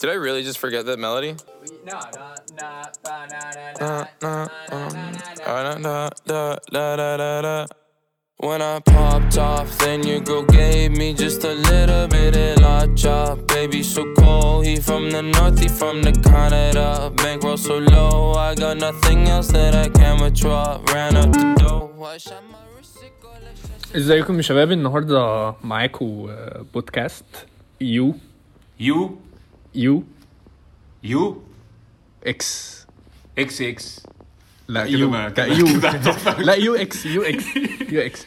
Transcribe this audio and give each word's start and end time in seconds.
Did 0.00 0.10
I 0.10 0.14
really 0.14 0.42
just 0.44 0.58
forget 0.58 0.86
that 0.86 0.98
melody? 0.98 1.34
No, 1.84 1.98
no, 2.14 2.34
no, 2.60 2.82
ba, 3.02 3.26
na, 3.30 3.40
na, 3.56 3.72
Na, 3.80 4.06
na, 4.22 4.46
na, 4.70 4.86
um, 4.86 5.12
ah, 5.44 5.74
da, 5.84 6.10
da, 6.26 6.58
da, 6.70 6.96
da, 6.96 7.16
da, 7.16 7.42
da. 7.42 7.66
When 8.36 8.62
I 8.62 8.78
popped 8.78 9.36
off, 9.38 9.76
then 9.78 10.06
your 10.06 10.20
girl 10.20 10.44
gave 10.44 10.92
me 10.92 11.12
just 11.14 11.42
a 11.42 11.54
little 11.70 12.06
bit 12.06 12.36
of 12.36 12.60
la 12.62 12.86
chop. 12.94 13.48
Baby, 13.48 13.82
so 13.82 14.04
cold. 14.14 14.66
He 14.66 14.76
from 14.76 15.10
the 15.10 15.22
north, 15.22 15.58
he 15.58 15.66
from 15.66 16.02
the 16.02 16.12
Canada. 16.12 17.10
Bankroll 17.16 17.56
so 17.56 17.78
low, 17.78 18.34
I 18.34 18.54
got 18.54 18.76
nothing 18.76 19.26
else 19.26 19.48
that 19.48 19.74
I 19.74 19.88
can 19.88 20.22
withdraw. 20.22 20.80
Ran 20.94 21.16
up 21.16 21.32
the 21.32 21.54
dough. 21.58 21.90
I 22.04 22.18
shot 22.18 22.42
my 22.52 22.58
wrist, 22.76 22.98
it 23.02 23.12
go 23.20 23.28
like 23.28 23.96
ازيكم 23.96 24.36
يا 24.36 24.42
شباب 24.42 24.72
النهارده 24.72 25.50
معاكم 25.64 26.26
آه، 26.30 26.64
بودكاست 26.74 27.24
يو 27.80 28.14
يو 28.80 29.18
يو 29.78 30.04
يو 31.02 31.42
إكس 32.26 32.78
إكس 33.38 33.62
إكس 33.62 34.02
لا 34.68 34.84
يو 34.84 35.10
لا 35.14 35.44
يو. 35.44 35.66
لا 36.38 36.54
يو 36.54 36.74
إكس 36.74 37.06
يو 37.06 37.22
إكس 37.22 37.44
يو 37.92 38.00
إكس 38.00 38.26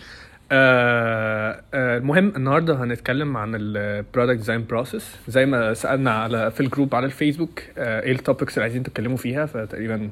آه، 0.52 1.64
آه، 1.74 1.98
المهم 1.98 2.34
النهارده 2.36 2.84
هنتكلم 2.84 3.38
عن 3.38 3.56
ال 3.56 3.66
product 3.66 4.38
design 4.38 4.66
process 4.66 5.16
زي 5.28 5.46
ما 5.46 5.74
سألنا 5.74 6.12
على 6.12 6.52
في 6.52 6.60
ال 6.62 6.68
group 6.68 6.96
على 6.96 7.06
الفيسبوك 7.06 7.62
آه، 7.78 8.02
إيه 8.02 8.12
ال 8.12 8.18
topics 8.18 8.54
اللي 8.54 8.64
عايزين 8.64 8.84
تتكلموا 8.84 9.18
فيها. 9.18 9.46
فتقريبا 9.46 10.10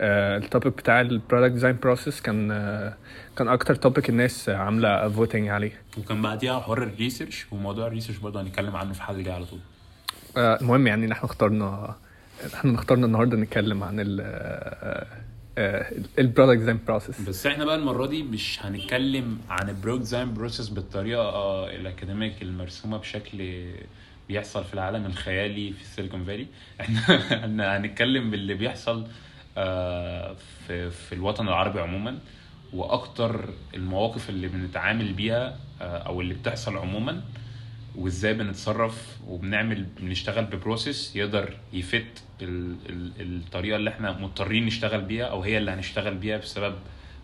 ال 0.00 0.12
topic 0.12 0.72
بتاع 0.76 1.00
ال 1.00 1.06
product 1.06 1.52
design 1.52 1.76
process 1.82 2.20
كان 2.20 2.50
آه، 2.50 2.94
كان 3.36 3.48
أكتر 3.48 3.74
topic 3.74 4.08
الناس 4.08 4.48
عاملة 4.48 5.08
voting 5.08 5.48
عليه. 5.48 5.72
وكان 5.98 6.22
بعديها 6.22 6.60
حوار 6.60 6.82
ال 6.82 6.89
research 6.89 7.46
وموضوع 7.52 7.86
ال 7.86 7.90
research 7.90 8.18
برضه 8.18 8.40
هنتكلم 8.42 8.76
عنه 8.76 8.92
في 8.92 9.10
الجايه 9.10 9.34
على 9.34 9.44
طول. 9.44 9.58
آه، 9.58 9.71
المهم 10.36 10.86
يعني 10.86 11.06
ان 11.06 11.12
إحنا 11.12 11.24
اخترنا 11.24 11.96
إحنا 12.54 12.74
اخترنا 12.74 13.06
النهارده 13.06 13.36
نتكلم 13.36 13.84
عن 13.84 13.96
ال 14.00 14.20
ال 16.18 16.23
product 16.23 16.58
design 16.58 16.78
process. 16.86 17.20
بس 17.20 17.46
إحنا 17.46 17.64
بقى 17.64 17.74
المرة 17.76 18.06
دي 18.06 18.22
مش 18.22 18.58
هنتكلم 18.62 19.38
عن 19.50 19.68
ال 19.68 19.72
product 19.72 19.96
design 19.96 20.34
process 20.34 20.68
بالطريقة 20.68 21.22
آه، 21.22 21.70
ال 21.70 21.78
academic 21.78 22.42
المرسومة 22.42 22.96
بشكل 22.96 23.64
بيحصل 24.28 24.64
في 24.64 24.74
العالم 24.74 25.06
الخيالي 25.06 25.72
في 25.72 25.82
ال 25.82 25.87
Silicon 25.87 26.24
Valley 26.24 26.46
إحنا 26.80 27.00
إحنا 27.34 27.76
هنتكلم 27.76 28.30
باللي 28.30 28.54
بيحصل 28.54 29.06
آه، 29.56 30.36
في 30.66 30.90
في 30.90 31.14
الوطن 31.14 31.48
العربي 31.48 31.80
عموما 31.80 32.18
وأكتر 32.72 33.48
المواقف 33.74 34.28
اللي 34.28 34.48
بنتعامل 34.48 35.12
بيها 35.12 35.56
آه، 35.80 35.98
أو 35.98 36.20
اللي 36.20 36.34
بتحصل 36.34 36.76
عموما. 36.76 37.22
وازاي 37.96 38.34
بنتصرف 38.34 38.94
وبنعمل 39.26 39.86
بنشتغل 40.00 40.44
ب 40.44 40.53
process 40.53 41.16
يقدر 41.16 41.56
ي 41.72 41.80
fit 41.80 42.04
ال 42.42 42.76
ال 42.88 43.12
الطريقة 43.20 43.76
اللي 43.76 43.90
إحنا 43.90 44.12
مضطرين 44.12 44.66
نشتغل 44.66 45.00
بيها 45.00 45.24
أو 45.24 45.42
هي 45.42 45.58
اللي 45.58 45.70
هنشتغل 45.70 46.14
بيها 46.14 46.36
بسبب 46.36 46.74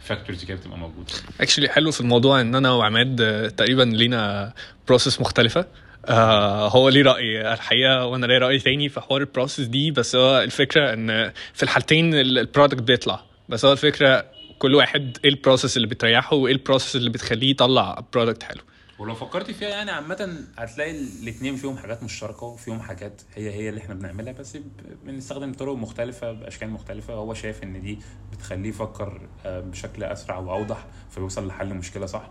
factors 0.01 0.45
كده 0.45 0.57
بتبقى 0.57 0.79
موجودة. 0.79 1.13
actually 1.41 1.69
حلو 1.69 1.91
في 1.91 2.01
الموضوع 2.01 2.41
إن 2.41 2.55
أنا 2.55 2.71
وعماد 2.73 3.21
آه، 3.21 3.49
تقريبا 3.49 3.83
لينا 3.83 4.53
process 4.89 5.21
مختلفة. 5.21 5.67
آه 6.07 6.69
هو 6.69 6.89
ليه 6.89 7.03
رأي 7.03 7.53
الحقيقة 7.53 8.07
وأنا 8.07 8.27
ليا 8.27 8.39
رأي 8.39 8.59
تاني 8.59 8.89
في 8.89 9.01
حوار 9.01 9.21
ال 9.21 9.26
process 9.27 9.67
دي 9.67 9.91
بس 9.91 10.17
هو 10.17 10.43
الفكرة 10.43 10.93
إن 10.93 11.33
في 11.55 11.63
الحالتين 11.63 12.15
ال 12.15 12.23
product 12.23 12.83
بيطلع. 12.83 13.21
بس 13.49 13.65
هو 13.65 13.73
الفكرة 13.73 14.25
كل 14.59 14.75
واحد 14.75 15.19
إيه 15.25 15.31
ال 15.31 15.36
process 15.37 15.77
اللي 15.77 15.89
بتريحه 15.89 16.37
وإيه 16.37 16.53
ال 16.53 16.58
process 16.58 16.97
اللي 16.97 17.11
بتخليه 17.11 17.51
يطلع 17.51 18.05
product 18.13 18.43
حلو. 18.43 18.61
ولو 18.99 19.15
فكرت 19.15 19.51
فيها 19.51 19.69
يعني 19.69 19.91
عامة 19.91 20.45
هتلاقي 20.59 20.91
الاتنين 20.91 21.57
فيهم 21.57 21.77
حاجات 21.79 22.03
مشتركة 22.03 22.47
وفيهم 22.47 22.81
حاجات 22.81 23.23
هي 23.35 23.51
هي 23.51 23.69
اللي 23.69 23.81
إحنا 23.81 23.95
بنعملها 23.95 24.33
بس 24.33 24.59
بنستخدم 25.05 25.53
طرق 25.53 25.75
مختلفة 25.75 26.33
بأشكال 26.33 26.71
مختلفة. 26.71 27.15
هو 27.15 27.35
شايف 27.35 27.63
إن 27.63 27.83
دي 27.83 27.99
بتخليه 28.33 28.69
يفكر 28.69 29.21
آه، 29.47 29.61
بشكل 29.61 30.05
أسرع 30.05 30.39
وأوضح 30.39 30.87
فيوصل 31.11 31.47
لحل 31.47 31.75
مشكلة 31.75 32.07
صح. 32.07 32.31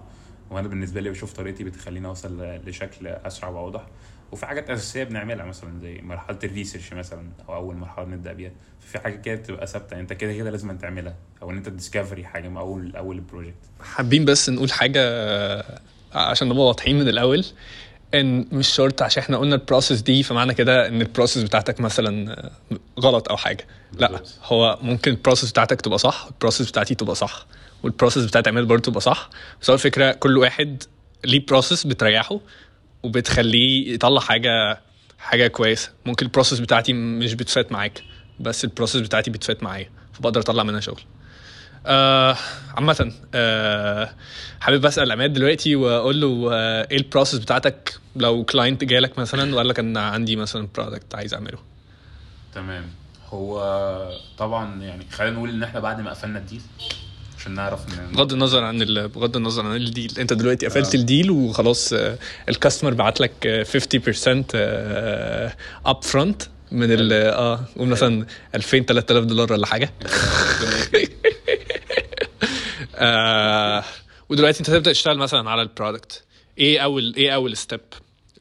وأنا 0.52 0.68
بالنسبة 0.68 1.02
لي 1.02 1.09
بشوف 1.09 1.34
طريقتي 1.34 1.64
بتخليني 1.64 2.08
أوصل 2.08 2.42
لشكل 2.66 3.08
أسرع 3.08 3.50
وأوضح. 3.50 3.86
وفي 4.31 4.46
حاجات 4.46 4.69
أساسية 4.69 5.03
بنعملها 5.03 5.46
مثلا 5.46 5.80
زي 5.80 6.02
مرحلة 6.02 6.40
ال 6.44 6.49
research 6.49 6.94
مثلا 6.94 7.30
أو 7.50 7.56
أول 7.56 7.75
مرحلة 7.75 8.06
بنبدأ 8.06 8.34
بيها. 8.34 8.52
في 8.80 9.00
حاجات 9.00 9.22
كده 9.25 9.36
بتبقى 9.36 9.68
ثابتة 9.68 10.00
أنت 10.00 10.13
كده 10.13 10.34
كده 10.34 10.50
لازم 10.50 10.78
تعملها. 10.78 11.16
أو 11.42 11.52
إن 11.52 11.58
أنت 11.58 11.69
ت 11.70 11.76
discover 11.76 12.25
حاجة 12.25 12.47
من 12.47 12.58
أول 12.58 12.96
أول 12.96 13.16
ال 13.16 13.21
project 13.21 13.56
حابين 13.81 14.25
بس 14.25 14.50
نقول 14.50 14.72
حاجة 14.72 15.02
عشان 16.13 16.47
نبقى 16.50 16.66
واضحين 16.66 17.00
من 17.00 17.07
الأول 17.07 17.45
إن 18.13 18.45
مش 18.51 18.68
شرط 18.68 19.01
عشان 19.01 19.23
إحنا 19.23 19.38
قلنا 19.38 19.56
ال 19.56 19.61
process 19.61 20.02
دي 20.01 20.23
فمعنى 20.23 20.53
كده 20.53 20.88
إن 20.88 21.01
ال 21.02 21.07
process 21.07 21.44
بتاعتك 21.44 21.79
مثلا 21.79 22.51
غلط 23.00 23.29
أو 23.29 23.38
حاجة. 23.38 23.68
لأ. 24.00 24.22
هو 24.44 24.79
ممكن 24.81 25.12
ال 25.12 25.17
process 25.17 25.52
بتاعتك 25.51 25.81
تبقى 25.81 25.97
صح 25.97 26.28
ال 26.31 26.36
process 26.36 26.70
بتاعتي 26.72 26.95
تبقى 26.95 27.16
صح 27.16 27.45
وال 27.84 27.93
process 27.93 28.25
بتاعت 28.25 28.47
عماد 28.47 28.63
برضه 28.63 28.81
تبقى 28.81 29.01
صح. 29.01 29.29
بس 29.62 29.69
هو 29.69 29.73
الفكرة 29.73 30.12
كل 30.12 30.38
واحد 30.38 30.84
ليه 31.25 31.45
process 31.46 31.88
بتريحه 31.88 32.39
وبتخليه 33.03 33.94
يطلع 33.94 34.19
حاجة 34.19 34.81
حاجة 35.19 35.47
كويسة. 35.47 35.91
ممكن 36.06 36.25
ال 36.25 36.30
process 36.30 36.59
بتاعتي 36.59 36.94
مش 36.94 37.34
بت 37.34 37.49
fit 37.49 37.72
معاك 37.72 38.01
بس 38.39 38.63
ال 38.64 38.68
process 38.68 39.02
بتاعتي 39.01 39.31
بت 39.31 39.44
fit 39.44 39.64
معايا 39.63 39.89
فبقدر 40.13 40.39
أطلع 40.41 40.63
منها 40.63 40.79
شغل. 40.79 41.01
آه 41.88 42.38
عامة 42.75 43.12
آه 43.36 44.09
حابب 44.59 44.86
أسأل 44.86 45.12
عماد 45.12 45.34
دلوقتي 45.34 45.75
وأقول 45.75 46.22
له 46.22 46.50
آه 46.53 46.88
إيه 46.92 46.98
ال 46.98 47.03
process 47.03 47.40
بتاعتك 47.40 48.00
لو 48.16 48.44
client 48.44 48.84
جالك 48.84 49.20
مثلا 49.20 49.56
وقال 49.56 49.68
لك 49.68 49.80
أنا 49.80 50.02
عندي 50.02 50.36
مثلا 50.36 50.68
product 50.75 51.16
عايز 51.16 51.34
أعمله؟ 51.34 51.58
تمام. 52.56 52.84
هو 53.30 53.62
طبعا 54.38 54.81
يعني 54.84 55.06
خلينا 55.12 55.36
نقول 55.36 55.50
إن 55.50 55.64
إحنا 55.64 55.80
بعد 55.80 56.02
ما 56.02 56.09
قفلنا 56.09 56.40
ال 56.40 56.44
deal 56.44 56.62
عشان 57.40 57.52
نعرف 57.52 57.80
بغض 58.14 58.34
النظر 58.34 58.64
عن 58.64 58.81
ال- 58.81 59.08
بغض 59.08 59.36
النظر 59.36 59.66
عن 59.66 59.75
ال 59.75 59.83
deal 59.83 60.14
أنت 60.19 60.34
دلوقتي 60.34 60.66
قفلت 60.66 60.96
آه. 60.96 61.00
ال 61.00 61.06
deal 61.06 61.31
وخلاص 61.31 61.94
آه 61.94 62.18
ال 62.50 62.54
customer 62.54 62.94
بعت 62.94 63.22
لك 63.22 63.31
آه، 63.48 63.64
50% 63.64 64.46
آه 64.56 65.54
up 65.86 66.03
front 66.03 66.44
من 66.72 66.92
ال 66.92 67.14
آه 67.14 67.66
قول 67.78 67.88
مثلا 67.88 68.26
2000 68.56 68.80
3000 68.84 69.24
دولار 69.26 69.54
ولا 69.54 69.66
حاجة. 69.66 69.94
آه 72.96 73.84
ودلوقتي 74.30 74.60
أنت 74.60 74.70
تبدأ 74.70 74.92
تشتغل 74.92 75.18
مثلا 75.18 75.50
على 75.50 75.62
ال 75.62 75.69
product 75.69 76.24
إيه 76.58 76.80
أول 76.80 77.14
إيه 77.18 77.36
أول 77.36 77.58
step 77.58 77.80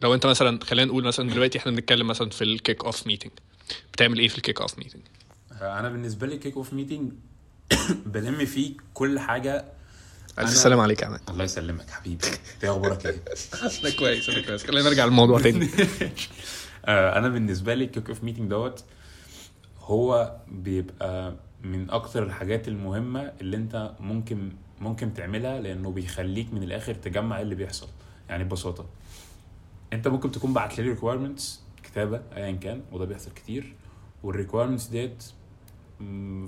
لو 0.03 0.15
أنت 0.15 0.27
مثلا 0.27 0.65
خلينا 0.65 0.89
نقول 0.89 1.05
مثلا 1.05 1.31
دلوقتي 1.31 1.59
إحنا 1.59 1.73
بنتكلم 1.73 2.07
مثلا 2.07 2.31
في 2.31 2.45
ال 2.45 2.53
kick 2.53 2.84
off 2.84 3.07
meeting 3.07 3.33
بتعمل 3.93 4.19
إيه 4.19 4.29
في 4.29 4.37
ال 4.37 4.41
kick 4.41 4.61
off 4.61 4.79
meeting 4.79 5.03
أنا 5.63 5.89
بالنسبة 5.89 6.27
لي 6.27 6.39
kick 6.39 6.57
off 6.57 6.73
meeting 6.73 7.12
بلم 8.07 8.45
فيه 8.45 8.73
كل 8.95 9.19
حاجة. 9.19 9.65
ألف 10.39 10.51
سلام 10.51 10.81
عليك 10.81 11.03
يا 11.03 11.19
الله 11.29 11.45
يسلمك 11.45 11.91
حبيبي. 11.91 12.27
انت 12.27 12.65
إيه 12.65 12.71
أخبارك 12.71 13.07
إيه؟ 13.07 13.13
أنا 13.83 13.91
كويس 13.91 14.29
أنا 14.29 14.41
كويس. 14.41 14.67
خلينا 14.67 14.89
نرجع 14.89 15.05
للموضوع 15.05 15.41
تاني. 15.41 15.69
أنا 16.89 17.29
بالنسبة 17.29 17.75
لي 17.75 17.85
ال 17.84 17.89
kick 17.89 18.09
off 18.09 18.25
meeting 18.25 18.51
دوت 18.51 18.85
هو 19.81 20.37
بيبقى 20.49 21.35
من 21.63 21.91
أكتر 21.91 22.23
الحاجات 22.23 22.69
المهمة 22.69 23.33
اللي 23.41 23.57
أنت 23.57 23.93
ممكن 24.01 24.53
ممكن 24.81 25.15
تعملها 25.15 25.61
لأنه 25.61 25.91
بيخليك 25.91 26.55
من 26.55 26.63
الآخر 26.63 26.95
تجمع 26.95 27.41
اللي 27.41 27.55
بيحصل. 27.55 27.89
يعني 28.29 28.45
ببساطة 28.45 28.87
أنت 29.93 30.09
ممكن 30.09 30.31
تكون 30.31 30.53
بعت 30.53 30.79
لي 30.79 30.89
requirements 30.89 31.61
كتابة 31.83 32.21
ايا 32.37 32.53
كان 32.53 32.83
وده 32.93 33.05
بيحصل 33.05 33.31
كتير. 33.31 33.75
وال 34.23 34.32
requirements 34.32 34.87
ديت 34.87 35.25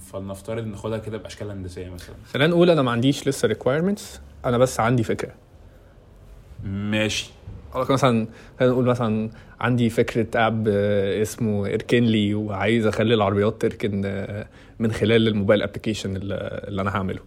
فلنفترض 0.01 0.67
ناخدها 0.67 0.99
كده 0.99 1.19
بأشكال 1.19 1.51
هندسية 1.51 1.89
مثلا. 1.91 2.15
خلينا 2.33 2.51
نقول 2.51 2.71
أنا 2.71 2.83
ما 2.83 2.91
عنديش 2.91 3.29
لسه 3.29 3.49
requirements 3.49 4.21
أنا 4.45 4.59
بس 4.59 4.81
عندي 4.81 5.05
فكرة. 5.05 5.35
ماشي. 6.65 7.31
لك 7.77 7.91
مثلا 7.91 8.27
خلينا 8.61 8.73
نقول 8.73 8.85
مثلا 8.85 9.31
عندي 9.61 9.91
فكرة 9.91 10.47
app 10.47 10.69
اسمه 10.69 11.67
اركن 11.67 12.05
لي 12.05 12.35
وعايز 12.35 12.87
أخلي 12.87 13.15
العربيات 13.15 13.63
تركن 13.63 14.01
من 14.79 14.93
خلال 14.93 15.29
الموبايل 15.29 15.63
application 15.63 16.17
اللي 16.17 16.81
أنا 16.83 16.97
هعمله. 16.97 17.21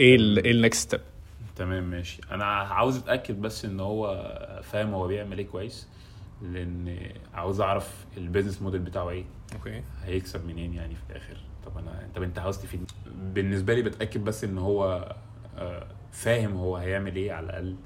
إيه 0.00 0.16
ال 0.16 0.44
إيه 0.44 0.50
ال 0.50 0.56
next 0.56 0.80
step 0.88 1.00
تمام 1.56 1.90
ماشي. 1.90 2.20
أنا 2.32 2.44
عاوز 2.44 2.96
أتأكد 2.96 3.40
بس 3.42 3.64
إن 3.64 3.80
هو 3.80 4.26
فاهم 4.62 4.94
هو 4.94 5.06
بيعمل 5.06 5.38
إيه 5.38 5.46
كويس 5.46 5.88
لأن 6.42 6.98
عاوز 7.34 7.60
أعرف 7.60 8.04
ال 8.16 8.21
business 8.21 8.62
model 8.62 8.80
بتاعه 8.80 9.10
إيه. 9.10 9.24
okay. 9.54 9.82
هيكسب 10.04 10.46
منين 10.46 10.74
يعني 10.74 10.94
في 10.94 11.00
الآخر؟ 11.10 11.36
طب 11.66 11.78
أنا 11.78 12.08
طب 12.16 12.22
أنت 12.22 12.38
عاوز 12.38 12.58
تفيد. 12.58 12.90
بالنسبة 13.34 13.74
لي 13.74 13.82
بتأكد 13.82 14.24
بس 14.24 14.44
إن 14.44 14.58
هو 14.58 15.14
آه، 15.58 15.86
فاهم 16.12 16.56
هو 16.56 16.76
هيعمل 16.76 17.16
إيه 17.16 17.32
على 17.32 17.44
الأقل. 17.46 17.76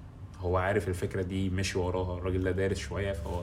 هو 0.40 0.56
عارف 0.56 0.88
الفكرة 0.88 1.22
دي 1.22 1.50
ماشي 1.50 1.78
وراها 1.78 2.19
الراجل 2.19 2.44
ده 2.44 2.50
دارس 2.50 2.78
شوية 2.78 3.12
فهو 3.12 3.42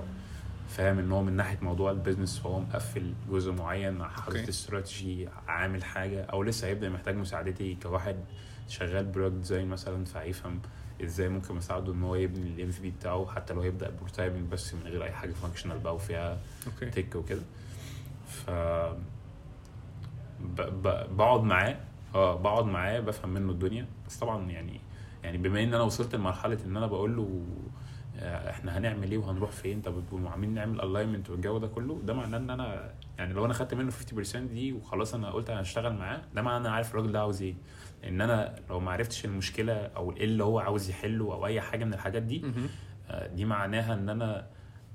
فاهم 0.69 0.99
إن 0.99 1.11
هو 1.11 1.23
من 1.23 1.33
ناحية 1.33 1.57
موضوع 1.61 1.91
ال 1.91 1.97
business 1.97 2.39
فهو 2.39 2.59
مقفل 2.59 3.13
جزء 3.31 3.51
معين 3.51 4.03
حاطط. 4.03 4.35
استراتيجي 4.35 5.27
عامل 5.47 5.83
حاجة 5.83 6.23
أو 6.23 6.43
لسه 6.43 6.67
هيبدأ 6.67 6.89
محتاج 6.89 7.15
مساعدتي 7.15 7.77
كواحد 7.83 8.15
شغال 8.67 9.05
product 9.05 9.37
design 9.37 9.67
مثلا 9.67 10.05
فهيفهم 10.05 10.59
إزاي 11.03 11.29
ممكن 11.29 11.57
اساعده 11.57 11.93
إن 11.93 12.03
هو 12.03 12.15
يبني 12.15 12.49
ال 12.49 12.71
MVP 12.71 12.91
بتاعه 12.91 13.25
حتى 13.35 13.53
لو 13.53 13.61
هيبدأ 13.61 13.89
prototyping 14.01 14.51
بس 14.51 14.73
من 14.73 14.81
غير 14.83 15.03
أي 15.03 15.11
حاجة 15.11 15.31
functional 15.31 15.79
بقى 15.79 15.95
وفيها 15.95 16.37
tech 16.91 17.15
وكده 17.15 17.41
ف. 18.27 18.49
بقعد 21.17 21.43
معاه 21.43 21.77
آه 22.15 22.35
بقعد 22.35 22.65
معاه 22.65 22.99
بفهم 22.99 23.29
منه 23.29 23.51
الدنيا 23.51 23.85
بس 24.07 24.17
طبعا 24.17 24.51
يعني 24.51 24.79
يعني 25.27 25.37
بما 25.37 25.63
إن 25.63 25.73
أنا 25.73 25.83
وصلت 25.83 26.15
لمرحلة 26.15 26.57
إن 26.65 26.77
أنا 26.77 26.87
بقول 26.87 27.15
له 27.17 27.43
آه، 28.19 28.49
إحنا 28.49 28.77
هنعمل 28.77 29.11
إيه 29.11 29.17
وهنروح 29.17 29.51
فين 29.51 29.81
طب 29.81 30.03
وعاملين 30.13 30.53
نعمل 30.53 30.81
alignment 30.81 31.29
والجو 31.29 31.57
ده 31.57 31.67
كله 31.67 32.01
ده 32.03 32.13
معناه 32.13 32.37
إن 32.37 32.49
أنا 32.49 32.91
يعني 33.17 33.33
لو 33.33 33.45
أنا 33.45 33.53
خدت 33.53 33.73
منه 33.73 33.91
50% 33.91 34.35
دي 34.37 34.73
وخلاص 34.73 35.13
أنا 35.13 35.31
قلت 35.31 35.49
أنا 35.49 35.61
هشتغل 35.61 35.93
معاه 35.93 36.21
ده 36.35 36.41
معناه 36.41 36.57
إن 36.57 36.65
أنا 36.65 36.75
عارف 36.75 36.91
الراجل 36.91 37.11
ده 37.11 37.19
عاوز 37.19 37.41
إيه 37.41 37.55
إن 38.03 38.21
أنا 38.21 38.55
لو 38.69 38.79
ما 38.79 38.91
عرفتش 38.91 39.25
المشكلة 39.25 39.73
أو 39.73 40.11
إيه 40.11 40.23
اللي 40.23 40.43
هو 40.43 40.59
عاوز 40.59 40.89
يحله 40.89 41.33
أو 41.33 41.45
أي 41.45 41.61
حاجة 41.61 41.85
من 41.85 41.93
الحاجات 41.93 42.23
دي. 42.23 42.39
آه، 43.09 43.27
دي 43.27 43.45
معناها 43.45 43.93
إن 43.93 44.09
أنا 44.09 44.47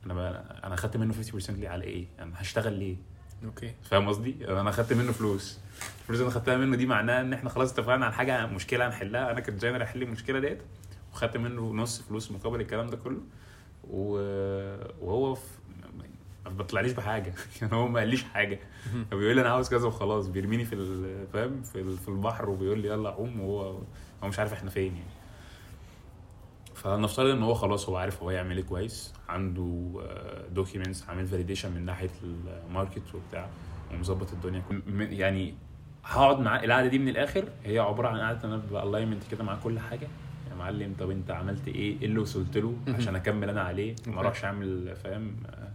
أنا 0.06 0.66
أنا 0.66 0.76
خدت 0.76 0.96
منه 0.96 1.14
50% 1.14 1.50
ليه 1.50 1.68
على 1.68 1.84
إيه؟ 1.84 2.06
أنا 2.18 2.32
هشتغل 2.36 2.72
ليه؟ 2.72 2.96
okay. 3.44 3.74
فاهم 3.90 4.08
قصدي؟ 4.08 4.36
أنا 4.48 4.70
خدت 4.70 4.92
منه 4.92 5.12
فلوس. 5.12 5.58
الفلوس 6.00 6.20
اللي 6.20 6.30
أنا 6.30 6.40
خدتها 6.40 6.56
منه 6.56 6.76
دي 6.76 6.86
معناها 6.86 7.20
إن 7.20 7.32
إحنا 7.32 7.50
خلاص 7.50 7.72
اتفقنا 7.72 8.04
على 8.04 8.14
حاجة 8.14 8.46
مشكلة 8.46 8.86
هنحلها. 8.86 9.30
أنا 9.30 9.40
ك 9.40 9.45
designer 9.45 9.82
احل 9.82 10.02
المشكلة 10.02 10.38
ديت 10.40 10.58
وخدت 11.12 11.36
منه 11.36 11.72
نص 11.74 12.00
فلوس 12.02 12.30
مقابل 12.30 12.60
الكلام 12.60 12.86
ده 12.86 12.96
كله. 12.96 13.20
و- 13.90 14.76
وهو 15.00 15.34
في 15.34 15.42
ما 16.44 16.50
بيطلعليش 16.50 16.92
بحاجة. 16.92 17.34
يعني 17.62 17.74
هو 17.74 17.88
ما 17.88 17.98
قاليش 18.00 18.24
حاجة. 18.24 18.58
هو 19.12 19.18
بيقول 19.18 19.34
لي 19.36 19.40
أنا 19.42 19.50
عاوز 19.50 19.68
كذا 19.68 19.86
وخلاص. 19.86 20.26
بيرميني 20.26 20.64
في 20.64 20.76
فاهم؟ 21.32 21.62
في 21.62 21.80
ال- 21.80 21.98
في 21.98 22.08
البحر 22.08 22.50
وبيقول 22.50 22.78
لي 22.78 22.88
يلا 22.88 23.10
عوم 23.10 23.40
وهو 23.40 23.78
هو 24.22 24.28
مش 24.28 24.38
عارف 24.38 24.52
إحنا 24.52 24.70
فين 24.70 24.92
يعني. 24.96 25.21
فنفترض 26.84 27.30
إن 27.30 27.42
هو 27.42 27.54
خلاص 27.54 27.88
هو 27.88 27.96
عارف 27.96 28.22
هو 28.22 28.30
يعمل 28.30 28.56
إيه 28.56 28.64
كويس 28.64 29.12
عنده 29.28 29.92
documents 30.54 31.08
عامل 31.08 31.26
validation 31.26 31.72
من 31.72 31.84
ناحية 31.84 32.10
ال 32.68 32.75
market 32.75 33.14
وبتاع 33.14 33.48
ومظبط 33.92 34.32
الدنيا 34.32 34.62
يعني 34.88 35.54
هقعد 36.04 36.40
معاه 36.40 36.64
القعدة 36.64 36.86
دي 36.88 36.98
من 36.98 37.08
الآخر 37.08 37.44
هي 37.64 37.78
عبارة 37.78 38.08
عن 38.08 38.20
قعدة 38.20 38.44
أنا 38.48 38.56
ب 38.56 38.63
alignment 38.63 39.22
كده 39.30 39.44
مع 39.44 39.54
كل 39.56 39.78
حاجة 39.78 40.08
يا 40.50 40.54
معلم 40.56 40.94
طب 40.98 41.10
أنت 41.10 41.30
عملت 41.30 41.68
إيه 41.68 42.00
إيه 42.00 42.06
اللي 42.06 42.18
وصلت 42.18 42.56
له. 42.58 42.76
عشان 42.88 43.14
أكمل 43.16 43.48
أنا 43.50 43.62
عليه 43.62 43.94
ما. 44.06 44.20
أروحش 44.20 44.44
أعمل 44.44 44.96
فاهم 44.96 45.36
آه، 45.46 45.50
آه، 45.50 45.71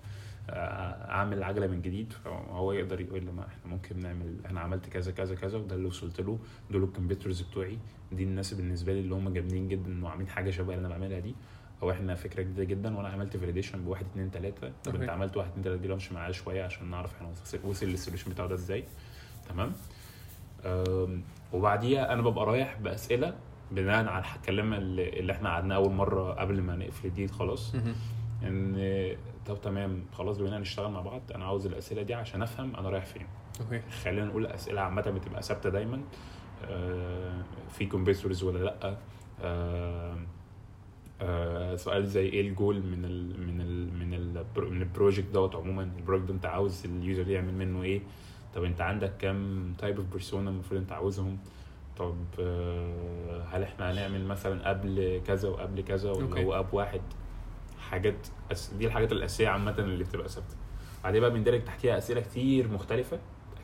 أعمل 0.49 1.43
عجلة 1.43 1.67
من 1.67 1.81
جديد 1.81 2.13
فهو 2.13 2.71
يقدر 2.71 3.01
يقول 3.01 3.23
لي 3.23 3.31
ما 3.31 3.47
إحنا 3.47 3.71
ممكن 3.71 3.99
نعمل 3.99 4.35
أنا 4.49 4.59
عملت 4.59 4.89
كذا 4.89 5.11
كذا 5.11 5.35
كذا 5.35 5.57
وده 5.57 5.75
اللي 5.75 5.87
وصلت 5.87 6.21
له 6.21 6.39
دول 6.71 6.83
ال 6.83 6.88
competitors 6.88 7.41
بتوعي 7.41 7.77
دي 8.11 8.23
الناس 8.23 8.53
بالنسبة 8.53 8.93
لي 8.93 8.99
اللي 8.99 9.15
هم 9.15 9.29
جامدين 9.29 9.67
جدا 9.67 10.05
وعاملين 10.05 10.27
حاجة 10.29 10.49
شبه 10.51 10.73
اللي 10.73 10.87
أنا 10.87 10.89
بعملها 10.97 11.19
دي 11.19 11.35
أو 11.83 11.91
إحنا 11.91 12.15
فكرة 12.15 12.41
جديدة 12.43 12.63
جدا 12.63 12.97
وأنا 12.97 13.07
عملت 13.09 13.37
validation 13.37 13.83
بواحد 13.85 14.05
اتنين 14.11 14.31
تلاتة 14.31 14.71
طب. 14.83 14.95
أنت 14.95 15.09
عملت 15.09 15.37
واحد 15.37 15.49
اتنين 15.49 15.63
تلاتة 15.65 15.81
دي 15.81 15.93
امشي 15.93 16.13
معاه 16.13 16.31
شوية 16.31 16.63
عشان 16.63 16.91
نعرف 16.91 17.15
إحنا 17.15 17.27
وصل- 17.63 17.85
لل 17.85 17.94
solution 17.94 18.31
بتاعه 18.31 18.47
ده 18.47 18.55
إزاي 18.55 18.83
تمام 19.49 19.71
وبعديها 21.53 22.13
أنا 22.13 22.21
ببقى 22.21 22.45
رايح 22.45 22.77
بأسئلة 22.79 23.35
بناء 23.71 24.05
على 24.07 24.23
الكلام 24.35 24.73
اللي 24.73 25.31
إحنا 25.31 25.49
قعدناه 25.49 25.75
أول 25.75 25.91
مرة 25.93 26.33
قبل 26.33 26.61
ما 26.61 26.75
نقفل 26.75 27.07
ال 27.07 27.12
deal 27.12 27.29
خلاص. 27.29 27.75
إن 28.43 28.75
طب 29.47 29.61
تمام 29.61 30.05
خلاص 30.13 30.37
بقينا 30.37 30.59
نشتغل 30.59 30.91
مع 30.91 31.01
بعض 31.01 31.21
أنا 31.35 31.45
عاوز 31.45 31.65
الأسئلة 31.65 32.01
دي 32.01 32.13
عشان 32.13 32.41
أفهم 32.41 32.75
أنا 32.75 32.89
رايح 32.89 33.05
فين. 33.05 33.27
okay. 33.61 33.81
خلينا 34.03 34.25
نقول 34.25 34.45
أسئلة 34.45 34.81
عامة 34.81 35.01
بتبقى 35.01 35.41
ثابتة 35.43 35.69
دايما 35.69 36.01
آه، 36.65 37.41
في 37.69 37.85
competitors 37.85 38.43
ولا 38.43 38.59
لأ 38.59 38.97
آه، 39.41 40.17
آه، 41.21 41.75
سؤال 41.75 42.07
زي 42.07 42.25
إيه 42.29 42.41
الجول 42.49 42.75
من 42.83 43.05
ال 43.05 43.47
من 43.47 43.61
ال 43.61 43.93
من 43.99 44.13
ال 44.13 44.45
من 44.71 44.81
ال 44.81 44.87
project 44.87 45.27
دوت 45.33 45.55
عموما 45.55 45.83
ال 45.97 46.01
project 46.01 46.27
ده 46.27 46.33
أنت 46.33 46.45
عاوز 46.45 46.85
ال 46.85 46.94
user 46.94 47.29
يعمل 47.29 47.53
منه 47.53 47.83
إيه؟ 47.83 48.01
طب 48.55 48.63
أنت 48.63 48.81
عندك 48.81 49.17
كام 49.17 49.73
type 49.77 49.97
of 49.97 50.05
persona 50.05 50.49
المفروض 50.49 50.79
أنت 50.81 50.91
عاوزهم؟ 50.91 51.37
طب 51.97 52.15
هل 53.51 53.63
إحنا 53.63 53.91
هنعمل 53.91 54.25
مثلا 54.25 54.69
قبل 54.69 55.21
كذا 55.27 55.49
وقبل 55.49 55.81
كذا 55.81 56.11
ولا. 56.11 56.41
هو 56.43 56.59
app 56.59 56.73
واحد؟ 56.73 57.01
حاجات 57.91 58.27
أس- 58.53 58.73
دي 58.77 58.85
الحاجات 58.87 59.11
الأساسية 59.11 59.47
عامة 59.47 59.75
اللي 59.79 60.03
بتبقى 60.03 60.29
ثابتة 60.29 60.55
بعدين 61.03 61.21
بقى 61.21 61.31
بيندرج 61.31 61.63
تحتيها 61.63 61.97
أسئلة 61.97 62.21
كتير 62.21 62.67
مختلفة 62.67 63.19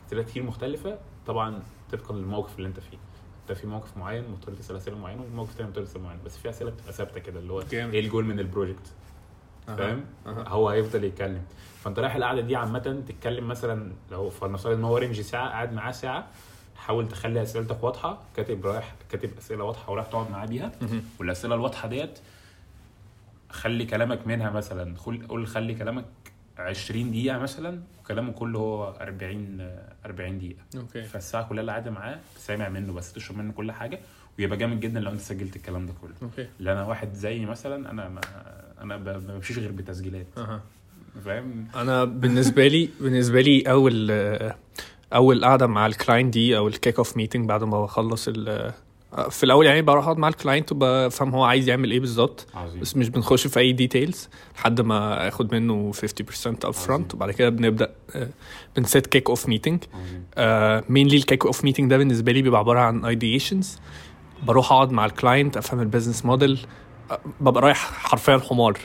أسئلة 0.06 0.22
كتير 0.22 0.42
مختلفة 0.42 0.98
طبعا 1.26 1.62
طبقا 1.92 2.14
للموقف 2.14 2.56
اللي 2.58 2.68
أنت 2.68 2.80
فيه 2.80 2.98
أنت 3.42 3.58
في 3.58 3.66
موقف 3.66 3.96
معين 3.96 4.24
مضطر 4.30 4.52
تسأل 4.54 4.76
أسئلة 4.76 4.98
معينة 4.98 5.22
وموقف 5.22 5.54
تاني 5.54 5.68
مضطر 5.68 5.84
تسأل 5.84 6.00
معينة 6.02 6.20
بس 6.24 6.38
في 6.38 6.48
أسئلة 6.50 6.70
بتبقى 6.70 6.92
ثابتة 6.92 7.20
كده 7.20 7.40
اللي 7.40 7.52
هو. 7.52 7.62
إيه 7.92 8.00
الجول 8.00 8.24
من 8.24 8.40
ال 8.40 8.46
project. 8.46 8.92
فاهم 9.66 10.04
أها. 10.26 10.48
هو 10.48 10.68
هيفضل 10.68 11.04
يتكلم 11.04 11.42
فأنت 11.82 11.98
رايح 11.98 12.14
القعدة 12.16 12.40
دي 12.40 12.56
عامة 12.56 13.02
تتكلم 13.08 13.48
مثلا 13.48 13.92
لو 14.10 14.30
فلنفترض 14.30 14.76
إن 14.76 14.84
هو 14.84 14.96
range 14.96 15.20
ساعة 15.20 15.48
قاعد 15.48 15.72
معاه 15.72 15.92
ساعة 15.92 16.26
حاول 16.76 17.08
تخلي 17.08 17.42
أسئلتك 17.42 17.84
واضحة 17.84 18.18
كاتب 18.36 18.66
رايح 18.66 18.94
كاتب 19.10 19.30
أسئلة 19.38 19.64
واضحة 19.64 19.92
ورايح 19.92 20.06
تقعد 20.06 20.30
معاه 20.30 20.46
بيها. 20.46 20.72
والأسئلة 21.20 21.54
الواضحة 21.54 21.88
ديت 21.88 22.18
خلي 23.54 23.84
كلامك 23.86 24.26
منها 24.26 24.50
مثلا. 24.50 24.96
خل- 24.96 25.26
قول 25.28 25.46
خلي 25.46 25.74
كلامك 25.74 26.04
20 26.58 27.10
دقيقة 27.10 27.38
مثلا 27.38 27.80
وكلامه 28.00 28.32
كله 28.32 28.58
هو 28.58 28.94
40 29.00 29.70
40 30.06 30.38
دقيقة. 30.38 30.58
okay. 30.76 31.02
فالساعة 31.02 31.48
كلها 31.48 31.60
اللي 31.60 31.72
قاعدة 31.72 31.90
معاه 31.90 32.18
سامع 32.38 32.68
منه 32.68 32.92
بس 32.92 33.12
تشرب 33.12 33.38
منه 33.38 33.52
كل 33.52 33.72
حاجة 33.72 33.98
ويبقى 34.38 34.56
جامد 34.58 34.80
جدا 34.80 35.00
لو 35.00 35.10
أنت 35.10 35.20
سجلت 35.20 35.56
الكلام 35.56 35.86
ده 35.86 35.92
كله. 36.02 36.12
okay. 36.22 36.46
لأن 36.60 36.76
أنا 36.76 36.86
واحد 36.86 37.12
زيي 37.14 37.46
مثلا 37.46 37.90
أنا 37.90 38.08
ما 38.08 38.20
أنا 38.80 38.96
ب- 38.96 39.08
ما 39.08 39.34
بمشيش 39.34 39.58
غير 39.58 39.72
بتسجيلات. 39.72 40.26
أها. 40.36 40.60
فاهم؟ 41.24 41.66
أنا 41.76 42.04
بالنسبة 42.04 42.66
لي 42.68 42.88
بالنسبة 43.00 43.40
لي 43.40 43.62
أول 43.70 44.10
أول 45.14 45.44
قعدة 45.44 45.66
مع 45.66 45.86
ال 45.86 45.93
client 45.93 46.32
دي 46.34 46.56
أو 46.56 46.68
ال 46.68 46.96
kick-off 46.98 47.16
meeting 47.16 47.48
بعد 47.48 47.64
ما 47.64 47.82
بخلص 47.82 48.28
ال 48.28 48.72
في 49.30 49.44
الأول 49.44 49.66
يعني 49.66 49.82
بروح 49.82 50.04
أقعد 50.04 50.18
مع 50.18 50.28
ال 50.28 50.34
client 50.34 50.72
وبفهم 50.72 51.30
هو 51.34 51.44
عايز 51.44 51.68
يعمل 51.68 51.90
إيه 51.90 52.00
بالظبط. 52.00 52.46
بس 52.80 52.96
مش 52.96 53.08
بنخش 53.08 53.46
في 53.46 53.60
أي 53.60 53.72
details 53.72 54.28
لحد 54.56 54.80
ما 54.80 55.28
آخد 55.28 55.54
منه 55.54 55.92
50% 55.92 55.96
up. 56.64 56.70
front 56.70 57.14
وبعد 57.14 57.30
كده 57.30 57.48
بنبدأ 57.48 57.94
بن 58.76 59.06
set 59.06 59.28
kick-off 59.30 59.48
meeting 59.48 59.84
mainly 60.88 61.16
ال 61.16 61.46
kick-off 61.46 61.64
meeting 61.64 61.90
ده 61.90 61.96
بالنسبة 61.98 62.32
لي 62.32 62.42
بيبقى 62.42 62.60
عبارة 62.60 62.78
عن 62.80 63.04
ideations 63.04 63.78
بروح 64.46 64.72
أقعد 64.72 64.92
مع 64.92 65.04
ال 65.06 65.13
client 65.13 65.56
أفهم 65.56 65.80
ال 65.80 65.85
business 65.85 66.24
model 66.24 66.58
ببقى 67.40 67.62
رايح 67.62 67.78
حرفيا 67.92 68.38
حمار. 68.38 68.78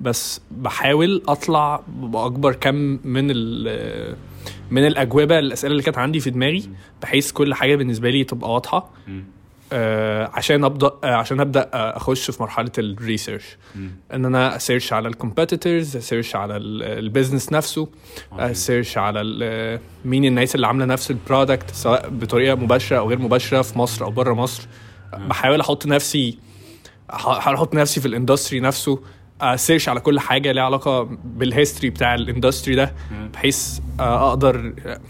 بس 0.00 0.40
بحاول 0.50 1.22
أطلع 1.28 1.82
بأكبر 1.88 2.52
كم 2.54 2.74
من 3.04 3.30
ال 3.30 4.16
من 4.70 4.86
الأجوبة 4.86 5.38
الأسئلة 5.38 5.72
اللي 5.72 5.82
كانت 5.82 5.98
عندي 5.98 6.20
في 6.20 6.30
دماغي 6.30 6.70
بحيث 7.02 7.32
كل 7.32 7.54
حاجة 7.54 7.76
بالنسبة 7.76 8.10
لي 8.10 8.24
تبقى 8.24 8.52
واضحة. 8.52 8.90
آه، 9.08 9.22
عشان 10.34 10.64
أبدأ 10.64 10.90
آه، 11.04 11.14
عشان 11.14 11.40
أبدأ 11.40 11.70
آه، 11.74 11.96
أخش 11.96 12.30
في 12.30 12.42
مرحلة 12.42 12.70
ال 12.78 12.86
research. 12.86 13.56
إن 14.14 14.24
أنا 14.24 14.56
ا 14.56 14.61
search 14.61 14.92
على 14.92 15.08
الكومبيتيتورز 15.08 15.96
اسيرش 15.96 16.36
على 16.36 16.56
البيزنس 16.56 17.52
نفسه. 17.52 17.88
اسيرش 18.32 18.98
على 18.98 19.22
مين 20.04 20.24
الناس 20.24 20.54
اللي 20.54 20.66
عاملة 20.66 20.84
نفس 20.84 21.10
ال 21.10 21.18
product 21.18 21.70
سواء 21.70 22.08
بطريقة 22.10 22.54
مباشرة 22.54 22.98
أو 22.98 23.08
غير 23.08 23.18
مباشرة 23.18 23.62
في 23.62 23.78
مصر 23.78 24.04
أو 24.04 24.10
بره 24.10 24.34
مصر 24.34 24.68
بحاول 25.12 25.60
أحط 25.60 25.86
نفسي 25.86 26.38
احاول 27.12 27.54
أحط 27.56 27.74
نفسي 27.74 28.00
في 28.00 28.06
ال 28.08 28.14
industry 28.14 28.60
نفسه 28.60 29.00
ا 29.40 29.47
search 29.47 29.88
على 29.88 30.00
كل 30.00 30.20
حاجة 30.20 30.52
ليها 30.52 30.62
علاقة 30.64 31.02
بال 31.24 31.39
history 31.39 31.90
بتاع 31.90 32.14
ال 32.14 32.21
industry 32.21 32.74
ده. 32.74 32.94
بحيث 33.32 33.78
آه، 34.00 34.28
أقدر 34.28 34.74
آه، 34.86 35.00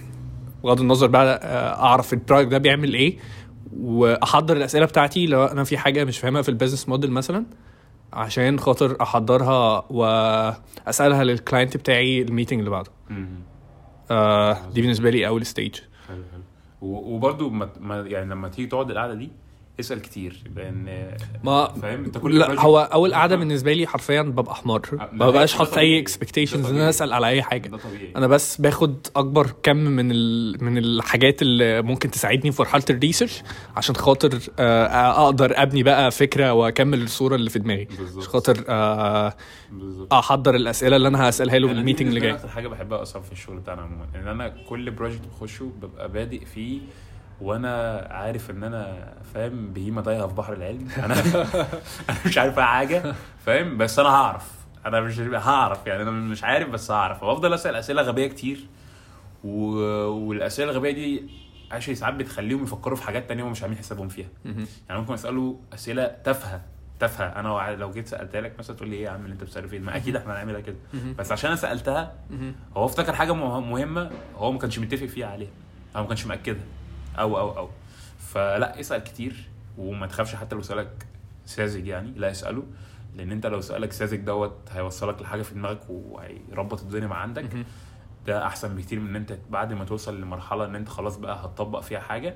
بغض 0.64 0.80
النظر 0.80 1.06
بقى 1.06 1.40
آه، 1.42 1.82
أعرف 1.84 2.12
ال 2.12 2.17
product 2.17 2.50
ده 2.50 2.58
بيعمل 2.58 2.94
إيه 2.94 3.18
واحضر 3.80 4.56
الأسئلة 4.56 4.86
بتاعتي 4.86 5.26
لو 5.26 5.44
أنا 5.44 5.64
في 5.64 5.78
حاجة 5.78 6.04
مش 6.04 6.18
فاهمها 6.18 6.42
في 6.42 6.48
ال 6.48 6.53
business 6.53 6.88
model 6.88 7.10
مثلا 7.10 7.44
عشان 8.12 8.58
خاطر 8.58 8.96
أحضرها 9.02 9.84
وأسألها 9.90 11.24
لل 11.24 11.37
client 11.37 11.76
بتاعي 11.76 12.22
ال 12.22 12.27
meeting 12.27 12.58
اللي 12.58 12.70
بعده. 12.70 12.90
آه 14.10 14.70
دي 14.74 14.80
بالنسبة 14.80 15.10
لي 15.10 15.26
أول 15.26 15.46
stage 15.46 15.74
حلو 16.08 16.22
حلو. 16.32 16.42
و- 16.82 17.14
وبرضه 17.14 17.48
ما 17.50 17.68
ما- 17.80 18.00
يعني 18.00 18.30
لما 18.30 18.48
تيجي 18.48 18.68
تقعد 18.68 18.90
القعدة 18.90 19.14
دي 19.14 19.30
اسأل 19.80 20.02
كتير 20.02 20.36
لأن 20.56 21.10
ما 21.44 21.68
فاهم؟ 21.82 22.04
أنت 22.04 22.18
كل 22.18 22.38
لا 22.38 22.60
هو 22.60 22.78
أول 22.78 23.14
قعدة 23.14 23.36
بالنسبة 23.36 23.72
لي 23.72 23.86
حرفيا 23.86 24.22
ببقى 24.22 24.54
حمار. 24.54 24.82
لا، 24.92 25.10
ما 25.12 25.30
ببقاش 25.30 25.54
حاطط. 25.54 25.78
أي 25.78 25.98
expectations 25.98 26.66
إن. 26.66 26.76
أنا 26.76 26.88
أسأل 26.88 27.12
على 27.12 27.26
أي 27.26 27.42
حاجة. 27.42 27.68
ده 27.68 27.76
طبيعي. 27.76 28.12
أنا 28.16 28.26
بس 28.26 28.60
باخد 28.60 29.06
أكبر 29.16 29.50
كم 29.62 29.76
من 29.76 30.10
ال... 30.10 30.56
من 30.64 30.78
الحاجات 30.78 31.42
اللي 31.42 31.82
ممكن 31.82 32.10
تساعدني 32.10 32.52
في 32.52 32.62
مرحله 32.62 32.82
ال 32.90 32.96
research 32.96 33.42
عشان 33.76 33.96
خاطر 33.96 34.38
آه، 34.58 35.24
أقدر 35.24 35.52
أبني 35.62 35.82
بقى 35.82 36.10
فكرة 36.10 36.52
وأكمل 36.52 37.02
الصورة 37.02 37.34
اللي 37.34 37.50
في 37.50 37.58
دماغي. 37.58 37.88
عشان 38.18 38.22
خاطر 38.22 38.64
آه، 38.68 39.34
أحضر 40.12 40.54
الأسئلة 40.54 40.96
اللي 40.96 41.08
أنا 41.08 41.28
هسألها 41.28 41.58
له 41.58 41.68
في 41.68 41.74
ال 41.74 41.79
meeting 41.79 42.08
اللي 42.08 42.20
جاي. 42.20 42.32
أكتر 42.32 42.48
حاجة 42.48 42.68
بحبها 42.68 43.02
أصلا 43.02 43.22
في 43.22 43.32
الشغل 43.32 43.56
بتاعنا 43.56 43.82
عموما 43.82 44.06
إن 44.14 44.28
أنا 44.28 44.48
كل 44.68 44.90
بروجكت 44.90 45.20
بخشه 45.40 45.70
ببقى 45.82 46.08
بادئ 46.12 46.44
فيه 46.44 46.80
وأنا 47.40 48.06
عارف 48.10 48.50
ان 48.50 48.64
أنا 48.64 49.12
فاهم 49.34 49.72
بهيمة 49.72 50.02
تايهه 50.02 50.26
في 50.26 50.34
بحر 50.34 50.52
العلم. 50.52 50.88
أنا 51.04 51.14
أنا 51.14 51.46
مش 52.26 52.38
عارف 52.38 52.58
أي 52.58 52.64
حاجة 52.64 53.14
فاهم؟ 53.46 53.78
بس 53.78 53.98
أنا 53.98 54.08
هعرف. 54.08 54.50
أنا 54.86 55.00
مش 55.00 55.20
هعرف 55.20 55.86
يعني 55.86 56.02
أنا 56.02 56.10
مش 56.10 56.44
عارف 56.44 56.68
بس 56.68 56.90
هعرف. 56.90 57.22
وأفضل 57.22 57.54
أسأل 57.54 57.74
أسئلة 57.76 58.02
غبية 58.02 58.26
كتير. 58.26 58.66
و... 59.44 59.50
والأسئلة 60.08 60.70
الغبية 60.70 60.90
دي 60.90 61.22
عشان 61.70 61.94
ساعات 61.94 62.14
بتخليهم 62.14 62.62
يفكروا 62.62 62.96
في 62.96 63.02
حاجات 63.02 63.28
تانية 63.28 63.44
هم 63.44 63.50
مش 63.50 63.62
عاملين 63.62 63.78
حسابهم 63.78 64.08
فيها. 64.08 64.28
يعني 64.44 65.00
ممكن 65.00 65.14
أسأله 65.14 65.60
أسئلة 65.74 66.06
تافهة 66.24 66.60
تافهة. 67.00 67.26
أنا 67.26 67.76
لو 67.76 67.90
جيت 67.90 68.06
سألتها 68.08 68.40
لك 68.40 68.58
مثلا 68.58 68.76
تقول 68.76 68.88
لي 68.88 68.96
إيه 68.96 69.04
يا 69.04 69.10
عم 69.10 69.20
اللي 69.24 69.32
أنت 69.32 69.42
بتسأله 69.44 69.68
فين 69.68 69.82
ما 69.82 69.96
أكيد 69.96 70.16
إحنا 70.16 70.32
هنعملها 70.32 70.60
كده. 70.60 70.76
بس 71.18 71.32
عشان 71.32 71.50
أنا 71.50 71.56
سألتها 71.60 72.12
هو 72.76 72.84
افتكر 72.86 73.12
حاجة 73.12 73.32
مه- 73.34 73.60
مهمة 73.60 74.10
هو 74.36 74.52
ما 74.52 74.58
كانش 74.58 74.78
متفق 74.78 75.06
فيها 75.06 75.26
عليها. 75.26 75.50
أو 75.96 76.02
ما 76.02 76.08
كانش 76.08 76.26
مأكدها. 76.26 76.64
أو 77.18 77.38
أو 77.38 77.58
أو. 77.58 77.68
فلا 78.18 78.80
اسأل 78.80 79.04
كتير 79.04 79.48
وما 79.78 80.06
تخافش 80.06 80.34
حتى 80.34 80.54
لو 80.54 80.62
سألك 80.62 81.06
ساذج 81.46 81.86
يعني 81.86 82.10
لا 82.16 82.30
اسأله 82.30 82.62
لأن 83.16 83.32
أنت 83.32 83.46
لو 83.46 83.60
سألك 83.60 83.92
ساذج 83.92 84.18
دوت 84.20 84.56
هيوصلك 84.70 85.22
لحاجة 85.22 85.42
في 85.42 85.54
دماغك 85.54 85.80
وهيربط 85.88 86.80
الدنيا 86.80 87.06
مع 87.06 87.16
عندك. 87.16 87.44
ده 88.26 88.46
أحسن 88.46 88.76
بكتير 88.76 89.00
من 89.00 89.08
إن 89.08 89.16
أنت 89.16 89.38
بعد 89.50 89.72
ما 89.72 89.84
توصل 89.84 90.20
لمرحلة 90.20 90.64
إن 90.64 90.74
أنت 90.74 90.88
خلاص 90.88 91.16
بقى 91.16 91.44
هتطبق 91.44 91.80
فيها 91.80 92.00
حاجة 92.00 92.34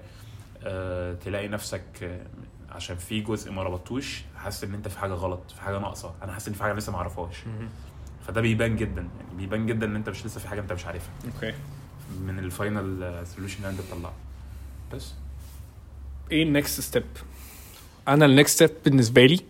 أه 0.65 1.15
تلاقي 1.15 1.49
نفسك 1.49 1.83
آه، 2.03 2.27
عشان 2.71 2.97
في 2.97 3.21
جزء 3.21 3.53
ما 3.53 3.63
ربطتوش 3.63 4.23
حاسس 4.37 4.65
إن 4.65 4.75
أنت 4.75 4.89
في 4.89 4.99
حاجة 4.99 5.13
غلط 5.13 5.51
في 5.51 5.61
حاجة 5.63 5.79
ناقصة. 5.79 6.15
أنا 6.23 6.33
حاسس 6.33 6.49
إن 6.49 6.55
في 6.55 6.63
حاجة 6.63 6.73
لسه 6.73 6.93
ما 6.93 6.99
أعرفهاش. 6.99 7.37
فده 8.27 8.41
بيبان 8.41 8.77
جدا 8.77 9.01
يعني 9.01 9.37
بيبان 9.37 9.67
جدا 9.67 9.87
إن 9.87 9.97
أنت 9.97 10.09
مش 10.09 10.27
لسه 10.27 10.41
في 10.41 10.49
حاجة 10.49 10.61
أنت 10.61 10.73
مش 10.73 10.87
عارفها. 10.87 11.13
okay. 11.35 11.55
من 12.21 12.39
ال 12.39 12.53
final 12.53 13.23
solution 13.27 13.57
اللي 13.57 13.69
أنت 13.71 13.81
بتطلعه. 13.81 14.13
بس. 14.93 15.13
إيه 16.33 16.43
النكست 16.43 16.81
ستيب 16.81 17.05
أنا 18.09 18.25
النكست 18.27 18.55
ستيب 18.55 18.71
بالنسبة 18.85 19.27
لي 19.27 19.41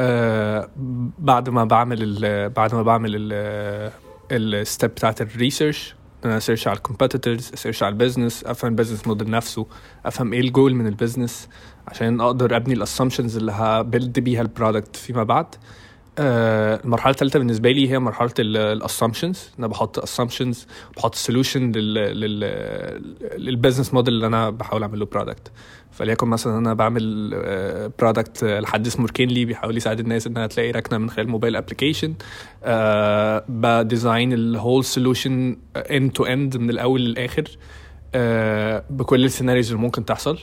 آه 0.00 0.70
بعد 1.18 1.48
ما 1.50 1.64
بعمل 1.64 2.48
بعد 2.48 2.74
ما 2.74 2.82
بعمل 2.82 3.10
ال 3.14 3.32
ال 4.32 4.44
step 4.44 4.90
بتاعت 4.90 5.20
الريسيرش 5.20 5.94
أنا 6.24 6.36
اسيرش 6.36 6.68
على 6.68 6.76
الكومبيتيتورز 6.76 7.50
اسيرش 7.54 7.82
على 7.82 7.92
البيزنس 7.92 8.44
أفهم 8.44 8.70
البيزنس 8.70 9.06
موديل 9.06 9.30
نفسه 9.30 9.66
أفهم 10.06 10.32
إيه 10.32 10.40
الجول 10.40 10.74
من 10.74 10.86
ال 10.86 10.93
business 10.93 11.48
عشان 11.88 12.20
أقدر 12.20 12.56
أبني 12.56 12.74
ال 12.74 12.79
assumptions 12.79 13.36
اللي 13.36 13.52
ه 13.52 13.63
build 13.63 14.18
بيها 14.20 14.42
ال 14.42 14.49
product 14.49 14.96
فيما 14.96 15.22
بعد. 15.24 15.46
آه، 15.54 15.58
المرحله 16.18 17.10
الثالثه 17.10 17.38
بالنسبة 17.38 17.70
لي 17.70 17.90
هي 17.90 17.98
مرحلة 17.98 18.32
ال 18.38 18.47
assumptions 18.47 19.50
أنا 19.58 19.66
بحط 19.66 19.98
assumptions 19.98 20.66
بحط 20.96 21.14
solution 21.14 21.72
لل 23.36 23.48
business 23.48 23.94
model 23.94 24.14
اللي 24.14 24.26
أنا 24.26 24.50
بحاول 24.50 24.82
اعمل 24.82 24.98
له 24.98 25.06
product 25.06 25.52
فليكن 25.90 26.28
مثلا 26.28 26.58
أنا 26.58 26.74
بعمل 26.74 27.30
product 27.98 28.44
لحد 28.44 28.86
اسمه 28.86 29.08
mainly 29.08 29.44
بيحاول 29.44 29.76
يساعد 29.76 30.00
الناس 30.00 30.26
إنها 30.26 30.46
تلاقي 30.46 30.70
ركنة 30.70 30.98
من 30.98 31.10
خلال 31.10 31.28
mobile 31.28 31.56
application 31.56 32.14
ب 33.48 33.60
design 33.60 34.32
ال 34.32 34.41
whole 34.41 34.84
solution 34.84 35.56
end 35.76 36.12
to 36.12 36.24
end 36.24 36.56
من 36.56 36.70
الأول 36.70 37.00
للآخر 37.00 37.44
آه، 38.14 38.84
بكل 38.90 39.24
ال 39.24 39.29
scenarios 39.29 39.70
اللي 39.70 39.82
ممكن 39.82 40.04
تحصل. 40.04 40.38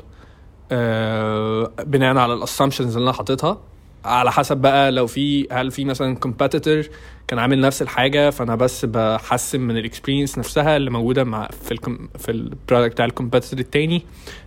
آه، 0.71 1.71
بناء 1.85 2.17
على 2.17 2.33
ال 2.33 2.39
assumptions 2.39 2.97
اللي 2.97 3.09
أنا 3.09 3.17
حاططها 3.17 3.61
على 4.05 4.31
حسب 4.31 4.57
بقى 4.57 4.91
لو 4.91 5.07
في 5.07 5.47
هل 5.51 5.71
في 5.71 5.85
مثلا 5.85 6.15
competitor 6.15 6.83
كان 7.27 7.39
عامل 7.39 7.61
نفس 7.61 7.81
الحاجة 7.81 8.29
فأنا 8.29 8.55
بس 8.55 8.85
بحسن 8.85 9.59
من 9.59 9.77
ال 9.77 9.83
experience 9.83 10.37
نفسها 10.37 10.77
اللي 10.77 10.89
موجودة 10.91 11.23
مع 11.23 11.47
في 11.61 11.71
ال 11.71 11.77
في 12.19 12.31
ال 12.31 12.39
product 12.39 12.91
بتاع 12.93 13.05
ال 13.05 13.10
competitor 13.10 13.59
التاني. 13.59 14.01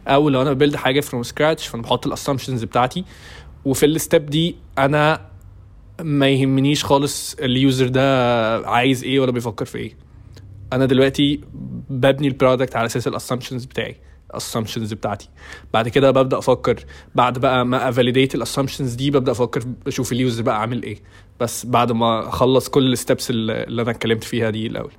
أو 0.09 0.29
لو 0.29 0.43
أنا 0.43 0.53
ب 0.53 0.57
build 0.57 0.77
حاجة 0.77 1.01
from 1.01 1.23
scratch 1.23 1.67
فأنا 1.67 1.83
بحط 1.83 2.07
ال 2.07 2.12
assumptions 2.12 2.65
بتاعتي. 2.65 3.05
وفي 3.65 3.87
ال 3.87 3.95
step 3.95 4.27
دي 4.27 4.57
أنا 4.79 5.29
ما 6.03 6.29
يهمنيش 6.29 6.85
خالص 6.85 7.35
ال 7.35 7.46
user 7.46 7.89
ده 7.89 8.69
عايز 8.69 9.05
إيه 9.05 9.21
ولا 9.21 9.33
بيفكر 9.33 9.65
في 9.65 9.79
إيه. 9.79 9.97
أنا 10.73 10.87
دلوقتي 10.87 11.41
ببني 11.91 12.29
ال 12.29 12.35
product 12.35 12.77
على 12.77 12.87
أساس 12.87 13.09
ال 13.09 13.13
assumptions 13.13 13.65
بتاعي. 13.65 13.97
ال 14.31 14.36
assumptions 14.36 14.93
بتاعتي. 14.93 15.29
بعد 15.73 15.89
كده 15.89 16.11
ببدأ 16.11 16.39
أفكر 16.39 16.85
بعد 17.15 17.39
بقى 17.39 17.67
ما 17.67 17.89
ا 17.89 17.94
validate 17.94 18.35
ال 18.35 18.40
assumptions 18.40 18.95
دي 18.95 19.11
ببدأ 19.11 19.33
أفكر 19.33 19.63
أشوف 19.87 20.13
ال 20.13 20.19
user 20.19 20.43
بقى 20.43 20.61
عامل 20.61 20.83
إيه. 20.83 20.99
بس 21.41 21.67
بعد 21.67 21.93
ما 21.93 22.29
أخلص 22.29 22.69
كل 22.69 22.93
ال 22.93 22.99
steps 22.99 23.31
اللي 23.31 23.83
أنا 23.83 23.91
اتكلمت 23.91 24.25
فيها 24.25 24.51
دي 24.51 24.67
الأول. 24.67 24.93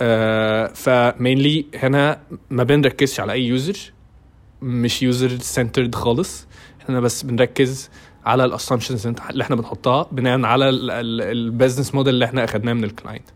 آه 0.00 0.66
ف 0.66 0.80
mainly 0.80 1.66
هنا 1.74 2.20
ما 2.50 2.62
بنركزش 2.62 3.20
على 3.20 3.32
أي 3.32 3.46
user 3.46 3.92
مش 4.62 5.02
user 5.02 5.38
centered 5.38 5.94
خالص. 5.94 6.46
إحنا 6.82 7.00
بس 7.00 7.22
بنركز 7.22 7.90
على 8.24 8.44
ال 8.44 8.49
assumptions 8.49 9.06
اللي 9.06 9.42
إحنا 9.44 9.56
بنحطها 9.56 10.06
بناء 10.12 10.44
على 10.44 10.68
ال 10.70 10.84
business 10.84 11.94
model 11.94 12.14
اللي 12.14 12.24
إحنا 12.24 12.44
أخدناه 12.44 12.72
من 12.72 12.84
ال 12.84 12.90
client 12.90 13.28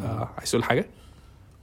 آه 0.00 0.28
عايز 0.38 0.50
تقول 0.50 0.64
حاجة؟ 0.64 0.86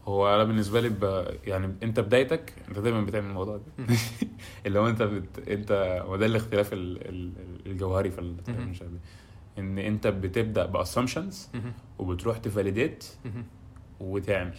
هو 0.08 0.36
أنا 0.36 0.44
بالنسبة 0.44 0.82
لي 0.82 0.90
ب... 0.90 1.26
يعني 1.48 1.76
انت 1.84 2.00
بدايتك 2.00 2.54
انت 2.70 2.80
دايما 2.80 3.02
بتعمل 3.02 3.30
الموضوع 3.30 3.58
ده. 3.58 3.96
اللي 4.66 4.80
هو 4.80 4.88
انت 4.88 5.02
بت... 5.02 5.48
انت 5.50 6.02
وده 6.08 6.26
الاختلاف 6.26 6.74
ال... 6.74 7.10
ال... 7.10 7.32
الجوهري 7.66 8.12
في 8.12 8.20
ال... 8.22 8.36
مش 8.48 8.82
عارف 8.82 8.92
إيه. 8.92 9.00
ان 9.64 9.78
انت 9.80 10.08
بتبدأ 10.08 10.66
ب 10.66 10.73
assumptions 10.73 11.50
وبتروح 12.00 12.38
ت 12.38 12.45
validate 12.45 13.06
وتعمل. 14.00 14.58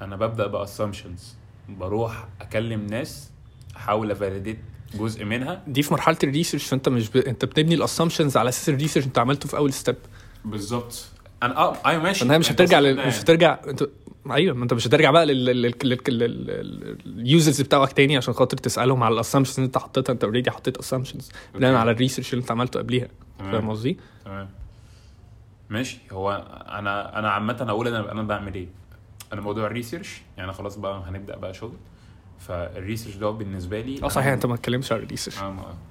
أنا 0.00 0.16
ببدأ 0.16 0.46
ب 0.46 0.53
assumptions 0.53 1.34
بروح 1.68 2.28
اكلم 2.40 2.86
ناس 2.86 3.30
احاول 3.76 4.10
ا 4.10 4.15
validate 4.15 4.58
جزء 4.94 5.24
منها. 5.24 5.62
دي 5.66 5.82
في 5.82 5.92
مرحلة 5.92 6.16
ال 6.24 6.29
research 6.29 6.66
فانت 6.66 6.88
مش 6.88 7.10
ب... 7.10 7.16
انت 7.16 7.44
بتبني 7.44 7.74
ال 7.74 7.79
assumptions 7.79 8.36
على 8.36 8.48
أساس 8.48 8.68
ال 8.68 8.72
research 8.72 9.06
انت 9.06 9.18
عملته 9.18 9.48
في 9.48 9.56
أول 9.56 9.72
step 9.72 9.96
بالظبط. 10.44 11.04
أنا 11.42 11.56
آه 11.56 11.76
أيوه 11.86 12.02
ماشي. 12.02 12.20
فإنها 12.20 12.38
مش 12.38 12.52
هترجع. 12.52 12.80
ده 12.80 13.06
مش. 13.06 13.20
هترجع 13.20 13.58
أنت 13.68 13.88
أيوه 14.34 14.54
ما 14.54 14.62
أنت 14.62 14.74
مش 14.74 14.86
هترجع 14.86 15.10
بقى 15.10 15.26
لل 17.06 17.21
users 17.21 17.60
بتاعك 17.60 17.92
تاني 17.92 18.16
عشان 18.16 18.34
خاطر 18.34 18.56
تسألهم 18.56 19.02
على 19.02 19.14
ال 19.14 19.18
assumptions 19.18 19.56
اللي 19.56 19.66
أنت 19.66 19.78
حطيتها. 19.78 20.12
أنت 20.12 20.24
already 20.24 20.50
حطيت 20.50 20.76
assumptions 20.76 21.30
بناء. 21.54 21.74
على 21.74 21.90
ال 21.90 21.95
research 21.95 22.32
اللي 22.32 22.42
أنت 22.42 22.50
عملته 22.50 22.80
قبليها. 22.80 23.08
فاهم 23.38 23.70
قصدي؟ 23.70 23.98
تمام. 24.24 24.48
ماشي. 25.70 25.98
هو 26.12 26.46
أنا 26.68 27.18
أنا 27.18 27.30
عامة 27.30 27.66
أقول 27.68 27.88
أنا 27.88 28.12
أنا 28.12 28.22
بعمل 28.22 28.54
إيه؟ 28.54 28.66
أنا 29.32 29.40
موضوع 29.40 29.66
ال 29.66 29.72
research 29.72 30.22
يعني 30.36 30.52
خلاص 30.52 30.76
بقى 30.78 31.02
هنبدأ 31.06 31.36
بقى 31.36 31.54
شغل. 31.54 31.76
فال 32.38 32.54
research 32.54 33.16
ده 33.16 33.30
بالنسبة 33.30 33.80
لي 33.80 34.02
آه 34.02 34.08
صحيح 34.08 34.26
أنت 34.32 34.46
ما 34.46 34.54
اتكلمتش 34.54 34.92
على 34.92 35.02
ال 35.02 35.06
research 35.06 35.38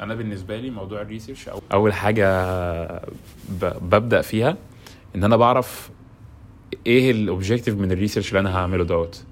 أنا 0.02 0.16
بالنسبة 0.16 0.58
لي 0.58 0.70
موضوع 0.70 1.02
ال 1.02 1.07
research 1.07 1.50
أو 1.50 1.62
أول 1.74 1.94
حاجة 1.94 2.28
ب... 3.50 3.66
ببدأ 3.82 4.22
فيها 4.22 4.58
إن 5.16 5.24
أنا 5.24 5.38
بعرف 5.38 5.90
إيه 6.88 7.12
ال 7.12 7.18
objective 7.18 7.76
من 7.76 7.92
ال 7.92 7.96
research 7.96 8.30
اللي 8.30 8.40
أنا 8.40 8.58
هعمله 8.58 8.84
دوت؟ 8.84 9.24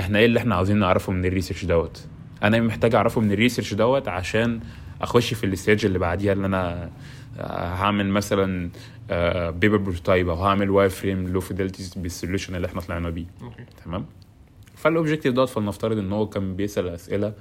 إحنا 0.00 0.18
إيه 0.18 0.26
اللي 0.26 0.38
إحنا 0.38 0.54
عاوزين 0.54 0.76
نعرفه 0.76 1.12
من 1.12 1.24
ال 1.24 1.28
research 1.28 1.64
دوت؟ 1.64 2.06
أنا 2.42 2.60
محتاج 2.60 2.94
اعرفه 2.94 3.20
من 3.20 3.32
ال 3.32 3.37
research 3.37 3.74
دوت 3.74 4.08
عشان 4.08 4.60
اخش 5.02 5.34
في 5.34 5.46
ال 5.46 5.53
stage 5.53 5.86
اللي 5.86 5.98
بعديها 5.98 6.32
اللي 6.32 6.46
أنا 6.46 6.90
آه، 7.38 7.74
هعمل 7.74 8.08
مثلا 8.08 8.70
paper 9.50 9.76
prototype 9.76 10.28
أو 10.28 10.34
هعمل 10.44 10.70
wireframe 10.70 10.88
low 10.88 11.28
fidelities 11.28 11.40
بال 11.40 11.94
solution 11.94 12.54
اللي 12.54 12.66
إحنا 12.66 12.80
طلعنا 12.80 13.10
بيه. 13.10 13.26
تمام؟ 13.84 14.06
فال 14.76 14.87
objective 14.87 15.34
دوت 15.34 15.48
فلنفترض 15.48 15.98
إن 15.98 16.12
هو 16.12 16.26
كان 16.28 16.56
بيسأل 16.56 16.88
أسئلة 16.88 17.34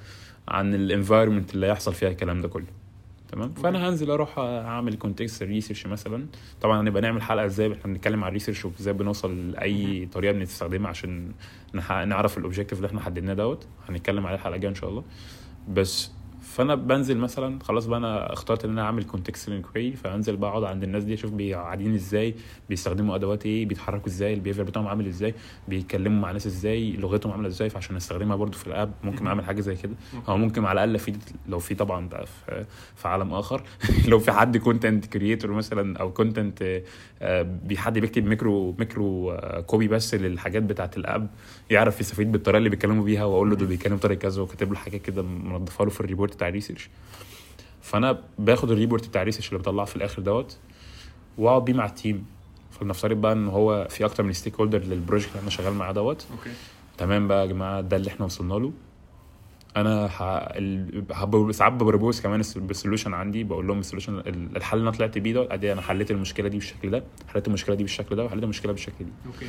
عن 0.47 0.73
ال 0.73 0.80
environment 0.80 1.55
اللي 1.55 1.67
هيحصل 1.67 1.93
فيها 1.93 2.09
الكلام 2.09 2.41
ده 2.41 2.47
كله. 2.47 2.65
تمام؟ 3.31 3.53
فأنا 3.53 3.89
هنزل 3.89 4.11
أروح 4.11 4.39
أعمل 4.39 4.95
context 4.97 5.43
research 5.43 5.85
مثلا. 5.87 6.25
طبعا 6.61 6.81
هنبقى 6.81 7.01
نعمل 7.01 7.21
حلقة 7.21 7.45
إزاي؟ 7.45 7.73
إحنا 7.73 7.83
بنتكلم 7.93 8.23
عن 8.23 8.27
ال 8.29 8.33
research 8.33 8.65
وإزاي 8.65 8.93
بنوصل 8.93 9.51
لأي 9.51 10.05
طريقة 10.13 10.31
بنستخدمها 10.31 10.89
عشان 10.89 11.31
نعرف 12.05 12.37
ال 12.37 12.41
objective 12.41 12.77
اللي 12.77 12.87
إحنا 12.87 13.01
حددناه 13.01 13.33
دوت. 13.33 13.67
هنتكلم 13.89 14.25
عليه 14.25 14.35
الحلقة 14.35 14.55
الجاية 14.55 14.69
إن 14.69 14.75
شاء 14.75 14.89
الله. 14.89 15.03
بس 15.69 16.11
فانا 16.49 16.75
بنزل 16.75 17.17
مثلا 17.17 17.59
خلاص 17.63 17.85
بقى 17.85 17.99
أنا 17.99 18.33
اخترت 18.33 18.65
ان 18.65 18.71
أنا 18.71 18.81
اعمل 18.81 19.03
context 19.03 19.49
inquiry 19.49 19.95
فانزل 19.95 20.37
بقى 20.37 20.49
اقعد 20.49 20.63
عند 20.63 20.83
الناس 20.83 21.03
دي 21.03 21.13
أشوف 21.13 21.41
قاعدين 21.41 21.93
إزاي 21.93 22.35
بيستخدموا 22.69 23.15
ادوات 23.15 23.45
إيه 23.45 23.65
بيتحركوا 23.65 24.07
إزاي 24.07 24.33
ال 24.33 24.37
behavior 24.37 24.63
بتاعهم 24.63 24.87
عامل 24.87 25.07
إزاي 25.07 25.33
بيتكلموا 25.67 26.21
مع 26.21 26.31
ناس 26.31 26.47
إزاي 26.47 26.91
لغتهم 26.91 27.31
عاملة 27.31 27.47
إزاي 27.47 27.69
فعشان 27.69 27.95
استخدمها 27.95 28.35
برضو 28.35 28.57
في 28.57 28.67
ال 28.67 28.73
app 28.73 28.91
ممكن 29.03 29.27
أعمل 29.27 29.45
حاجة 29.45 29.61
زي 29.61 29.75
كده. 29.75 29.93
أو 30.29 30.37
ممكن 30.37 30.65
على 30.65 30.83
الأقل 30.83 30.99
في 30.99 31.13
لو 31.47 31.59
في 31.59 31.75
طبعا 31.75 32.09
بقى 32.09 32.25
في, 32.25 32.65
في 32.95 33.07
عالم 33.07 33.33
آخر 33.33 33.63
لو 34.09 34.19
في 34.19 34.31
حد 34.31 34.57
content 34.57 35.05
creator 35.05 35.51
مثلا 35.51 35.97
أو 35.99 36.13
content 36.13 36.81
حد 37.77 37.99
بيكتب 37.99 38.25
micro 38.25 38.75
micro 38.79 39.31
آه، 39.31 39.61
copy 39.61 39.87
بس 39.87 40.15
للحاجات 40.15 40.63
بتاعت 40.63 40.97
ال 40.97 41.05
app 41.05 41.29
يعرف 41.69 41.99
يستفيد 41.99 42.31
بالطريقة 42.31 42.57
اللي 42.57 42.69
بيتكلموا 42.69 43.03
بيها 43.03 43.25
وأقول 43.25 43.49
له 43.49 43.55
دول 43.55 43.67
بيتكلموا 43.67 43.97
بطريقة 43.97 44.19
كذا 44.19 44.41
وكاتب 44.41 44.71
له 44.71 44.77
حاجة 44.77 44.97
كده 44.97 45.21
منضفها 45.21 45.85
له 45.85 45.91
في 45.91 46.01
ال 46.01 46.07
report 46.07 46.38
بتاع 46.39 46.47
ال 46.47 46.52
research 46.52 46.89
فأنا 47.81 48.19
باخد 48.39 48.71
ال 48.71 48.76
report 48.76 49.07
بتاع 49.07 49.21
ال 49.21 49.24
research 49.24 49.47
اللي 49.49 49.59
بطلعه 49.59 49.85
في 49.85 49.95
الآخر 49.95 50.21
دوت 50.21 50.57
وأقعد 51.37 51.65
بيه 51.65 51.73
مع 51.73 51.85
ال 51.85 51.93
team 51.93 52.25
فلنفترض 52.71 53.17
بقى 53.21 53.33
إن 53.33 53.47
هو 53.47 53.87
في 53.89 54.05
أكتر 54.05 54.23
من 54.23 54.33
stakeholder 54.33 54.55
لل 54.55 54.79
project 54.79 55.29
اللي 55.31 55.41
أنا 55.41 55.49
شغال 55.49 55.73
معاه 55.73 55.91
دوت. 55.91 56.25
okay. 56.31 56.49
تمام 56.97 57.27
بقى 57.27 57.41
يا 57.41 57.45
جماعة 57.45 57.81
ده 57.81 57.97
اللي 57.97 58.07
إحنا 58.09 58.25
وصلنا 58.25 58.53
له. 58.53 58.71
أنا 59.77 60.07
ساعات 61.51 61.73
ب 61.73 61.79
propose 61.79 62.21
كمان 62.21 62.39
الس- 62.39 62.57
بال 62.57 62.68
solution 62.68 63.13
عندي 63.13 63.43
بقول 63.43 63.67
لهم 63.67 63.79
ال 63.79 63.84
solution 63.84 64.17
ال- 64.19 64.57
الحل 64.57 64.77
اللي 64.77 64.89
أنا 64.89 64.97
طلعت 64.97 65.17
بيه 65.17 65.33
ده 65.33 65.53
أدي 65.53 65.73
أنا 65.73 65.81
حليت 65.81 66.11
المشكلة 66.11 66.47
دي 66.49 66.57
بالشكل 66.57 66.89
ده 66.91 67.03
حليت 67.33 67.47
المشكلة 67.47 67.75
دي 67.75 67.83
بالشكل 67.83 68.15
ده 68.15 68.25
وحليت 68.25 68.43
المشكلة 68.43 68.71
بالشكل 68.71 69.05
دي. 69.05 69.11
okay. 69.27 69.45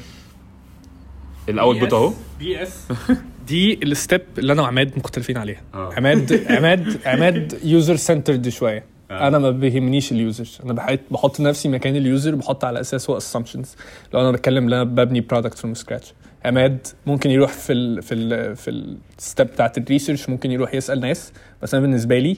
ال 1.49 1.55
output 1.55 1.93
أهو. 1.93 2.13
بي 2.39 2.63
إس؟ 2.63 2.89
دي 3.51 3.81
ال 3.83 3.90
step 3.90 4.21
اللي 4.39 4.53
أنا 4.53 4.63
وعماد 4.63 4.99
مختلفين 4.99 5.37
عليها. 5.37 5.61
آه. 5.75 5.95
عماد 5.95 6.47
عماد 6.51 6.99
عماد 7.07 7.59
user 7.65 7.97
centered 7.97 8.49
شوية. 8.49 8.85
آه. 9.11 9.29
أنا 9.29 9.39
ما 9.39 9.51
بيهمنيش 9.51 10.13
ال 10.13 10.20
user 10.20 10.49
أنا 10.65 10.73
بحط 10.73 10.99
بحط 11.11 11.41
نفسي 11.41 11.69
مكان 11.69 11.97
ال 11.97 12.04
user 12.04 12.35
بحط 12.35 12.65
على 12.65 12.81
أساس 12.81 13.11
هو 13.11 13.17
assumptions 13.17 13.77
لو 14.15 14.21
أنا 14.21 14.31
بتكلم 14.31 14.67
أنا 14.67 14.85
ببني 14.85 15.21
product 15.21 15.59
from 15.59 15.75
scratch 15.75 16.15
عماد 16.45 16.87
ممكن 17.07 17.31
يروح 17.31 17.53
في 17.53 17.73
ال 17.73 18.03
في 18.03 18.15
ال 18.15 18.57
في 18.57 18.95
ال 19.19 19.24
step 19.24 19.47
بتاعت 19.47 19.79
ال 19.79 19.84
research 19.84 20.29
ممكن 20.29 20.51
يروح 20.51 20.75
يسأل 20.75 21.01
ناس. 21.01 21.33
بس 21.63 21.75
أنا 21.75 21.83
بالنسبة 21.83 22.19
لي 22.19 22.37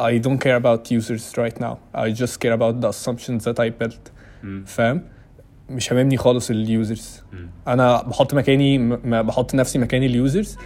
I 0.00 0.20
don't 0.26 0.38
care 0.38 0.60
about 0.62 0.90
users 0.98 1.38
right 1.38 1.60
now. 1.60 1.76
I 1.94 2.10
just 2.22 2.34
care 2.40 2.54
about 2.58 2.80
the 2.82 2.88
assumptions 2.88 3.44
that 3.44 3.58
I 3.60 3.70
built. 3.84 4.10
فاهم؟ 4.66 5.02
مش 5.70 5.92
هاممني 5.92 6.16
خالص 6.16 6.50
ال 6.50 6.60
users. 6.60 7.22
أنا 7.68 8.02
بحط 8.02 8.34
مكاني 8.34 8.78
م- 8.78 9.22
بحط 9.22 9.54
نفسي 9.54 9.78
مكان 9.78 10.02
ال 10.02 10.11
users 10.11 10.56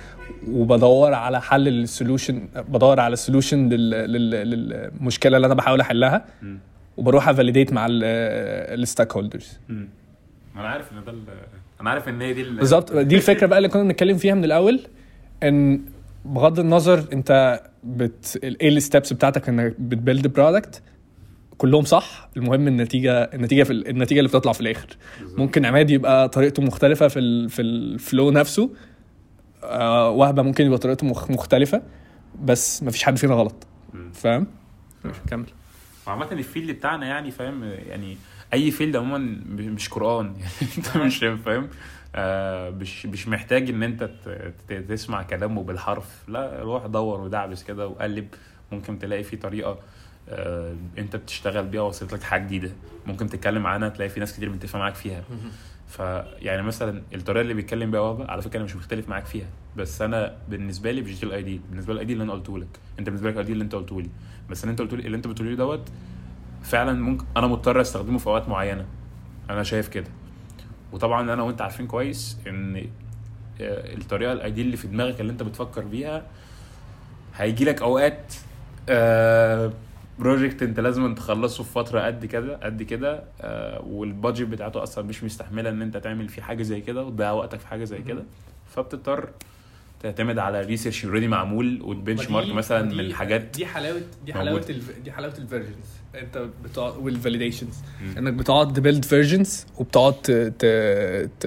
وبدور 0.50 1.14
على 1.14 1.40
حل 1.40 1.68
ال 1.68 1.77
solution 1.77 2.48
بدور 2.68 3.00
على 3.00 3.16
solution 3.16 3.68
للمشكلة 3.68 5.36
اللي 5.36 5.46
أنا 5.46 5.54
بحاول 5.54 5.80
أحلها 5.80 6.24
مم. 6.42 6.58
وبروح 6.96 7.28
ا 7.28 7.33
validate 7.33 7.72
مع 7.72 7.86
ال 7.90 9.12
stakeholders. 9.12 9.58
أنا 10.56 10.68
عارف 10.68 10.92
إن 10.92 11.04
ده. 11.04 11.14
أنا 11.80 11.90
عارف 11.90 12.08
إن 12.08 12.20
هي 12.22 12.32
دي 12.32 12.42
ال... 12.42 12.56
بالظبط 12.56 12.92
دي 12.96 13.16
الفكرة 13.16 13.46
بقى 13.46 13.58
اللي 13.58 13.68
كنا 13.68 13.82
بنتكلم 13.82 14.16
فيها 14.16 14.34
من 14.34 14.44
الأول 14.44 14.80
إن 15.42 15.80
بغض 16.24 16.58
النظر 16.60 17.04
أنت 17.12 17.60
بت 17.84 18.38
إيه 18.44 18.68
ال 18.68 18.76
steps 18.76 19.12
بتاعتك 19.12 19.48
إنك 19.48 19.74
بت 19.80 19.93
build 19.93 20.26
product 20.26 20.82
كلهم 21.60 21.84
صح 21.84 22.28
المهم 22.36 22.68
النتيجة 22.68 23.12
النتيجة 23.22 23.62
في 23.62 23.72
ال- 23.72 23.88
النتيجة 23.88 24.18
اللي 24.18 24.28
بتطلع 24.28 24.52
في 24.52 24.60
الآخر. 24.60 24.86
ممكن 25.36 25.64
عماد 25.64 25.90
يبقى 25.90 26.28
طريقته 26.28 26.62
مختلفة 26.62 27.08
في 27.08 27.18
ال 27.18 27.50
في 27.50 27.62
ال 27.62 27.76
flow 27.76 28.30
نفسه 28.30 28.70
آه 29.64 30.10
وهبة 30.10 30.42
ممكن 30.42 30.66
يبقى 30.66 30.78
طريقته 30.78 31.06
مخ- 31.06 31.30
مختلفة 31.30 31.82
بس 32.44 32.82
مفيش 32.82 33.02
حد 33.04 33.16
فينا 33.18 33.34
غلط. 33.34 33.66
فاهم؟ 34.12 34.46
ماشي 35.04 35.20
كمل. 35.30 35.46
عامة 36.06 36.32
ال 36.32 36.39
field 36.39 36.70
بتاعنا 36.70 37.06
يعني 37.06 37.30
فاهم 37.30 37.64
يعني 37.64 38.16
أي 38.54 38.70
field 38.70 38.96
عموما 38.96 39.18
مش 39.48 39.88
قرآن. 39.88 40.26
يعني 40.60 40.72
أنت 40.78 40.96
مش 40.96 41.18
فاهم 41.18 41.68
آه 42.14 42.70
مش 42.70 43.06
مش 43.06 43.28
محتاج 43.28 43.70
إن 43.70 43.82
أنت 43.82 44.10
تسمع 44.88 45.22
كلامه 45.22 45.62
بالحرف. 45.62 46.06
لا 46.28 46.62
روح 46.62 46.86
دور 46.86 47.20
ودعبس 47.20 47.62
كده 47.64 47.88
وقلب. 47.88 48.26
ممكن 48.72 48.98
تلاقي 48.98 49.22
في 49.22 49.36
طريقة 49.36 49.70
آه 49.70 49.78
انت 50.98 51.16
بتشتغل 51.16 51.66
بيها 51.66 51.82
وصلت 51.82 52.12
لك 52.12 52.22
حاجة 52.22 52.42
جديدة. 52.44 52.70
ممكن 53.06 53.28
تتكلم 53.28 53.66
عنها 53.66 53.88
تلاقي 53.88 54.08
في 54.08 54.20
ناس 54.20 54.32
كتير 54.36 54.50
متفقه 54.50 54.78
معاك 54.78 54.94
فيها. 54.94 55.22
فيعني 55.88 56.62
مثلا 56.62 57.02
الطريقة 57.14 57.42
اللي 57.42 57.54
بيتكلم 57.54 57.90
بيها 57.90 58.00
وهبة 58.00 58.26
على 58.30 58.42
فكرة 58.42 58.56
أنا 58.56 58.64
مش 58.64 58.76
مختلف 58.76 59.08
معاك 59.08 59.26
فيها. 59.26 59.46
بس 59.76 60.02
أنا 60.02 60.36
بالنسبة 60.48 60.90
لي 60.90 61.02
مش 61.02 61.20
دي 61.20 61.26
الاي 61.26 61.42
دي 61.42 61.60
بالنسبة 61.70 61.92
لي 61.92 61.94
ال 61.94 62.06
idea 62.06 62.12
اللي 62.12 62.24
أنا 62.24 62.32
قلته 62.32 62.58
لك. 62.58 62.68
أنت 62.98 63.08
بالنسبة 63.08 63.28
لك 63.28 63.34
الاي 63.34 63.46
دي 63.46 63.52
اللي 63.52 63.64
أنت 63.64 63.74
قلته 63.74 64.02
لي. 64.02 64.08
بس 64.50 64.64
اللي 64.64 64.70
أنت 64.70 64.80
قلته 64.80 64.96
لي 64.96 65.06
اللي 65.06 65.16
أنت 65.16 65.26
بتقوله 65.26 65.50
لي 65.50 65.56
دوت 65.56 65.88
فعلا 66.62 66.92
ممكن 66.92 67.24
أنا 67.36 67.46
مضطر 67.46 67.80
أستخدمه 67.80 68.18
في 68.18 68.26
أوقات 68.26 68.48
معينة. 68.48 68.86
أنا 69.50 69.62
شايف 69.62 69.88
كده. 69.88 70.08
وطبعا 70.92 71.32
أنا 71.32 71.42
وأنت 71.42 71.62
عارفين 71.62 71.86
كويس 71.86 72.38
إن 72.46 72.76
آه، 72.76 73.94
الطريقة 73.94 74.32
ال 74.32 74.38
ideal 74.38 74.66
اللي 74.66 74.76
في 74.76 74.88
دماغك 74.88 75.20
اللي 75.20 75.32
أنت 75.32 75.42
بتفكر 75.42 75.84
بيها 75.84 76.22
هيجي 77.36 77.64
لك 77.64 77.82
اوقات 77.82 78.34
project 80.20 80.62
انت 80.62 80.80
لازم 80.80 81.14
تخلصه 81.14 81.64
في 81.64 81.72
فترة 81.72 82.00
قد 82.00 82.26
كده 82.26 82.56
قد 82.56 82.82
كده 82.82 83.22
آه، 83.40 83.84
وال 83.86 84.01
budget 84.01 84.46
بتاعته 84.46 84.82
أصلا 84.82 85.04
مش 85.04 85.24
مستحملة 85.24 85.70
إن 85.70 85.82
أنت 85.82 85.96
تعمل 85.96 86.28
فيه 86.28 86.42
حاجة 86.42 86.62
زي 86.62 86.80
كده 86.80 87.04
وتضيع 87.04 87.30
وقتك 87.30 87.60
في 87.60 87.66
حاجة 87.66 87.84
زي 87.84 87.98
كده. 87.98 88.22
فبتضطر 88.74 89.28
تعتمد 90.02 90.38
على 90.38 90.60
research 90.62 91.04
already 91.04 91.28
معمول 91.28 91.82
وت 91.82 92.30
benchmark 92.30 92.52
مثلا 92.52 92.82
من 92.82 93.00
الحاجات 93.00 93.40
دي 93.40 93.66
حلاوه 93.66 94.00
دي. 94.26 94.34
حلاوة 94.34 94.64
الف... 94.70 94.98
دي 95.04 95.12
حلاوة 95.12 95.34
ال 95.38 95.44
versions 95.44 95.86
أنت 96.14 96.46
بتقعد 96.64 96.96
وال 96.96 97.08
validations 97.08 97.74
إنك 98.18 98.32
بتقعد 98.32 98.72
ت 98.72 98.78
build 98.78 99.04
versions 99.04 99.66
وبتقعد 99.78 100.12
ت... 100.12 100.30
ت... 100.30 100.64
ت... 101.40 101.46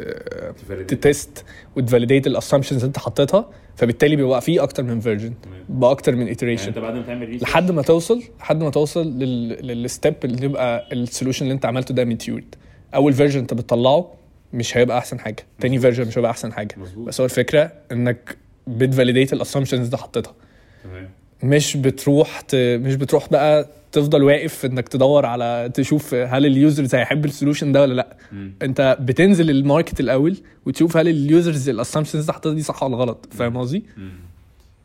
ت 0.88 0.99
test 0.99 1.46
وت 1.76 1.86
validate 1.86 2.28
ال 2.28 2.32
assumptions 2.32 2.78
اللي 2.78 2.88
أنت 2.88 3.00
حطيتها. 3.00 3.50
فبالتالي 3.76 4.16
بيبقى 4.16 4.42
فيه 4.42 4.64
أكتر 4.64 4.84
من 4.84 5.00
version 5.00 5.34
باكتر 5.70 6.16
من 6.16 6.22
يعني 6.22 6.36
iteration 6.36 6.68
أنت 6.68 6.80
بعد 6.80 6.94
ما 6.94 7.02
تعمل 7.02 7.38
لحد 7.42 7.72
ما 7.72 7.82
توصل 7.82 8.24
لحد 8.40 8.64
ما 8.64 8.70
توصل 8.70 9.20
لل... 9.20 9.68
لل 9.68 9.84
step 9.84 10.16
اللي 10.24 10.46
يبقى 10.46 10.88
ال 10.94 10.99
solution 10.99 11.44
اللي 11.46 11.54
أنت 11.54 11.66
عملته 11.66 11.94
ده 11.94 12.06
matured 12.06 12.56
أول 12.96 13.14
version 13.14 13.40
أنت 13.40 13.54
بتطلعه 13.54 14.14
مش 14.54 14.78
هيبقى 14.78 14.98
أحسن 14.98 15.20
حاجة. 15.20 15.46
تاني 15.60 15.80
version 15.80 16.08
مش 16.08 16.18
هيبقى 16.18 16.32
أحسن 16.32 16.54
حاجة. 16.54 16.76
مظبوط. 16.78 17.08
بس 17.08 17.22
هو 17.22 17.26
الفكرة 17.26 17.72
إنك 17.92 18.38
بت 18.68 18.81
validate 18.81 19.34
ال 19.34 19.38
assumptions 19.38 19.86
اللي 19.86 19.98
حطيتها. 19.98 20.34
تمام. 20.84 21.10
مش 21.44 21.78
بتروح 21.78 22.42
ت... 22.42 22.56
مش 22.56 22.96
بتروح 22.96 23.30
بقى 23.30 23.70
تفضل 23.94 24.24
واقف 24.24 24.66
انك 24.66 24.88
تدور 24.88 25.26
على 25.26 25.72
تشوف 25.74 26.14
هل 26.14 26.46
ال 26.46 26.54
users 26.54 26.96
هيحب 26.96 27.26
ال 27.26 27.31
solution 27.31 27.72
ده 27.72 27.82
ولا 27.82 27.94
لا 27.94 28.18
مم. 28.32 28.54
انت 28.62 28.98
بتنزل 29.00 29.50
ال 29.50 29.57
market 29.57 30.00
الأول 30.00 30.38
وتشوف 30.66 30.98
هل 30.98 31.08
ال 31.08 31.18
users 31.18 31.70
ال 31.70 31.74
assumptions 31.74 32.22
اللي 32.22 32.34
حطيتها 32.34 32.54
دي 32.56 32.62
صح 32.64 32.84
ولا 32.84 32.98
غلط 32.98 33.28
فاهم 33.32 33.58
قصدي؟ 33.58 33.84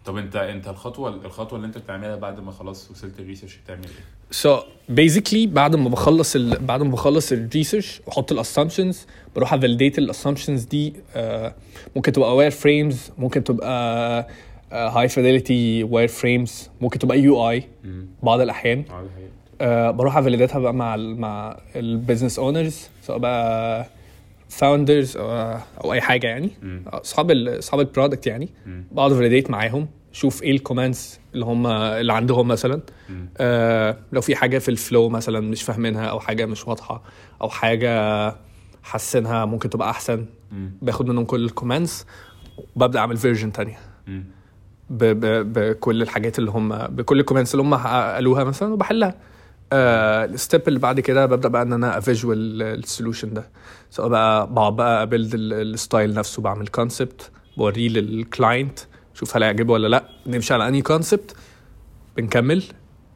طب 0.04 0.16
انت 0.16 0.36
انت 0.36 0.68
الخطوة 0.68 1.08
الخطوة 1.08 1.56
اللي 1.56 1.66
انت 1.66 1.78
بتعملها 1.78 2.16
بعد 2.16 2.40
ما 2.40 2.52
خلاص 2.52 2.90
وصلت 2.90 3.20
ال 3.20 3.25
research 3.25 3.58
بتعمل 3.64 3.84
إيه؟ 3.84 4.04
so 4.30 4.58
basically 4.88 5.46
بعد 5.46 5.76
ما 5.76 5.88
بخلص 5.88 6.36
ال... 6.36 6.58
بعد 6.58 6.82
ما 6.82 6.90
بخلص 6.90 7.32
ال 7.32 7.40
research 7.40 8.00
وأحط 8.06 8.32
ال 8.32 8.39
assumptions 8.39 9.06
بروح 9.36 9.54
ا 9.54 9.59
validate 9.59 9.98
ال 9.98 10.04
assumptions 10.04 10.64
دي 10.64 10.92
آه، 11.16 11.54
ممكن 11.96 12.12
تبقى 12.12 12.36
wireframes 12.36 13.10
ممكن 13.18 13.44
تبقى 13.44 14.28
high 14.72 15.08
fidelity 15.08 15.82
wireframes 15.82 16.70
ممكن 16.80 16.98
تبقى 16.98 17.20
UI. 17.20 17.68
بعض 18.22 18.40
الأحيان. 18.40 18.84
أه 19.60 19.90
بروح 19.90 20.16
ا 20.16 20.21
validate 20.21 20.54
ها 20.54 20.58
بقى 20.58 20.74
مع 20.74 20.94
ال 20.94 21.20
مع 21.20 21.56
ال 21.76 21.83
business 21.83 22.38
owners 22.38 22.88
سواء 23.02 23.18
بقى 23.18 23.86
founders 24.48 25.16
أو, 25.16 25.30
أو 25.84 25.92
أي 25.92 26.00
حاجة 26.00 26.26
يعني. 26.26 26.50
اصحاب 26.86 27.30
اصحاب 27.30 27.80
ال 27.80 27.86
product 27.86 28.26
يعني. 28.26 28.48
بقعد 28.92 29.12
ا 29.12 29.17
validate 29.17 29.50
معاهم 29.50 29.88
شوف 30.12 30.42
إيه 30.42 30.50
ال 30.50 30.58
comments 30.58 31.20
اللي 31.34 31.44
هم 31.44 31.66
اللي 31.66 32.12
عندهم 32.12 32.48
مثلا. 32.48 32.80
آه 33.38 33.96
لو 34.12 34.20
في 34.20 34.36
حاجة 34.36 34.58
في 34.58 34.68
ال 34.68 34.76
flow 34.76 35.08
مثلا 35.08 35.40
مش 35.40 35.62
فاهمينها 35.62 36.04
أو 36.06 36.20
حاجة 36.20 36.46
مش 36.46 36.68
واضحة 36.68 37.02
أو 37.42 37.48
حاجة 37.48 38.34
حاسينها 38.82 39.44
ممكن 39.44 39.70
تبقى 39.70 39.90
أحسن. 39.90 40.26
باخد 40.82 41.08
منهم 41.08 41.24
كل 41.24 41.44
ال 41.44 41.51
comments 41.51 42.06
وببدا 42.76 42.98
أعمل 42.98 43.16
version 43.16 43.52
تانية 43.52 43.78
مم. 44.06 44.24
ب 44.90 45.04
ب 45.04 45.52
بكل 45.52 46.02
الحاجات 46.02 46.38
اللي 46.38 46.50
هم 46.50 46.78
بكل 46.86 47.20
ال 47.20 47.24
comments 47.24 47.54
اللي 47.54 47.62
هم 47.62 47.74
قالوها 47.74 48.44
مثلا 48.44 48.72
وبحلها. 48.72 49.14
آه 49.72 50.24
ال 50.24 50.33
step 50.33 50.68
اللي 50.68 50.78
بعد 50.78 51.00
كده 51.00 51.26
ببدأ 51.26 51.48
بقى 51.48 51.62
إن 51.62 51.72
أنا 51.72 51.98
ا 51.98 52.08
visual 52.08 52.62
ال 52.62 52.70
solution 52.70 53.34
ده. 53.34 53.48
سواء 53.90 54.08
بقى 54.08 54.52
بقعد 54.54 54.76
بقى 54.76 55.02
ا 55.02 55.08
build 55.08 55.34
ال 55.34 55.48
style 55.48 56.14
نفسه 56.14 56.42
بعمل 56.42 56.68
concept 56.68 57.30
بوريه 57.56 57.88
لل 57.88 58.11
client 58.11 58.78
شوف 59.14 59.36
هل 59.36 59.42
هيعجبه 59.42 59.72
ولا 59.72 59.88
لأ. 59.88 60.08
نمشي 60.26 60.54
على 60.54 60.68
أنهي 60.68 60.82
concept 60.82 61.36
بنكمل. 62.16 62.62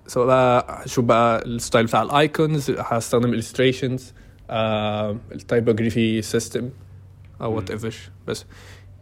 سواء 0.06 0.26
بقى 0.26 0.82
شوف 0.88 1.04
بقى 1.04 1.44
ال 1.44 1.51
style 1.51 1.86
بتاع 1.86 2.02
ال 2.02 2.14
icons 2.14 2.70
هستخدم 2.70 3.40
آه 4.50 5.16
ال 5.32 5.41
typography 5.41 6.22
system 6.22 6.68
أو 7.40 7.56
whatever 7.56 7.94
بس 8.28 8.44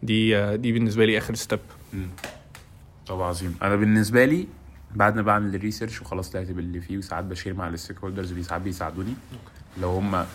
دي 0.03 0.37
آه، 0.37 0.55
دي 0.55 0.71
بالنسبة 0.71 1.05
لي 1.05 1.17
آخر 1.17 1.35
step. 1.35 1.59
طب 3.07 3.21
عظيم. 3.21 3.55
أنا 3.61 3.75
بالنسبة 3.75 4.25
لي 4.25 4.47
بعد 4.95 5.15
ما 5.15 5.21
بعمل 5.21 5.55
ال 5.55 5.60
research 5.60 6.01
وخلاص 6.01 6.29
طلعت 6.29 6.51
باللي 6.51 6.81
فيه 6.81 6.97
وساعات 6.97 7.23
ب 7.25 7.30
share 7.30 7.53
مع 7.53 7.67
ال 7.67 7.97
stakeholders 7.99 8.31
اللي 8.31 8.43
ساعات 8.43 8.61
بيساعدوني. 8.61 9.13
لو 9.81 9.89
هم 9.89 10.25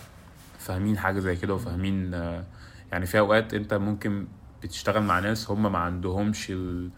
فاهمين 0.58 0.98
حاجة 0.98 1.18
زي 1.18 1.36
كده 1.36 1.54
وفاهمين 1.54 2.14
آه، 2.14 2.44
يعني 2.92 3.06
في 3.06 3.18
أوقات 3.18 3.54
أنت 3.54 3.74
ممكن 3.74 4.26
بتشتغل 4.62 5.02
مع 5.02 5.18
ناس 5.18 5.50
هم 5.50 5.72
ما 5.72 5.78
عندهمش 5.78 6.50
ال 6.50 6.90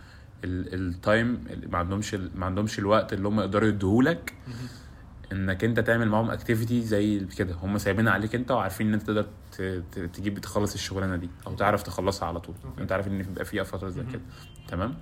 ال 0.44 0.64
time 0.64 1.44
ما 1.72 1.78
عندهمش 1.78 2.14
ما 2.14 2.46
عندهمش 2.46 2.78
الوقت 2.78 3.12
اللي 3.12 3.28
هم 3.28 3.40
يقدروا 3.40 3.68
يديهولك 3.68 4.35
إنك 5.33 5.64
أنت 5.64 5.81
تعمل 5.81 6.09
معاهم 6.09 6.31
activity 6.30 6.82
زي 6.83 7.26
كده. 7.37 7.54
هم 7.54 7.78
سايبينها 7.78 8.12
عليك 8.12 8.35
أنت 8.35 8.50
وعارفين 8.50 8.87
إن 8.87 8.94
أنت 8.94 9.02
تقدر 9.02 9.26
تجيب 10.07 10.38
تخلص 10.38 10.74
الشغلانة 10.74 11.16
دي 11.16 11.31
أو 11.46 11.54
تعرف 11.54 11.83
تخلصها 11.83 12.28
على 12.28 12.40
طول. 12.40 12.54
أنت 12.78 12.92
عارف 12.92 13.07
إن 13.09 13.22
بيبقى 13.22 13.44
فيها 13.44 13.62
فتره 13.64 13.88
زي 13.88 14.02
كده. 14.12 14.20
تمام؟ 14.68 14.94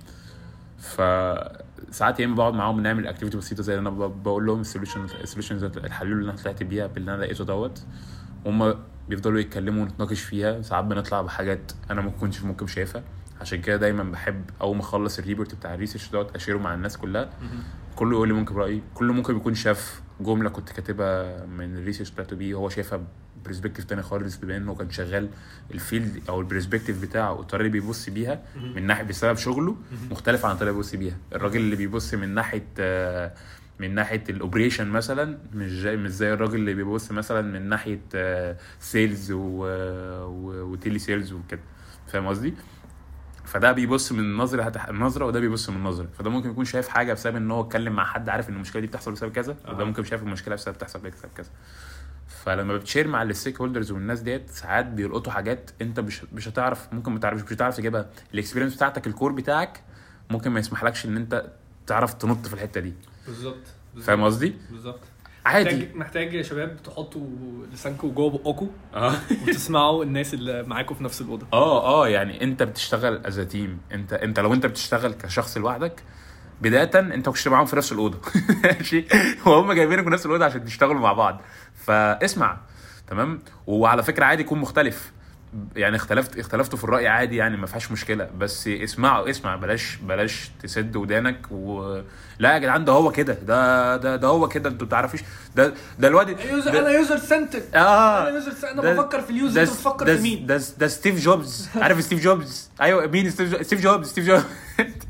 فساعات 0.77 2.19
يا 2.19 2.25
إما 2.25 2.35
بقعد 2.35 2.53
معاهم 2.53 2.79
نعمل 2.79 3.07
activity 3.07 3.37
بسيطة 3.37 3.63
زي 3.63 3.79
أنا 3.79 3.89
بقول 3.89 4.45
لهم 4.45 4.61
ال 4.61 4.66
solution 4.66 5.03
ال 5.03 5.11
solution 5.11 5.71
الحلول 5.77 6.19
اللي 6.19 6.31
أنا 6.31 6.41
طلعت 6.41 6.63
بيها 6.63 6.87
باللي 6.87 7.13
أنا 7.13 7.21
لقيته 7.21 7.45
دوت. 7.45 7.83
هم 8.45 8.75
بيفضلوا 9.09 9.39
يتكلموا 9.39 9.83
ونتناقش 9.83 10.21
فيها. 10.21 10.61
ساعات 10.61 10.85
بنطلع 10.85 11.21
بحاجات 11.21 11.71
أنا 11.91 12.01
ما 12.01 12.09
كنتش 12.09 12.43
ممكن 12.43 12.67
شايفها. 12.67 13.03
عشان 13.41 13.61
كده 13.61 13.75
دايما 13.75 14.03
بحب 14.03 14.49
أول 14.61 14.75
ما 14.75 14.81
أخلص 14.81 15.19
ال 15.19 15.24
report 15.24 15.55
بتاع 15.55 15.73
ال 15.73 15.77
research 15.77 16.09
دوت 16.09 16.35
أ 16.35 16.38
share 16.38 16.54
ه 16.54 16.57
مع 16.57 16.73
الناس 16.73 16.97
كلها. 16.97 17.29
كله 17.95 18.11
يقول 18.11 18.27
لي 18.27 18.33
ممكن 18.33 18.55
رأيي 18.55 18.81
كله 18.93 19.13
ممكن 19.13 19.35
يكون 19.35 19.55
شاف 19.55 20.01
جملة 20.19 20.49
كنت 20.49 20.69
كاتبها 20.69 21.45
من 21.45 21.77
ال 21.77 21.81
research 21.81 22.11
بتاعته 22.11 22.35
دي 22.35 22.53
هو 22.53 22.69
شايفها 22.69 23.01
perspective 23.45 23.85
تاني 23.85 24.01
خالص 24.01 24.35
بما 24.37 24.57
إنه 24.57 24.75
كان 24.75 24.89
شغال 24.89 25.29
ال 25.73 25.81
field 25.81 26.21
أو 26.29 26.39
ال 26.39 26.44
perspective 26.44 27.01
بتاعه 27.01 27.39
الطريقة 27.39 27.67
اللي 27.67 27.79
بيبص 27.79 28.09
بيها 28.09 28.41
من 28.75 28.87
ناحية 28.87 29.03
بسبب 29.03 29.37
شغله 29.37 29.75
مختلف 30.11 30.45
عن 30.45 30.51
الطريقة 30.51 30.71
اللي 30.71 30.81
بيبص 30.81 30.95
بيها. 30.95 31.17
الراجل 31.35 31.59
اللي 31.59 31.75
بيبص 31.75 32.13
من 32.13 32.29
ناحية 32.33 32.67
آه، 32.79 33.33
من 33.79 33.95
ناحية 33.95 34.23
ال 34.29 34.35
operation 34.35 34.87
مثلا 34.87 35.37
مش 35.53 35.71
زي 35.71 35.97
مش 35.97 36.09
زي 36.11 36.33
الراجل 36.33 36.55
اللي 36.55 36.73
بيبص 36.73 37.11
مثلا 37.11 37.41
من 37.41 37.69
ناحية 37.69 37.99
sales 38.79 39.31
و 39.31 40.99
telesales 40.99 41.33
وكده. 41.33 41.61
فاهم 42.07 42.27
قصدي؟ 42.27 42.53
فده 43.45 43.71
بيبص 43.71 44.11
من 44.11 44.37
نظرة 44.37 44.63
هتح... 44.63 44.89
نظرة 44.89 45.25
وده 45.25 45.39
بيبص 45.39 45.69
من 45.69 45.83
نظرة. 45.83 46.07
فده 46.19 46.29
ممكن 46.29 46.49
يكون 46.49 46.65
شايف 46.65 46.87
حاجة 46.87 47.13
بسبب 47.13 47.35
إن 47.35 47.51
هو 47.51 47.61
اتكلم 47.61 47.93
مع 47.93 48.05
حد 48.05 48.29
عارف 48.29 48.49
إن 48.49 48.55
المشكلة 48.55 48.79
دي 48.81 48.87
بتحصل 48.87 49.11
بسبب 49.11 49.31
كذا 49.31 49.57
وده 49.67 49.81
آه. 49.81 49.85
ممكن 49.85 50.03
شايف 50.03 50.23
المشكلة 50.23 50.55
بسبب 50.55 50.75
بتحصل 50.75 50.99
بسبب 50.99 51.31
كذا. 51.37 51.49
فلما 52.47 52.77
بت 52.77 52.86
share 52.86 53.07
مع 53.07 53.23
ال 53.23 53.61
stakeholders 53.61 53.91
والناس 53.91 54.19
ديت 54.19 54.49
ساعات 54.49 54.85
بيلقطوا 54.85 55.31
حاجات 55.31 55.71
انت 55.81 55.99
مش 55.99 56.23
مش 56.33 56.47
هتعرف 56.47 56.93
ممكن 56.93 57.11
ما 57.11 57.19
تعرفش 57.19 57.43
مش 57.43 57.53
هتعرف 57.53 57.77
تجيبها. 57.77 58.09
ال 58.33 58.37
experience 58.37 58.75
بتاعتك 58.75 59.07
ال 59.07 59.12
core 59.12 59.31
بتاعك 59.31 59.83
ممكن 60.29 60.51
ما 60.51 60.59
يسمحلكش 60.59 61.05
ان 61.05 61.17
انت 61.17 61.45
تعرف 61.87 62.13
تنط 62.13 62.47
في 62.47 62.53
الحتة 62.53 62.81
دي. 62.81 62.93
بالظبط. 63.27 63.63
فاهم 64.01 64.23
قصدي؟ 64.23 64.55
بالظبط. 64.71 64.99
عادي. 65.45 65.69
محتاج 65.69 65.95
محتاج 65.95 66.33
يا 66.33 66.43
شباب 66.43 66.77
تحطوا 66.83 67.27
لسانكم 67.73 68.11
جوه 68.11 68.29
بقكم 68.29 68.69
آه. 68.93 69.13
وتسمعوا 69.47 70.03
الناس 70.03 70.33
اللي 70.33 70.63
معاكم 70.63 70.95
في 70.95 71.03
نفس 71.03 71.21
الأوضة. 71.21 71.47
آه 71.53 71.83
آه 71.85 72.07
يعني 72.07 72.43
انت 72.43 72.63
بتشتغل 72.63 73.25
as 73.25 73.39
team 73.39 73.79
انت 73.91 74.13
انت 74.13 74.39
لو 74.39 74.53
انت 74.53 74.65
بتشتغل 74.65 75.13
كشخص 75.13 75.57
لوحدك 75.57 76.03
بداية 76.61 76.99
انت 76.99 77.29
كنت 77.29 77.47
معاهم 77.47 77.65
في 77.65 77.75
نفس 77.75 77.91
الأوضة. 77.91 78.17
ماشي؟ 78.63 79.05
وهم 79.45 79.73
جايبينك 79.73 80.03
في 80.03 80.09
نفس 80.09 80.25
الأوضة 80.25 80.45
عشان 80.45 80.65
تشتغلوا 80.65 81.01
مع 81.01 81.13
بعض. 81.13 81.41
فاسمع 81.85 82.57
تمام؟ 83.07 83.39
وعلى 83.67 84.03
فكرة 84.03 84.25
عادي 84.25 84.41
يكون 84.41 84.59
مختلف. 84.59 85.11
يعني 85.75 85.95
اختلفت 85.95 86.39
اختلفتوا 86.39 86.77
في 86.77 86.83
الرأي 86.83 87.07
عادي 87.07 87.35
يعني 87.35 87.57
ما 87.57 87.67
فيهاش 87.67 87.91
مشكلة. 87.91 88.29
بس 88.37 88.67
اسمعوا 88.67 89.29
اسمع 89.29 89.55
بلاش 89.55 89.95
بلاش 89.95 90.51
تسد 90.63 90.95
ودانك 90.95 91.37
و 91.51 91.99
لا 92.39 92.53
يا 92.53 92.57
جدعان 92.57 92.85
ده 92.85 92.91
هو 92.93 93.11
كده. 93.11 93.33
ده 93.33 93.97
ده 93.97 94.15
ده 94.15 94.27
هو 94.27 94.47
كده 94.47 94.69
أنتوا 94.69 94.85
ما 94.87 94.91
تعرفوش 94.91 95.19
ده 95.55 95.73
ده 95.99 96.07
الواد 96.07 96.29
أنا 96.67 96.89
يوزر 96.89 97.17
سنتر 97.17 97.61
آه. 97.75 98.21
أنا 98.21 98.29
user 98.29 98.51
center 98.51 98.71
أنا 98.71 98.93
بفكر 98.93 99.21
في 99.21 99.29
ال 99.29 99.35
user 99.35 99.61
أنت 99.61 99.69
بتفكر 99.69 100.05
في 100.15 100.21
مين؟ 100.21 100.45
ده 100.45 100.61
ده 100.77 100.87
ستيف 100.87 101.19
جوبز. 101.19 101.69
عارف 101.75 102.03
ستيف 102.03 102.23
جوبز؟ 102.23 102.69
أيوه 102.81 103.07
مين 103.07 103.29
ستيف 103.29 103.49
جوبز 103.51 103.65
ستيف 103.65 103.81
جوبز 103.81 104.07
ستيف 104.07 104.25
جوبز 104.25 104.43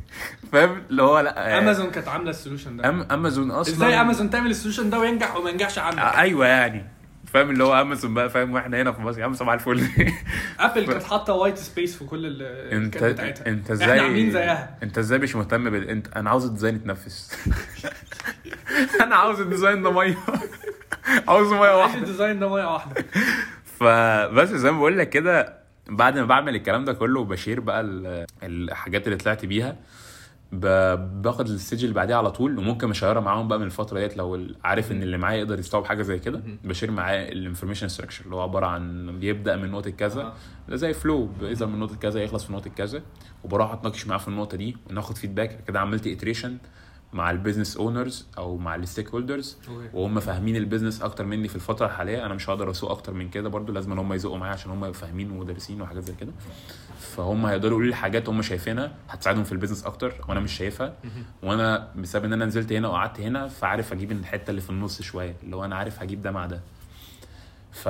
فاهم؟ 0.51 0.81
اللي 0.89 1.01
هو 1.03 1.19
لا 1.19 1.57
امازون 1.57 1.91
كانت 1.91 2.07
عاملة 2.07 2.29
ال 2.29 2.34
solution 2.34 2.77
ده. 2.77 2.89
أم 2.89 3.07
أمازون 3.11 3.51
أصلا 3.51 3.75
إزاي 3.75 4.01
امازون 4.01 4.29
تعمل 4.29 4.49
ال 4.51 4.55
solution 4.55 4.89
ده 4.89 4.99
وينجح 4.99 5.35
وما 5.35 5.49
ينجحش 5.49 5.79
عندك؟ 5.79 5.99
آه، 5.99 6.19
أيوه 6.19 6.47
يعني. 6.47 6.85
فاهم؟ 7.33 7.49
اللي 7.49 7.63
هو 7.63 7.81
امازون 7.81 8.13
بقى 8.13 8.29
فاهم؟ 8.29 8.53
وإحنا 8.53 8.81
هنا 8.81 8.91
في 8.91 9.01
مصر 9.01 9.19
يا 9.19 9.25
عم 9.25 9.33
صباح 9.33 9.53
الفل. 9.53 9.87
ابل 10.59 10.85
كانت 10.85 11.03
حاطة 11.03 11.33
white 11.33 11.57
space 11.57 11.97
في 11.97 12.05
كل 12.05 12.25
ال- 12.25 12.41
أنت 12.73 12.97
بتاعتها. 13.03 13.47
أنت 13.47 13.63
إحنا 13.71 13.73
إزاي 13.73 13.99
عاملين 13.99 14.31
زيها. 14.31 14.77
أنت 14.83 14.97
إزاي 14.97 15.19
مش 15.19 15.35
مهتم 15.35 15.69
بال 15.69 15.89
انت 15.89 16.07
أنا 16.15 16.29
عاوز 16.29 16.45
ال 16.45 16.49
design 16.49 16.75
يتنفس. 16.75 17.37
أنا 19.03 19.15
عاوز 19.15 19.41
ال 19.41 19.47
design 19.47 19.83
ده 19.83 19.91
مية. 19.91 20.17
عاوز 21.27 21.47
مية 21.53 21.59
واحد 21.59 21.77
واحدة. 21.77 21.99
ال 22.01 22.07
design 22.07 22.39
ده 22.39 22.49
مية 22.49 22.73
واحدة. 22.73 23.05
فبس 23.79 24.49
زي 24.49 24.71
ما 24.71 24.77
بقول 24.77 24.97
لك 24.97 25.09
كده 25.09 25.57
بعد 25.89 26.17
ما 26.19 26.25
بعمل 26.25 26.55
الكلام 26.55 26.85
ده 26.85 26.93
كله 26.93 27.19
وب 27.19 27.31
share 27.31 27.59
بقى 27.59 27.81
ال- 27.81 28.25
الحاجات 28.43 29.05
اللي 29.07 29.17
طلعت 29.17 29.45
بيها 29.45 29.75
باخد 30.51 31.47
ال 31.49 31.55
stage 31.55 31.83
اللي 31.83 31.95
بعديها 31.95 32.15
على 32.17 32.31
طول 32.31 32.57
وممكن 32.59 32.89
ا 32.89 32.94
share 32.94 33.17
ها 33.17 33.21
معاهم 33.21 33.47
بقى 33.47 33.59
من 33.59 33.65
الفترة 33.65 33.99
ديت 33.99 34.17
لو 34.17 34.47
عارف 34.63 34.91
إن 34.91 35.03
اللي 35.03 35.17
معايا 35.17 35.37
يقدر 35.37 35.59
يستوعب 35.59 35.85
حاجة 35.85 36.01
زي 36.01 36.19
كده 36.19 36.41
ب 36.63 36.68
share 36.68 36.91
معاه 36.91 37.29
ال 37.29 37.34
information 37.34 37.87
structure 37.87 38.25
اللي 38.25 38.35
هو 38.35 38.41
عبارة 38.41 38.65
عن 38.65 39.19
بيبدأ 39.19 39.55
من 39.55 39.71
نقطة 39.71 39.89
كذا. 39.89 40.33
ده 40.69 40.75
زي 40.75 40.93
flow 40.93 41.29
اذا 41.41 41.65
من 41.65 41.79
نقطة 41.79 41.95
كذا 41.95 42.23
يخلص 42.23 42.45
في 42.45 42.53
نقطة 42.53 42.69
كذا 42.69 43.01
وبروح 43.43 43.73
أتناقش 43.73 44.07
معاه 44.07 44.17
في 44.17 44.27
النقطة 44.27 44.57
دي 44.57 44.77
وناخد 44.89 45.15
feedback 45.17 45.63
كده 45.67 45.79
عملت 45.79 46.07
iteration 46.07 46.57
مع 47.13 47.31
ال 47.31 47.36
business 47.36 47.77
owners 47.77 48.27
أو 48.37 48.57
مع 48.57 48.75
ال 48.75 49.09
stakeholders. 49.09 49.57
وهم 49.93 50.19
فاهمين 50.19 50.55
ال 50.55 50.60
business 50.60 51.01
أكتر 51.01 51.25
مني 51.25 51.47
في 51.47 51.55
الفترة 51.55 51.85
الحالية. 51.85 52.25
أنا 52.25 52.33
مش 52.33 52.49
هقدر 52.49 52.71
أسوق 52.71 52.91
أكتر 52.91 53.13
من 53.13 53.29
كده 53.29 53.49
برضو 53.49 53.73
لازم 53.73 53.91
إن 53.91 53.99
هم 53.99 54.13
يزقوا 54.13 54.37
معايا 54.37 54.53
عشان 54.53 54.71
هم 54.71 54.91
فاهمين 54.91 55.31
ودارسين 55.31 55.81
وحاجات 55.81 56.03
زي 56.03 56.13
كده. 56.13 56.31
فهم 56.99 57.45
هيقدروا 57.45 57.71
يقولوا 57.71 57.89
لي 57.89 57.95
حاجات 57.95 58.29
هم 58.29 58.41
شايفينها 58.41 58.95
هتساعدهم 59.09 59.43
في 59.43 59.51
ال 59.51 59.55
business 59.55 59.85
أكتر 59.85 60.13
وأنا 60.29 60.39
مش 60.39 60.51
شايفها. 60.57 60.93
وأنا 61.43 61.87
بسبب 61.95 62.25
إن 62.25 62.33
أنا 62.33 62.45
نزلت 62.45 62.71
هنا 62.71 62.87
وقعدت 62.87 63.19
هنا 63.19 63.47
فعارف 63.47 63.93
أجيب 63.93 64.11
الحتة 64.11 64.49
اللي 64.49 64.61
في 64.61 64.69
النص 64.69 65.01
شوية 65.01 65.35
اللي 65.43 65.55
هو 65.55 65.65
أنا 65.65 65.75
عارف 65.75 66.01
هجيب 66.01 66.21
ده 66.21 66.31
مع 66.31 66.45
ده. 66.45 66.61
ف 67.71 67.87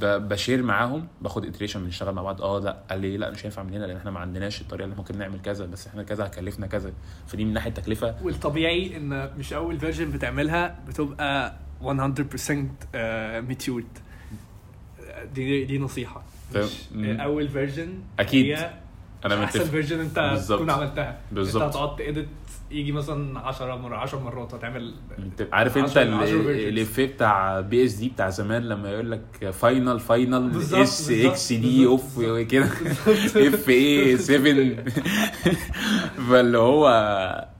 ب 0.00 0.10
share 0.10 0.62
معاهم 0.62 1.06
باخد 1.22 1.46
iteration 1.46 1.84
بنشتغل 1.84 2.14
مع 2.14 2.22
بعض 2.22 2.42
آه 2.42 2.60
لا 2.60 2.76
قال 2.90 3.00
لي 3.00 3.16
لا 3.16 3.30
مش 3.30 3.44
هينفع 3.46 3.62
من 3.62 3.74
هنا 3.74 3.84
لأن 3.84 3.96
إحنا 3.96 4.10
ما 4.10 4.20
عندناش 4.20 4.60
الطريقة 4.60 4.84
اللي 4.84 4.96
ممكن 4.96 5.18
نعمل 5.18 5.40
كذا 5.40 5.66
بس 5.66 5.86
إحنا 5.86 6.02
كذا 6.02 6.26
هكلفنا 6.26 6.66
كذا 6.66 6.92
فدي 7.26 7.44
من 7.44 7.52
ناحية 7.52 7.70
تكلفه 7.70 8.14
والطبيعي 8.22 8.96
إن 8.96 9.30
مش 9.38 9.52
أول 9.52 9.78
version 9.80 10.10
بتعملها 10.10 10.78
بتبقى 10.88 11.54
100% 11.82 11.86
matured 13.48 13.98
دي 15.34 15.64
دي 15.64 15.78
نصيحة. 15.78 16.22
أول 16.96 17.48
version 17.48 17.94
أكيد. 18.18 18.46
هي 18.46 18.70
أنا 19.24 19.44
احسن 19.44 19.58
متفق 19.60 19.70
version 19.70 20.00
أنت. 20.00 20.42
تكون 20.48 20.70
عملتها 20.70 21.18
بالظبط. 21.32 21.62
انت 21.62 21.76
هتقعد 21.76 21.98
ت 21.98 22.08
edit 22.08 22.47
يجي 22.70 22.92
مثلا 22.92 23.38
10 23.40 23.76
مرة 23.76 23.96
10 23.96 24.18
مرات 24.18 24.54
هتعمل 24.54 24.94
عارف 25.52 25.78
انت. 25.78 25.96
الافيه 25.98 27.06
بتاع 27.06 27.60
بي 27.60 27.84
اس 27.84 27.94
دي 27.94 28.08
بتاع 28.08 28.28
زمان 28.30 28.62
لما 28.62 28.90
يقول 28.90 29.10
لك 29.10 29.50
فاينل 29.52 30.00
فاينل 30.00 30.56
اس 30.72 31.10
إكس 31.10 31.52
دي 31.52 31.86
اوف. 31.86 32.20
كده 32.20 32.64
اف 33.48 33.68
اي 33.68 34.16
7 34.18 34.76
فاللي 36.30 36.58
هو 36.58 36.88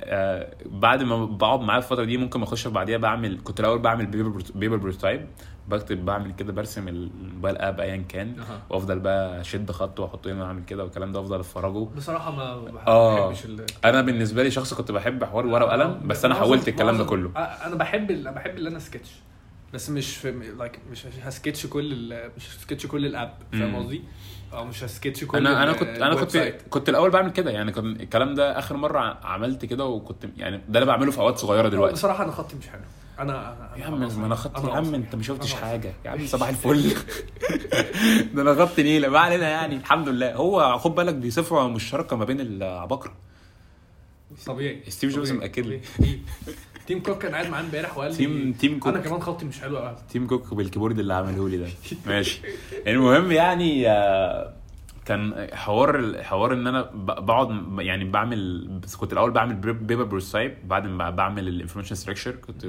آه، 0.02 0.54
بعد 0.66 1.02
ما 1.02 1.24
بقعد 1.24 1.60
معاه 1.60 1.78
الفترة 1.78 2.04
دي 2.04 2.16
ممكن 2.16 2.42
أخش 2.42 2.66
بعديها 2.68 2.98
بعمل 2.98 3.38
كنت 3.44 3.60
الأول 3.60 3.78
بعمل 3.78 4.06
بيبر 4.54 4.76
بروتايب 4.76 5.26
بكتب 5.68 6.04
بعمل 6.04 6.32
كده 6.32 6.52
برسم 6.52 6.88
الموبايل 6.88 7.56
اب 7.56 7.80
ايا 7.80 7.96
كان 8.08 8.38
أها. 8.40 8.60
وأفضل 8.70 8.98
بقى 8.98 9.40
أشد 9.40 9.70
خط 9.70 10.00
واحط 10.00 10.26
هنا 10.26 10.42
وأعمل 10.44 10.64
كده 10.64 10.84
والكلام 10.84 11.12
ده 11.12 11.20
وأفضل 11.20 11.40
أتفرجه 11.40 11.86
بصراحة 11.96 12.30
ما 12.36 12.42
آه 12.86 13.26
بحبش 13.28 13.44
ال- 13.44 13.66
أنا 13.84 14.00
بالنسبة 14.02 14.42
لي 14.42 14.50
شخص 14.50 14.74
كنت 14.78 14.92
بحب 14.92 15.24
حوار 15.24 15.46
ورقة 15.46 15.66
وقلم 15.66 16.00
بس 16.04 16.24
أنا 16.24 16.34
حولت 16.34 16.68
الكلام 16.68 16.98
ده 16.98 17.04
كله. 17.04 17.30
آه، 17.36 17.38
أنا 17.40 17.74
بحب 17.74 18.10
ال- 18.10 18.32
بحب 18.34 18.56
اللي 18.56 18.68
أنا 18.70 18.78
سكتش. 18.78 19.10
بس 19.74 19.90
مش 19.90 20.16
في 20.16 20.30
لايك 20.58 20.78
مش 20.90 21.06
هسكتش 21.24 21.66
كل 21.66 22.14
مش 22.36 22.48
هسكتش 22.56 22.86
كل 22.86 23.06
الأب 23.06 23.34
فاهم. 23.52 23.76
قصدي؟ 23.76 24.02
أو 24.52 24.64
مش 24.64 24.84
هسكتش 24.84 25.24
كل 25.24 25.38
أنا 25.38 25.62
أنا 25.62 25.72
كنت 25.72 25.88
أنا 25.88 26.14
كنت. 26.14 26.36
كنت 26.70 26.88
الأول 26.88 27.10
بعمل 27.10 27.30
كده 27.30 27.50
يعني 27.50 27.72
كان 27.72 27.86
الكلام 28.00 28.34
ده 28.34 28.58
آخر 28.58 28.76
مرة 28.76 29.18
عملت 29.24 29.64
كده 29.64 29.84
وكنت 29.86 30.24
يعني 30.36 30.56
ده 30.68 30.78
اللي 30.80 30.86
بعمله 30.86 31.10
في 31.10 31.18
أوقات 31.18 31.38
صغيرة 31.38 31.68
دلوقتي. 31.68 31.92
بصراحة 31.94 32.24
أنا 32.24 32.32
خطي 32.32 32.56
مش 32.56 32.68
حلو. 32.68 32.80
أنا 33.18 33.56
يا 33.76 33.84
عم 33.84 34.00
ما 34.00 34.26
أنا 34.26 34.34
خدت 34.34 34.64
يا 34.64 34.72
عم. 34.72 34.94
أنت 34.94 35.14
ما 35.14 35.22
شفتش 35.22 35.54
حاجة. 35.54 35.92
يا 36.04 36.10
عم 36.10 36.26
صباح 36.26 36.48
الفل. 36.48 36.92
ده 38.34 38.42
أنا 38.42 38.54
خدت 38.66 38.80
نيلة. 38.80 39.08
ما 39.08 39.18
علينا 39.18 39.48
يعني 39.48 39.76
الحمد 39.76 40.08
لله. 40.08 40.34
هو 40.34 40.78
خد 40.78 40.94
بالك 40.94 41.14
دي 41.14 41.30
صفه 41.30 41.68
مشتركة 41.68 42.16
ما 42.16 42.24
بين 42.24 42.40
العباقرة. 42.40 43.12
طبيعي. 44.46 44.80
ستيف 44.88 45.14
جوبز. 45.14 45.32
مأكد 45.32 45.66
لي. 45.66 45.80
تيم 46.86 47.02
كوك 47.02 47.22
كان 47.22 47.32
قاعد 47.32 47.48
معايا 47.48 47.64
امبارح 47.64 47.98
وقال 47.98 48.10
لي 48.10 48.16
تيم 48.16 48.52
تيم 48.52 48.78
كوك. 48.78 48.94
أنا 48.94 49.02
كمان 49.02 49.20
خطي 49.20 49.44
مش 49.46 49.60
حلو 49.60 49.78
قوي 49.78 49.96
تيم 50.10 50.26
كوك 50.26 50.54
بال 50.54 50.63
keyboard 50.63 50.98
اللي 50.98 51.14
عمله 51.14 51.48
لي 51.48 51.56
ده. 51.56 51.68
ماشي. 52.06 52.40
المهم 52.86 53.32
يعني 53.32 53.88
آه، 53.90 54.54
كان 55.04 55.48
حوار 55.52 56.22
حوار 56.22 56.52
إن 56.52 56.66
أنا 56.66 56.90
بقعد 56.94 57.48
يعني 57.78 58.04
بعمل 58.04 58.70
كنت 59.00 59.12
الأول 59.12 59.30
بعمل 59.30 59.54
paper 59.54 60.04
prototype 60.04 60.54
بعد 60.68 60.86
ما 60.86 61.10
بعمل 61.10 61.48
ال 61.48 61.52
information 61.52 61.94
structure 61.94 62.32
كنت 62.32 62.66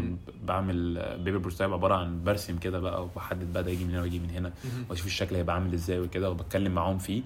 بعمل 0.47 1.05
paper 1.23 1.37
prototype 1.37 1.73
عبارة 1.73 1.95
عن 1.95 2.23
برسم 2.23 2.57
كده 2.57 2.79
بقى 2.79 3.03
وبحدد 3.03 3.53
بقى 3.53 3.63
ده 3.63 3.71
يجي 3.71 3.83
من 3.85 3.91
هنا 3.91 4.01
ويجي 4.01 4.19
من 4.19 4.29
هنا 4.29 4.51
وأشوف 4.89 5.05
الشكل 5.05 5.35
هيبقى 5.35 5.55
عامل 5.55 5.73
إزاي 5.73 5.99
وكده 5.99 6.29
وبتكلم 6.29 6.71
معاهم 6.71 6.97
فيه. 6.97 7.21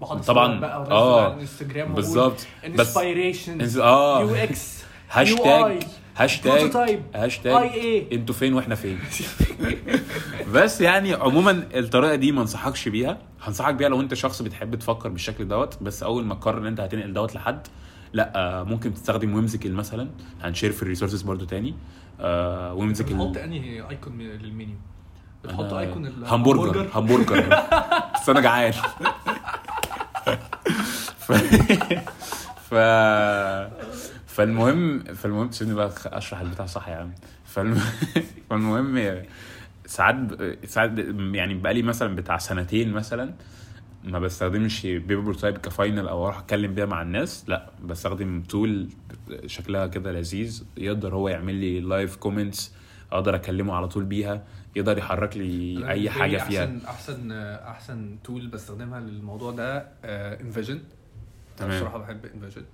بقعد 0.00 0.20
طبعاً، 0.20 0.60
بقى 0.60 0.74
على 0.80 1.34
الانستجرام 1.34 1.94
بالظبط. 1.94 2.46
inspiration 2.66 3.80
آه. 3.80 4.20
UX 4.20 4.84
hashtag 5.10 5.82
hashtag 6.16 6.98
hashtag 7.14 7.70
أنتوا 8.12 8.34
فين 8.34 8.54
وإحنا 8.54 8.74
فين. 8.74 8.98
بس 10.52 10.80
يعني 10.80 11.12
عموما 11.14 11.50
الطريقة 11.74 12.14
دي 12.14 12.32
ما 12.32 12.40
انصحكش 12.40 12.88
بيها. 12.88 13.18
هنصحك 13.42 13.74
بيها 13.74 13.88
لو 13.88 14.00
انت 14.00 14.14
شخص 14.14 14.42
بتحب 14.42 14.74
تفكر 14.74 15.08
بالشكل 15.08 15.48
دوت. 15.48 15.82
بس 15.82 16.02
أول 16.02 16.24
ما 16.24 16.34
تقرر 16.34 16.58
إن 16.58 16.66
انت 16.66 16.80
هتنقل 16.80 17.12
دوت 17.12 17.34
لحد 17.34 17.66
لا 18.12 18.32
آه، 18.36 18.62
ممكن 18.62 18.94
تستخدم 18.94 19.34
Whimsical 19.34 19.72
مثلا. 19.72 20.08
هن 20.42 20.51
share 20.51 20.72
في 20.72 20.82
ال 20.82 20.86
resources 20.86 21.22
برضو 21.22 21.44
تاني. 21.44 21.74
آه 22.20 22.74
Whimsical 22.74 23.14
بتحط 23.14 23.36
أنهي 23.36 23.88
icon 23.90 24.12
من- 24.12 24.24
للمنيو 24.24 24.76
بتحط 25.44 25.72
icon 25.72 26.12
hamburger. 26.26 26.88
hamburger. 26.94 27.62
بس 28.14 28.28
أنا 28.28 28.40
جعان. 28.40 28.72
ف... 31.18 31.32
ف... 32.70 32.74
فالمهم 34.26 34.98
فالمهم 34.98 35.50
سيبني 35.50 35.74
بقى 35.74 35.92
أشرح 36.06 36.40
البتاع 36.40 36.66
صح 36.66 36.88
يا 36.88 36.94
عم. 36.96 37.12
فالم... 37.44 37.74
فالمهم 38.50 39.22
ساعات 39.86 40.16
ساعات 40.66 40.90
يعني 41.34 41.54
بقالي 41.54 41.82
مثلا 41.82 42.16
بتاع 42.16 42.38
سنتين 42.38 42.92
مثلا 42.92 43.34
ما 44.04 44.18
بستخدمش 44.18 44.86
paper 44.86 45.34
type 45.34 45.58
ك 45.58 45.66
final 45.66 46.08
أو 46.08 46.24
أروح 46.24 46.38
أتكلم 46.38 46.74
بيها 46.74 46.86
مع 46.86 47.02
الناس. 47.02 47.44
لأ 47.48 47.70
بستخدم 47.84 48.42
tool 48.42 48.88
شكلها 49.46 49.86
كده 49.86 50.12
لذيذ 50.12 50.64
يقدر 50.76 51.14
هو 51.14 51.28
يعمل 51.28 51.54
لي 51.54 51.80
live 51.80 52.16
comments 52.16 52.72
أقدر 53.12 53.34
أكلمه 53.34 53.74
على 53.74 53.88
طول 53.88 54.04
بيها. 54.04 54.42
يقدر 54.76 54.98
يحرك 54.98 55.36
لي 55.36 55.84
أي 55.90 56.10
حاجة 56.10 56.36
فيها. 56.38 56.64
احسن 56.64 56.80
أحسن 56.86 57.32
أحسن 57.32 58.16
tool 58.24 58.46
بستخدمها 58.46 59.00
للموضوع 59.00 59.50
ده 59.52 59.88
InVision 60.04 60.80
تمام. 61.56 61.76
بصراحة 61.80 61.98
بحب 61.98 62.24
InVision 62.34 62.64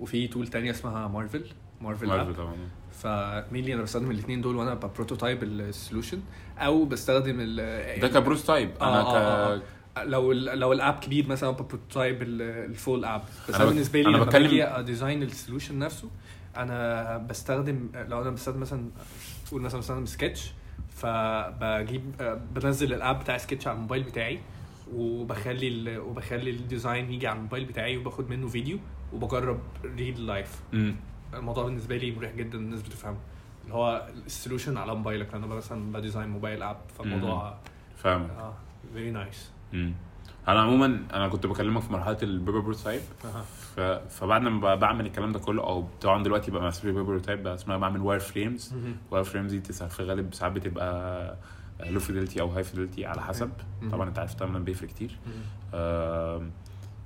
وفي 0.00 0.28
tool 0.28 0.46
تانية 0.48 0.70
اسمها 0.70 1.08
Marvel 1.08 1.44
Marvel 1.80 2.06
Marvel 2.06 2.34
طبعا. 2.34 2.54
ف 2.92 3.04
mainly 3.04 3.74
أنا 3.74 3.82
بستخدم 3.82 4.10
الاثنين 4.10 4.40
دول 4.40 4.56
وأنا 4.56 4.74
ب 4.74 4.81
prototype 4.81 5.42
ال 5.42 5.51
solution 5.51 6.20
أو 6.58 6.84
بستخدم 6.84 7.36
ال 7.40 8.00
ده 8.00 8.08
ك 8.08 8.46
prototype 8.46 8.70
أنا 8.82 9.00
آه، 9.00 9.12
ك 9.12 9.14
آه، 9.16 9.54
آه. 9.96 10.04
لو 10.04 10.32
ال 10.32 10.44
لو 10.58 10.72
ال 10.72 10.78
app 10.78 10.94
كبير 10.94 11.26
مثلا 11.26 11.50
ب 11.50 11.57
prototype 11.57 12.22
ال- 12.22 12.42
ال 12.42 12.54
full 12.54 13.04
app 13.04 13.22
بس 13.48 13.54
أنا 13.54 13.64
بالنسبة 13.64 14.00
لي 14.02 14.08
أنا 14.08 14.16
لما 14.16 14.24
بتكلم- 14.24 14.50
باجي 14.50 14.82
design 14.82 15.22
ال 15.22 15.28
solution 15.28 15.78
نفسه 15.78 16.10
أنا 16.56 17.16
بستخدم 17.18 17.88
لو 18.08 18.22
أنا 18.22 18.30
بستخدم 18.30 18.60
مثلا 18.60 18.90
tool 19.46 19.62
مثلا 19.62 19.80
بستخدم 19.80 20.06
سكتش 20.06 20.52
فبجيب 20.90 22.02
بنزل 22.54 22.92
ال 22.94 23.00
app 23.00 23.18
بتاع 23.20 23.38
سكتش 23.38 23.66
على 23.66 23.76
الموبايل 23.76 24.02
بتاعي 24.02 24.40
وبخلي 24.94 25.68
ال- 25.68 25.98
وبخلي 25.98 26.50
ال 26.50 26.59
design 26.59 27.12
يجي 27.12 27.26
على 27.26 27.36
الموبايل 27.38 27.64
بتاعي 27.64 27.96
وباخد 27.96 28.30
منه 28.30 28.48
فيديو 28.48 28.78
وبجرب 29.12 29.60
ريد 29.84 30.18
live. 30.18 30.60
الموضوع 31.34 31.64
بالنسبة 31.64 31.96
لي 31.96 32.12
مريح 32.12 32.32
جدا 32.34 32.58
الناس 32.58 32.82
بتفهمه. 32.82 33.16
اللي 33.64 33.74
هو 33.74 34.08
ال 34.26 34.32
solution 34.32 34.76
على 34.76 34.94
موبايلك 34.94 35.34
أنا 35.34 35.46
مثلا 35.46 35.92
ب 35.92 35.97
design 35.97 36.28
mobile 36.28 36.62
app 36.62 36.76
فالموضوع 36.98 37.56
فاهم 37.96 38.22
آه 38.22 38.54
very 38.94 39.10
nice 39.10 39.50
مم. 39.72 39.92
أنا 40.48 40.60
عموما 40.60 41.00
أنا 41.14 41.28
كنت 41.28 41.46
بكلمك 41.46 41.82
في 41.82 41.92
مرحلة 41.92 42.16
ال 42.22 42.28
paper 42.28 42.60
prototype. 42.60 43.00
فبعد 44.08 44.42
ما 44.42 44.74
بعمل 44.74 45.06
الكلام 45.06 45.32
ده 45.32 45.38
كله 45.38 45.62
أو 45.62 45.88
طبعا 46.00 46.22
دلوقتي 46.22 46.50
بقى 46.50 46.66
مسؤول 46.66 46.92
paper 46.92 47.02
prototype 47.04 47.42
بقى 47.42 47.54
اسمها 47.54 47.76
بعمل 47.76 48.00
wireframes 48.00 48.74
wireframes 49.10 49.54
دي 49.54 49.72
في 49.72 50.00
الغالب 50.00 50.34
ساعات 50.34 50.52
بتبقى 50.52 51.36
low 51.80 52.00
fidelity 52.00 52.40
أو 52.40 52.48
high 52.48 52.64
fidelity 52.64 53.06
على 53.06 53.22
حسب. 53.22 53.50
طبعا 53.92 54.08
أنت 54.08 54.18
عارف 54.18 54.34
طبعا 54.34 54.58
بيفرق 54.58 54.88
كتير. 54.88 55.18
آم، 55.74 56.50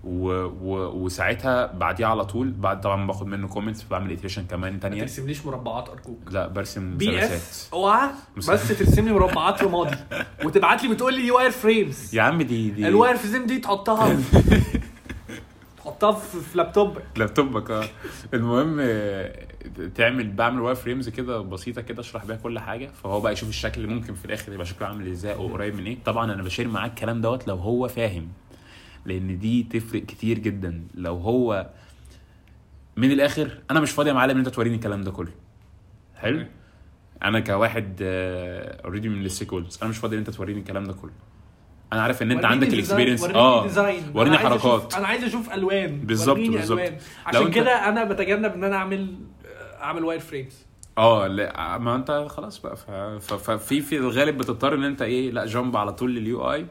و... 0.04 0.28
و... 0.44 1.04
وساعتها 1.04 1.72
بعديها 1.72 2.06
على 2.06 2.24
طول 2.24 2.50
بعد 2.50 2.80
طبعا 2.80 3.06
باخد 3.06 3.26
منه 3.26 3.48
comments 3.48 3.84
بعمل 3.90 4.10
iteration 4.10 4.44
كمان 4.44 4.72
ما 4.72 4.78
تانية 4.78 5.00
ترسمليش 5.00 5.46
مربعات 5.46 5.88
أرجوك؟ 5.88 6.18
لا 6.30 6.48
برسم 6.48 6.96
PS 6.96 7.68
أوعى 7.72 8.10
بس 8.36 8.68
ترسم 8.68 9.04
لي 9.04 9.12
مربعات 9.12 9.62
رمادي 9.62 9.96
وتبعت 10.44 10.82
لي 10.82 10.94
بتقول 10.94 11.14
لي 11.14 11.22
دي 11.22 11.30
wireframes 11.30 12.14
يا 12.14 12.22
عم 12.22 12.42
دي 12.42 12.70
دي 12.70 12.88
ال 12.88 13.16
wireframe 13.16 13.46
دي 13.46 13.58
تحطها. 13.58 14.16
تحطها 15.76 16.12
في 16.12 16.58
لابتوبك 16.58 17.02
لابتوبك 17.16 17.70
آه. 17.70 17.84
المهم 18.34 18.76
آه، 18.80 19.46
تعمل 19.94 20.32
بعمل 20.32 20.60
wireframes 20.60 21.08
كده 21.08 21.40
بسيطة 21.40 21.82
كده 21.82 22.00
اشرح 22.00 22.24
بيها 22.24 22.36
كل 22.36 22.58
حاجة. 22.58 22.90
فهو 23.02 23.20
بقى 23.20 23.32
يشوف 23.32 23.48
الشكل 23.48 23.80
اللي 23.80 23.94
ممكن 23.94 24.14
في 24.14 24.24
الآخر 24.24 24.52
يبقى 24.52 24.66
شكله 24.66 24.88
عامل 24.88 25.08
إزاي 25.10 25.34
أو 25.34 25.48
قريب 25.48 25.74
من 25.74 25.86
إيه. 25.86 25.98
طبعا 26.04 26.32
أنا 26.32 26.42
ب 26.42 26.47
share 26.47 26.68
معاه 26.68 26.86
الكلام 26.86 27.20
دوت 27.20 27.48
لو 27.48 27.56
هو 27.56 27.88
فاهم. 27.88 28.28
لأن 29.06 29.38
دي 29.38 29.62
تفرق 29.62 30.02
كتير 30.02 30.38
جدا. 30.38 30.84
لو 30.94 31.16
هو 31.16 31.70
من 32.96 33.10
الآخر 33.12 33.58
أنا 33.70 33.80
مش 33.80 33.90
فاضي 33.90 34.08
يا 34.08 34.14
معلم 34.14 34.30
ان 34.30 34.36
انت 34.38 34.48
توريني 34.48 34.74
الكلام 34.76 35.02
ده 35.02 35.10
كله. 35.10 35.32
حلو. 36.16 36.46
أنا 37.24 37.40
كواحد 37.40 37.96
already 38.84 39.08
من 39.08 39.24
ال 39.24 39.29
stakeholders 39.29 39.78
أنا 39.82 39.90
مش 39.90 39.98
فاضي 39.98 40.14
ان 40.16 40.18
انت 40.20 40.30
توريني 40.30 40.58
الكلام 40.60 40.84
ده 40.84 40.92
كله. 40.92 41.10
أنا 41.92 42.02
عارف 42.02 42.22
ان 42.22 42.30
انت 42.30 42.44
عندك 42.44 42.72
ال 42.72 42.77
experience 42.77 43.22
وريني 43.22 43.38
آه 43.38 43.62
وريني 44.14 44.36
أنا 44.36 44.48
عايز 44.48 44.60
أشوف- 44.62 44.66
حركات. 44.66 44.94
أنا 44.94 45.06
عايز 45.06 45.24
أشوف 45.24 45.52
ألوان. 45.54 46.00
بالظبط، 46.00 46.38
بالظبط. 46.38 46.92
عشان 47.26 47.50
كده 47.50 47.88
أنا 47.88 48.04
بتجنب 48.04 48.52
إن 48.52 48.64
أنا 48.64 48.76
أعمل 48.76 49.14
أعمل 49.82 50.04
wireframes 50.04 50.66
آه 50.98 51.26
لا 51.26 51.78
ما 51.78 51.96
أنت 51.96 52.26
خلاص 52.30 52.58
بقى. 52.60 52.76
ففي 53.20 53.80
في 53.80 53.96
الغالب 53.96 54.38
بتضطر 54.38 54.74
إن 54.74 54.84
أنت 54.84 55.02
إيه 55.02 55.30
لا 55.30 55.46
jump 55.46 55.76
على 55.76 55.92
طول 55.92 56.14
لل 56.14 56.52
UI 56.52 56.66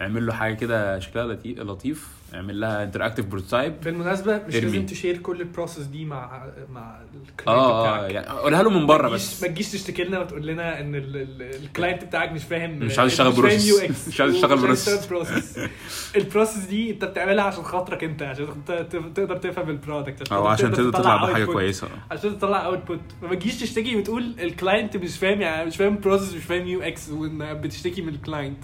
اعمل 0.00 0.26
له 0.26 0.32
حاجة 0.32 0.54
كده 0.54 0.98
شكلها 0.98 1.24
لطيف. 1.44 2.08
اعمل 2.34 2.60
لها 2.60 2.82
interactive 2.84 3.26
prototype 3.26 3.80
بالمناسبة 3.80 4.36
مش 4.48 4.54
ارمي. 4.54 4.66
لازم 4.70 4.86
ت 4.86 4.91
share 4.91 5.16
كل 5.18 5.40
ال 5.40 5.45
process 5.45 5.84
دي 5.86 6.04
مع 6.04 6.42
مع 6.72 7.00
ال 7.28 7.31
client 7.31 7.48
آه 7.62 7.86
آه 7.88 7.96
بتاعك. 7.96 8.10
يعني 8.14 8.26
قولها 8.38 8.62
له 8.62 8.70
من 8.70 8.86
بره 8.86 9.08
ما 9.08 9.14
بس. 9.14 9.42
ما 9.42 9.48
تجيش 9.48 9.72
تشتكي 9.72 10.04
لنا 10.04 10.18
وتقول 10.20 10.46
لنا 10.46 10.80
إن 10.80 10.94
ال- 10.94 11.16
ال- 11.16 11.42
ال 11.64 11.70
client 11.70 12.04
بتاعك 12.04 12.32
مش 12.32 12.44
فاهم 12.44 12.78
مش 12.78 12.98
عايز 12.98 13.12
يشتغل. 13.12 13.32
UX 13.32 14.08
مش 14.08 14.20
عايز 14.20 14.34
يشتغل 14.34 14.58
process 14.58 15.58
ال 16.16 16.22
process 16.22 16.64
دي 16.64 16.90
أنت 16.90 17.04
بتعملها 17.04 17.44
عشان 17.44 17.62
خاطرك 17.62 18.04
أنت 18.04 18.22
عشان 18.22 18.46
تقدر 19.14 19.36
تفهم 19.36 19.70
ال 19.70 19.78
product 19.78 20.32
أو 20.32 20.46
عشان 20.46 20.72
تقدر 20.72 20.90
تطلع 20.90 21.24
بحاجة. 21.30 21.44
كويسة. 21.44 21.88
عشان 22.10 22.38
تطلع 22.38 22.66
output 22.66 23.00
فما 23.22 23.34
تجيش 23.34 23.60
تشتكي 23.60 23.96
وتقول 23.96 24.34
ال 24.40 24.48
client 24.48 24.96
مش 24.96 25.18
فاهم 25.18 25.40
يعني 25.40 25.66
مش 25.66 25.76
فاهم 25.76 25.98
process 25.98 26.34
مش 26.34 26.44
فاهم 26.44 26.66
UX 26.66 27.08
وإن 27.10 27.54
بتشتكي 27.60 28.02
من 28.02 28.08
ال 28.14 28.20
client 28.20 28.58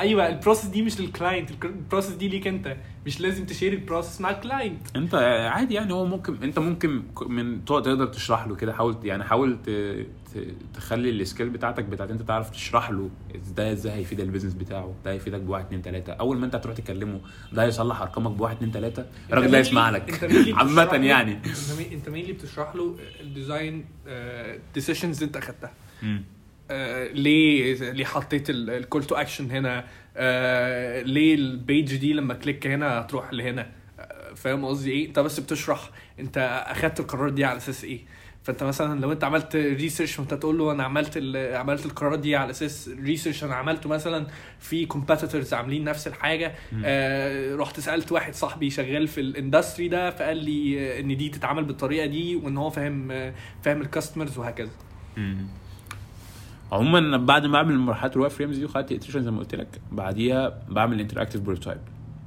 أيوه 0.00 0.28
ال 0.28 0.33
process 0.33 0.70
دي 0.70 0.82
مش 0.82 1.00
لل 1.00 1.12
client 1.12 1.50
ال 1.64 1.70
process 1.70 2.14
دي 2.14 2.28
ليك 2.28 2.46
أنت. 2.46 2.76
مش 3.06 3.20
لازم 3.20 3.46
ت 3.46 3.50
share 3.50 3.72
ال 3.72 3.78
process 3.78 4.20
مع 4.20 4.30
ال 4.30 4.39
client 4.39 4.96
أنت 4.96 5.14
عادي 5.52 5.74
يعني 5.74 5.92
هو 5.92 6.06
ممكن 6.06 6.42
أنت 6.42 6.58
ممكن 6.58 7.02
من 7.26 7.64
تقدر 7.64 8.06
تشرح 8.06 8.46
له 8.46 8.56
كده. 8.56 8.72
حاول 8.72 8.96
يعني 9.04 9.24
حاول. 9.24 9.58
تخلي 10.74 11.10
ال 11.10 11.16
skill 11.16 11.48
بتاعتك 11.50 11.84
بتاعت 11.84 12.10
أنت 12.10 12.22
تعرف 12.22 12.50
تشرح 12.50 12.90
له 12.90 13.10
ده 13.56 13.72
إزاي 13.72 13.92
هيفيد 13.92 14.20
ال 14.20 14.24
business 14.24 14.54
بتاعه 14.54 14.94
ده 15.04 15.10
هيفيدك 15.12 15.40
بواحد 15.40 15.64
اتنين 15.64 15.82
تلاتة. 15.82 16.12
أول 16.12 16.38
ما 16.38 16.46
أنت 16.46 16.54
هتروح 16.54 16.76
تكلمه 16.76 17.20
ده 17.52 17.62
هيصلح 17.64 18.00
أرقامك 18.02 18.30
بواحد 18.30 18.56
اتنين 18.56 18.72
تلاتة. 18.72 19.04
الراجل 19.32 19.50
ده 19.50 19.58
يسمع 19.58 19.90
لك. 19.90 20.24
عامة 20.54 21.06
يعني. 21.06 21.32
أنت 21.92 22.08
مين- 22.08 22.22
اللي 22.22 22.32
بتشرح 22.32 22.74
له 22.74 22.96
ال 23.20 23.29
design 23.29 23.84
decisions 24.74 25.22
أنت 25.22 25.36
أخدتها. 25.36 25.72
آه، 26.70 27.12
ليه 27.12 27.90
ليه 27.92 28.04
حطيت 28.04 28.50
ال 28.50 28.61
call 28.61 29.04
to 29.04 29.14
action 29.14 29.50
هنا؟ 29.50 29.84
آه، 30.16 31.02
ليه 31.02 31.34
ال 31.34 31.46
page 31.46 31.96
دي 31.96 32.12
لما 32.12 32.34
click 32.34 32.66
هنا 32.66 33.00
هتروح 33.00 33.32
لهنا؟ 33.32 33.70
آه، 33.98 34.34
فاهم 34.34 34.64
قصدي 34.64 34.90
إيه؟ 34.90 35.08
انت 35.08 35.18
بس 35.18 35.40
بتشرح 35.40 35.90
انت 36.20 36.64
أخدت 36.66 37.00
القرار 37.00 37.28
دي 37.30 37.44
على 37.44 37.56
أساس 37.56 37.84
إيه؟ 37.84 38.00
فأنت 38.42 38.62
مثلا 38.62 39.00
لو 39.00 39.12
أنت 39.12 39.24
عملت 39.24 39.56
research 39.56 40.18
وأنت 40.18 40.34
تقول 40.34 40.58
له 40.58 40.72
أنا 40.72 40.84
عملت 40.84 41.16
عملت 41.54 41.86
القرارات 41.86 42.18
دي 42.18 42.36
على 42.36 42.50
أساس 42.50 42.90
research 43.04 43.44
أنا 43.44 43.54
عملته 43.54 43.88
مثلا 43.88 44.26
في 44.60 44.86
competitors 44.86 45.54
عاملين 45.54 45.84
نفس 45.84 46.06
الحاجة 46.06 46.54
آه 46.84 47.56
رحت 47.56 47.80
سألت 47.80 48.12
واحد 48.12 48.34
صاحبي 48.34 48.70
شغال 48.70 49.08
في 49.08 49.20
ال 49.20 49.28
industry 49.28 49.88
ده 49.88 50.10
فقال 50.10 50.36
لي 50.36 51.00
إن 51.00 51.16
دي 51.16 51.28
تتعمل 51.28 51.64
بالطريقة 51.64 52.06
دي 52.06 52.36
وإن 52.36 52.56
هو 52.56 52.70
فاهم 52.70 53.32
فاهم 53.62 53.80
ال 53.80 53.86
customers 53.86 54.38
وهكذا. 54.38 54.70
عموما 56.72 57.16
بعد 57.16 57.46
ما 57.46 57.56
أعمل 57.58 57.78
مرحلة 57.78 58.12
ال 58.16 58.30
wireframes 58.30 58.58
دي 58.58 58.64
وخدت 58.64 58.92
iteration 58.92 59.22
زي 59.22 59.30
ما 59.30 59.38
قلت 59.38 59.54
لك 59.54 59.80
بعديها 59.92 60.58
بعمل 60.68 61.00
interactive 61.00 61.40
prototype 61.40 61.80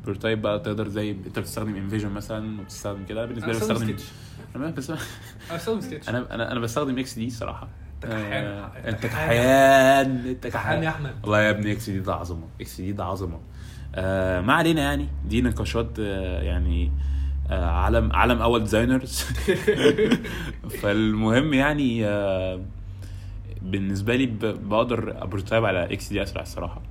prototype 0.03 0.41
بقى 0.41 0.59
تقدر 0.59 0.87
زي 0.87 1.11
أنت 1.11 1.39
بتستخدم 1.39 1.75
InVision 1.75 2.09
مثلا 2.09 2.61
وبتستخدم 2.61 3.05
كده. 3.05 3.25
بالنسبة 3.25 3.47
لي 3.51 3.59
بستخدم. 3.59 3.95
أنا 4.55 4.69
بس 4.71 4.89
أنا 4.89 4.99
بستخدم 5.55 5.81
سكتش 5.81 6.09
أنا 6.09 6.35
أنا 6.35 6.51
أنا 6.51 6.59
بستخدم 6.59 6.97
XD 6.99 7.29
صراحة. 7.29 7.67
آه، 8.05 8.71
انت 8.89 9.05
كحيان. 9.05 10.27
انت 10.27 10.47
كحيان 10.47 10.83
يا 10.83 10.89
أحمد. 10.89 11.13
والله 11.23 11.41
يا 11.41 11.49
ابني 11.49 11.71
XD 11.71 11.99
ده 11.99 12.13
عظمة. 12.15 12.47
XD 12.61 12.91
ده 12.91 13.03
عظمة. 13.05 13.39
آه 13.95 14.41
ما 14.41 14.53
علينا 14.53 14.81
يعني. 14.81 15.07
دي 15.25 15.41
نقاشات 15.41 15.99
آه 15.99 16.41
يعني 16.41 16.91
آه 17.49 17.65
عالم 17.69 18.11
عالم 18.13 18.41
أول 18.41 18.59
designers 18.63 19.21
فالمهم 20.81 21.53
يعني 21.53 22.05
آه 22.07 22.61
بالنسبة 23.63 24.15
لي 24.15 24.25
بقدر 24.41 25.23
ا 25.23 25.27
prototype 25.27 25.65
على 25.65 25.93
XD 25.93 26.23
أسرع 26.23 26.41
الصراحة. 26.41 26.81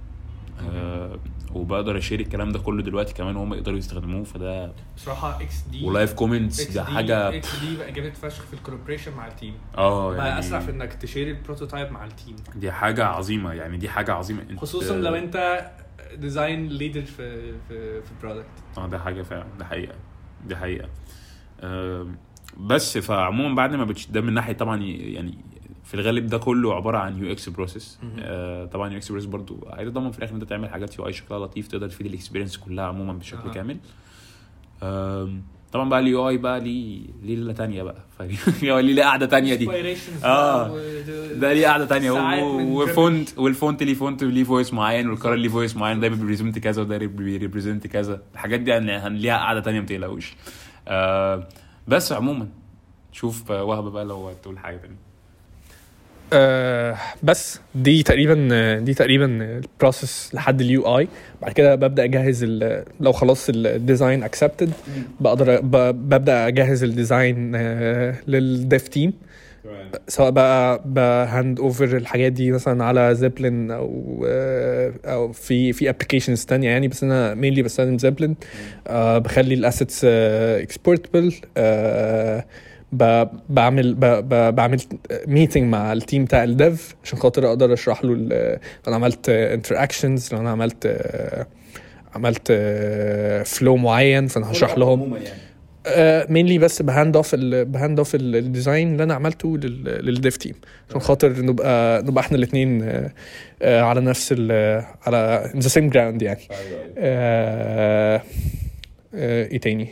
آه 0.75 1.19
وبقدر 1.55 1.99
أ 1.99 2.02
share 2.02 2.21
الكلام 2.21 2.53
ده 2.53 2.59
كله 2.59 2.83
دلوقتي 2.83 3.15
كمان 3.15 3.37
وهم 3.37 3.55
يقدروا 3.55 3.79
يستخدموه 3.79 4.25
فده 4.25 4.73
بصراحه 4.97 5.41
XD 5.43 5.61
و 5.71 5.85
live 5.87 6.13
comments 6.13 6.71
ده 6.71 6.85
حاجة 6.85 7.29
XD 7.37 7.77
بقى 7.77 7.93
جامد 7.93 8.15
فشخ 8.15 8.43
في 8.43 8.55
ال 8.55 8.59
collaboration 8.59 9.13
مع 9.17 9.27
ال 9.27 9.31
team. 9.31 9.55
آه 9.79 10.15
بقى 10.15 10.29
يعني 10.29 10.39
أسرع 10.41 10.59
في 10.61 10.71
إنك 10.71 10.93
ت 10.93 10.99
share 10.99 11.29
ال 11.29 11.35
prototype 11.35 11.93
مع 11.93 12.05
ال 12.05 12.10
team. 12.10 12.37
دي 12.57 12.73
حاجة 12.73 13.05
عظيمة 13.05 13.53
يعني 13.53 13.77
دي 13.77 13.89
حاجة 13.89 14.13
عظيمة. 14.13 14.43
انت- 14.51 14.61
خصوصا 14.61 14.97
لو 14.97 15.15
أنت 15.15 15.67
design 16.15 16.69
leader 16.69 17.03
في 17.03 17.53
في 17.69 18.03
في 18.03 18.11
product 18.23 18.47
آه 18.79 18.87
ده 18.87 18.99
حاجة 18.99 19.23
فعلا 19.23 19.47
ده 19.59 19.65
حقيقة 19.65 19.95
دي 20.47 20.57
حقيقة. 20.57 20.89
آم، 21.63 22.17
بس 22.61 22.99
فعموما 22.99 23.55
بعد 23.55 23.75
ما 23.75 23.85
بتش... 23.85 24.07
ده 24.07 24.21
من 24.21 24.33
ناحية 24.35 24.53
طبعا 24.53 24.83
يعني 24.83 25.39
في 25.85 25.95
الغالب 25.95 26.27
ده 26.27 26.39
كله 26.39 26.75
عبارة 26.75 26.99
عن 26.99 27.19
UX 27.19 27.49
process. 27.49 27.99
طبعا 28.73 28.91
UX 28.91 29.11
process 29.11 29.29
برضو 29.31 29.69
هيتضمن 29.75 30.11
في 30.11 30.19
الآخر 30.19 30.35
إن 30.35 30.41
أنت 30.41 30.51
تعمل 30.51 30.69
حاجات 30.69 30.99
UI 30.99 31.13
شكلها 31.13 31.39
لطيف 31.39 31.69
تقدر 31.69 31.89
تفيد 31.89 32.07
ال 32.07 32.11
experience 32.11 32.57
كلها 32.57 32.85
عموما 32.85 33.13
بشكل 33.13 33.49
أها. 33.49 33.53
كامل. 33.55 33.77
طبعا 35.73 35.89
بقى 35.89 36.01
اليو 36.01 36.29
اي 36.29 36.37
بقى 36.37 36.61
ليه 36.61 37.01
ليه 37.23 37.37
ليلة 37.37 37.53
تانية 37.53 37.83
بقى. 37.83 37.97
اي 38.63 38.83
ليه 38.83 39.03
قاعدة 39.03 39.27
تانية 39.27 39.55
دي؟ 39.55 39.69
آه. 40.25 40.69
ده 41.35 41.53
ليه 41.53 41.67
قاعدة 41.67 41.85
تانية. 41.85 42.11
وفونت 42.43 43.39
والفونت 43.39 43.83
ليه 43.83 43.95
فونت 43.95 44.25
ليه 44.25 44.45
فويس 44.45 44.75
معين 44.75 45.11
والكارل 45.11 45.39
ليه 45.39 45.49
فويس 45.49 45.77
معين 45.77 46.01
ده 46.01 46.09
بيريبريزنت 46.09 46.59
كذا 46.59 46.83
وده 46.83 46.99
بيريبريزنت 46.99 47.87
كذا. 47.87 48.23
الحاجات 48.35 48.61
دي 48.61 48.79
ليها 49.09 49.37
قاعدة 49.37 49.61
تانية 49.61 49.81
ما 49.81 49.87
تقلقوش. 49.87 50.35
آه 50.89 51.49
بس 51.89 52.13
عموما 52.13 52.49
شوف 53.13 53.53
آه، 53.53 53.65
وهبه 53.65 53.91
بقى 53.91 54.05
لو 54.05 54.29
هتقول 54.29 54.59
حاجة 54.59 54.77
تانية. 54.77 54.97
آه 56.33 56.97
بس 57.23 57.61
دي 57.75 58.03
تقريبا 58.03 58.79
دي 58.79 58.95
تقريبا 58.95 59.27
البروسيس 59.27 60.31
لحد 60.35 60.61
اليو 60.61 60.99
اي 60.99 61.09
بعد 61.43 61.53
كده 61.53 61.75
ببدأ 61.75 62.05
أجهز 62.05 62.45
لو 63.01 63.13
خلاص 63.13 63.49
ال 63.49 63.59
design 63.59 64.23
accepted 64.23 64.73
بقدر 65.21 65.61
ببدأ 65.61 66.47
أجهز 66.47 66.83
ال 66.85 66.94
design 66.94 67.53
آه 67.55 68.15
لل 68.29 68.53
dev 68.53 68.89
team 68.89 69.13
سواء 70.09 70.31
بقى 70.31 70.83
ب 70.87 71.01
hand 71.01 71.61
over 71.61 71.85
الحاجات 71.97 72.33
دي 72.33 72.53
مثلا 72.53 72.85
على 72.85 73.15
Zeplin 73.15 73.71
أو 73.71 74.25
آه، 74.29 74.93
أو 75.05 75.33
في 75.33 75.73
في 75.73 75.89
applications 75.91 76.45
تانية 76.45 76.69
يعني 76.71 76.89
بس 76.89 77.05
أنا 77.05 77.35
mainly 77.35 77.63
بستخدم 77.63 77.99
Zeplin 77.99 78.37
آه 78.87 79.19
بخلي 79.19 79.55
ال 79.55 79.62
assets 79.62 80.05
exportable 80.05 81.35
بعمل 83.49 83.95
بعمل 84.53 84.81
meeting 85.27 85.63
مع 85.65 85.93
ال 85.93 85.99
team 85.99 86.25
بتاع 86.25 86.45
ال 86.45 86.57
dev 86.57 86.95
عشان 87.05 87.19
خاطر 87.19 87.49
أقدر 87.49 87.73
أشرح 87.73 88.05
له 88.05 88.15
لو 88.15 88.59
أنا 88.89 88.97
عملت 88.97 89.29
interactions 89.29 90.35
لو 90.35 90.41
أنا 90.41 90.51
عملت 90.51 90.87
آه، 90.87 91.47
عملت 92.15 92.53
flow 93.47 93.77
معين 93.77 94.27
فأنا 94.27 94.51
هشرح 94.51 94.79
لهم. 94.79 95.19
mainly 96.29 96.59
بس 96.59 96.83
ب 96.83 96.89
hand 96.89 97.17
off 97.17 97.35
ب 97.45 97.55
hand 97.55 97.99
off 97.99 98.15
ال 98.15 98.26
design 98.26 98.93
اللي 98.93 99.03
أنا 99.03 99.15
عملته 99.15 99.59
لل- 99.59 100.07
لل 100.07 100.19
dev 100.19 100.37
team 100.37 100.55
عشان 100.89 101.01
خاطر 101.01 101.43
نبقى 101.43 102.03
نبقى 102.03 102.25
إحنا 102.25 102.37
الاثنين 102.39 102.83
على 103.63 104.01
نفس 104.01 104.33
على 105.07 105.51
the 105.57 105.69
same 105.69 105.91
ground 105.91 106.23
يعني. 106.23 106.41
آه، 106.99 108.23
آه، 109.15 109.45
إيه 109.47 109.59
تاني؟ 109.61 109.89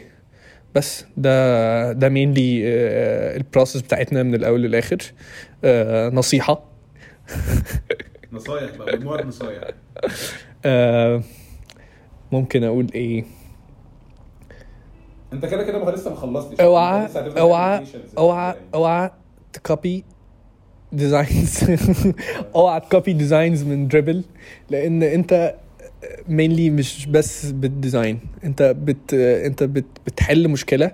بس. 0.75 1.05
ده 1.17 1.93
ده 1.93 2.09
mainly 2.09 2.63
ال 3.37 3.42
process 3.42 3.83
بتاعتنا 3.83 4.23
من 4.23 4.35
الأول 4.35 4.63
للآخر. 4.63 4.99
آه، 5.65 6.09
نصيحة. 6.09 6.63
نصايح 8.33 8.77
بقى 8.77 8.97
مجموعة 8.97 9.23
نصايح. 9.23 9.65
آه، 10.65 11.23
ممكن 12.33 12.65
أقول 12.65 12.87
إيه؟ 12.95 13.25
أنت 15.33 15.47
كده 15.47 15.63
كده 15.63 15.85
ما 15.85 15.91
لسه 15.91 16.11
ما 16.11 16.17
خلصتش. 16.17 16.61
أوعى 16.61 17.09
أوعى. 17.39 17.85
أوعى 18.19 18.55
أوعى 18.75 19.11
ت 19.53 19.63
copy 19.63 20.05
designs 20.93 21.65
أوعى 22.55 22.81
ت 22.81 22.87
copy 22.87 23.13
designs 23.13 23.63
من 23.65 23.89
Dribbble 23.89 24.25
لأن 24.71 25.03
أنت 25.03 25.55
mainly 26.29 26.71
مش 26.71 27.07
بس 27.07 27.47
بال 27.51 27.68
design 27.68 28.21
انت 28.45 28.63
بت 28.63 29.15
انت 29.15 29.63
بت 29.63 29.85
بتحل 30.07 30.49
مشكلة 30.49 30.93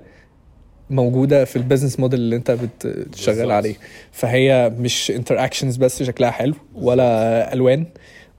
موجودة 0.90 1.44
في 1.44 1.56
ال 1.56 1.61
business 1.61 2.00
model 2.00 2.20
اللي 2.20 2.36
انت 2.36 2.50
بالظبط. 2.50 3.50
عليه 3.50 3.74
فهي 4.12 4.72
مش 4.78 5.10
interactions 5.10 5.76
بس 5.76 6.02
شكلها 6.02 6.30
حلو 6.30 6.54
ولا 6.74 7.52
ألوان 7.52 7.86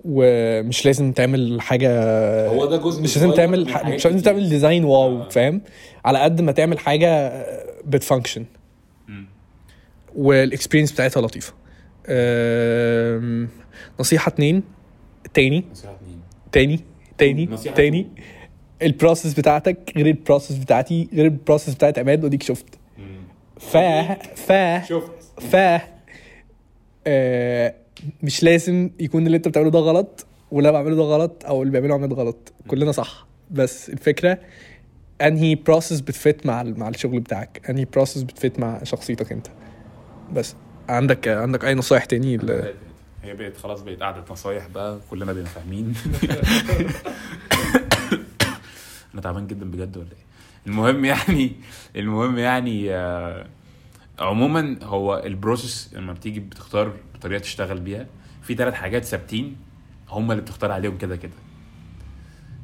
ومش 0.06 0.86
لازم 0.86 1.12
تعمل 1.12 1.62
حاجة 1.62 1.90
هو 2.48 2.66
ده 2.66 2.78
جزء 2.78 3.02
مش 3.04 3.18
لازم 3.18 3.32
تعمل 3.32 3.66
مش 3.86 4.06
لازم. 4.06 4.20
تعمل 4.20 4.50
design 4.50 4.84
wow 4.84 5.22
آه. 5.22 5.30
فاهم 5.30 5.62
على 6.06 6.20
قد 6.20 6.42
ما 6.42 6.52
تعمل 6.52 6.80
حاجة 6.80 7.32
بت 7.86 7.97
function. 7.97 8.46
وال 10.16 10.28
experience 10.28 10.92
بتاعتها 10.92 11.22
لطيفة 11.22 11.54
نصيحة 14.00 14.30
اتنين 14.30 14.64
تاني 15.34 15.64
نصيحة 15.72 15.97
تاني 16.52 16.80
تاني 17.18 17.46
تاني. 17.76 18.08
ال 18.82 18.88
process 18.88 19.34
بتاعتك 19.34 19.94
غير 19.96 20.06
ال 20.08 20.14
process 20.14 20.58
بتاعتي 20.58 21.10
غير 21.14 21.26
ال 21.26 21.32
process 21.32 21.76
بتاعت 21.76 22.00
عماد 22.00 22.24
وديك 22.26 22.44
شفت. 22.44 22.66
ف 23.60 23.78
ف 24.36 24.52
ف 25.42 25.56
آه، 27.08 27.74
مش 28.24 28.44
لازم 28.44 28.90
يكون 29.00 29.26
اللي 29.26 29.38
انت 29.38 29.48
بتعمله 29.48 29.70
ده 29.72 29.80
غلط 29.80 30.26
أنا 30.54 30.72
بعمله 30.72 30.96
ده 30.96 31.02
غلط 31.04 31.44
أو 31.46 31.62
اللي 31.64 31.72
بيعمله 31.72 31.94
عماد 31.94 32.14
غلط. 32.14 32.54
كلنا 32.68 32.92
صح. 32.92 33.28
بس 33.52 33.90
الفكرة 33.90 34.38
أنهي 35.22 35.56
process 35.56 36.02
بت 36.02 36.19
fit 36.19 36.46
مع 36.46 36.64
مع 36.64 36.90
الشغل 36.90 37.20
بتاعك؟ 37.20 37.62
أنهي 37.70 37.86
process 37.86 38.24
بت 38.24 38.38
fit 38.38 38.60
مع 38.60 38.84
شخصيتك 38.84 39.32
أنت؟ 39.32 39.48
بس. 40.34 40.56
عندك 40.90 41.28
عندك 41.28 41.66
أي 41.66 41.74
نصايح 41.76 42.06
تاني 42.06 42.38
ل- 42.38 42.74
هي 43.28 43.34
بقت 43.36 43.58
خلاص 43.58 43.82
بقت 43.82 44.04
قعدة 44.04 44.24
نصايح 44.32 44.68
بقى 44.68 45.00
كلنا 45.10 45.34
بقينا 45.34 45.50
فاهمين. 45.50 45.94
أنا 49.14 49.22
تعبان 49.22 49.48
جدا 49.48 49.72
بجد 49.72 49.98
ولا 49.98 50.08
إيه؟ 50.12 50.26
المهم 50.68 51.06
يعني 51.06 51.52
المهم 51.96 52.38
يعني 52.38 52.94
آه، 52.96 53.48
عموما 54.20 54.80
هو 54.84 55.22
ال 55.26 55.34
process 55.34 55.94
لما 55.94 56.14
بتيجي 56.14 56.40
بتختار 56.40 56.94
طريقة 57.22 57.40
تشتغل 57.42 57.80
بيها 57.80 58.08
في 58.42 58.56
ثلاث 58.56 58.74
حاجات 58.74 59.04
ثابتين 59.06 59.56
هم 60.10 60.32
اللي 60.32 60.42
بتختار 60.42 60.72
عليهم 60.72 60.98
كده 60.98 61.16
كده. 61.16 61.32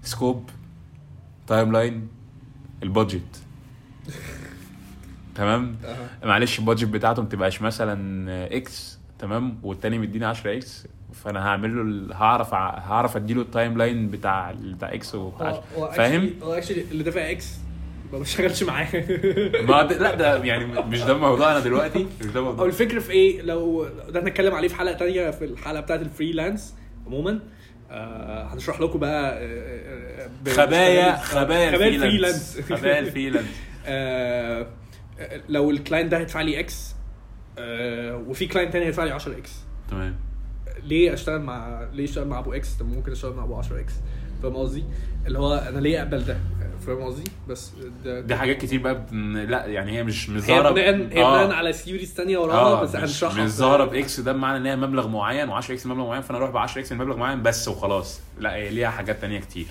scope 0.03 0.49
timeline 1.47 1.71
ال 1.71 2.07
budget 2.83 3.41
تمام 5.35 5.75
معلش 6.23 6.59
ال 6.59 6.63
budget 6.63 6.87
بتاعته 6.87 7.21
ما 7.21 7.27
تبقاش 7.29 7.61
مثلا 7.61 8.27
X 8.57 8.99
تمام 9.23 9.59
والتاني 9.63 9.97
مديني 9.99 10.25
10 10.25 10.53
X 10.57 10.87
فأنا 11.13 11.47
هعمل 11.47 11.75
له 11.75 11.81
ال- 11.81 12.13
هعرف 12.13 12.53
ع- 12.53 12.77
هعرف 12.79 13.15
أديله 13.17 13.41
ال 13.41 13.77
timeline 13.77 14.07
بتاع 14.09 14.53
بتاع 14.61 14.93
X 14.93 15.15
وبتاع 15.15 15.61
فاهم؟ 15.95 16.29
هو 16.43 16.53
actually 16.53 16.81
اللي 16.91 17.03
دافع 17.03 17.31
X 17.31 17.53
ما 18.13 18.19
بشتغلش 18.19 18.63
معاه. 18.63 18.87
ما 19.69 19.83
ده 19.83 19.97
لا 19.97 20.15
ده 20.15 20.43
يعني 20.43 20.65
مش 20.65 21.01
ده 21.01 21.17
موضوعنا 21.17 21.59
دلوقتي 21.59 22.07
مش 22.21 22.25
ده 22.25 22.39
أو 22.39 22.45
موضوع 22.45 22.65
الفكرة 22.65 22.99
في 22.99 23.11
إيه؟ 23.11 23.41
لو 23.41 23.87
ده 24.09 24.19
هنتكلم 24.19 24.55
عليه 24.55 24.67
في 24.67 24.75
حلقة 24.75 24.93
تانية 24.93 25.31
في 25.31 25.45
الحلقة 25.45 25.81
بتاعت 25.81 26.01
ال 26.01 26.09
freelance 26.09 26.75
عموما. 27.07 27.39
آه 27.91 28.53
هنشرح 28.53 28.81
لكم 28.81 28.99
بقى 28.99 29.37
آه، 29.37 30.23
آه، 30.23 30.29
ب- 30.45 30.49
خبايا 30.49 31.15
خبايا 31.17 31.69
ال 31.69 31.78
freelance. 31.78 32.61
خبايا 32.61 32.99
ال 32.99 33.04
freelance. 33.04 33.47
آه، 33.85 34.67
لو 35.49 35.71
ال 35.71 35.77
client 35.77 36.11
ده 36.11 36.17
هيدفع 36.17 36.41
لي 36.41 36.59
إكس 36.59 36.92
آه، 36.92 36.92
وفي 38.27 38.47
client 38.47 38.73
تاني 38.73 38.85
هيدفع 38.85 39.03
لي 39.03 39.11
10 39.11 39.37
X 39.37 39.51
تمام. 39.89 40.15
ليه 40.83 41.13
اشتغل 41.13 41.41
مع 41.41 41.87
ليه 41.93 42.03
اشتغل 42.03 42.27
مع 42.27 42.39
أبو 42.39 42.53
X 42.53 42.73
طب 42.73 42.85
ممكن 42.85 43.11
أشتغل 43.11 43.33
مع 43.33 43.43
أبو 43.43 43.55
10 43.55 43.79
X 43.79 43.93
فاهم 44.43 44.55
قصدي؟ 44.55 44.83
اللي 45.27 45.39
هو 45.39 45.53
أنا 45.53 45.79
ليه 45.79 45.99
أقبل 46.01 46.25
ده؟ 46.25 46.37
فاهم 46.85 47.01
قصدي؟ 47.03 47.31
بس 47.49 47.71
ده 48.05 48.19
دي 48.19 48.35
حاجات 48.35 48.57
كتير 48.57 48.81
بقى 48.81 49.05
بن... 49.11 49.37
لا 49.37 49.65
يعني 49.65 49.91
هي 49.91 50.03
مش 50.03 50.29
مش 50.29 50.43
هي 50.43 50.47
ظاهرة 50.47 50.71
بناء 50.71 50.95
هي 51.11 51.23
آه. 51.23 51.45
بناء 51.45 51.57
على 51.57 51.73
theories 51.73 52.13
تانية 52.13 52.37
وراها 52.37 52.57
آه 52.57 52.81
بس 52.81 52.95
هنشرحها 52.95 53.43
مش 53.43 53.49
ظاهرة 53.49 53.85
ب 53.85 54.02
X 54.02 54.19
ده 54.19 54.33
بمعنى 54.33 54.57
إن 54.57 54.65
هي 54.65 54.75
مبلغ 54.75 55.07
معين 55.07 55.49
و10 55.61 55.71
X 55.71 55.85
مبلغ 55.85 56.07
معين 56.07 56.21
فأنا 56.21 56.37
أروح 56.37 56.49
ب 56.49 56.57
10 56.57 56.79
X 56.81 56.91
المبلغ 56.91 57.17
معين 57.17 57.41
بس 57.43 57.67
وخلاص. 57.67 58.21
لا 58.39 58.55
هي 58.55 58.69
ليها 58.69 58.89
حاجات 58.89 59.21
تانية 59.21 59.39
كتير. 59.39 59.67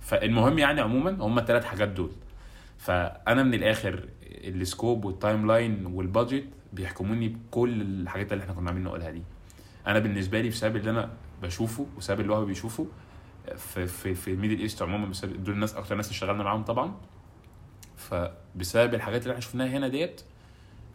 فالمهم 0.00 0.58
يعني 0.58 0.80
عموما 0.80 1.16
هم 1.20 1.38
الثلاث 1.38 1.64
حاجات 1.64 1.88
دول. 1.88 2.10
فأنا 2.82 3.42
من 3.42 3.54
الآخر 3.54 4.08
ال 4.22 4.32
scope 4.32 4.84
وال 4.84 5.04
timeline 5.04 5.86
وال 5.86 6.01
budget 6.01 6.44
بيحكموني 6.72 7.28
بكل 7.28 7.82
الحاجات 7.82 8.32
اللي 8.32 8.42
إحنا 8.44 8.54
كنا 8.54 8.68
عاملين 8.68 8.84
نقولها 8.84 9.10
دي. 9.10 9.22
أنا 9.86 9.98
بالنسبة 9.98 10.40
لي 10.40 10.48
بسبب 10.48 10.76
اللي 10.76 10.90
أنا 10.90 11.10
بشوفه 11.42 11.86
وسبب 11.96 12.20
اللي 12.20 12.32
هو 12.32 12.44
بيشوفه 12.44 12.86
في 13.56 13.86
في 13.86 14.14
في 14.14 14.30
ال 14.32 14.36
Middle 14.36 14.58
East 14.60 14.82
عموما 14.82 15.12
دول 15.24 15.54
الناس 15.54 15.74
أكتر 15.74 15.94
ناس 15.94 16.10
اشتغلنا 16.10 16.42
معاهم 16.44 16.62
طبعا. 16.62 16.94
فبسبب 17.96 18.94
الحاجات 18.94 19.22
اللي 19.22 19.30
إحنا 19.32 19.40
شفناها 19.40 19.68
هنا 19.68 19.88
ديت 19.88 20.20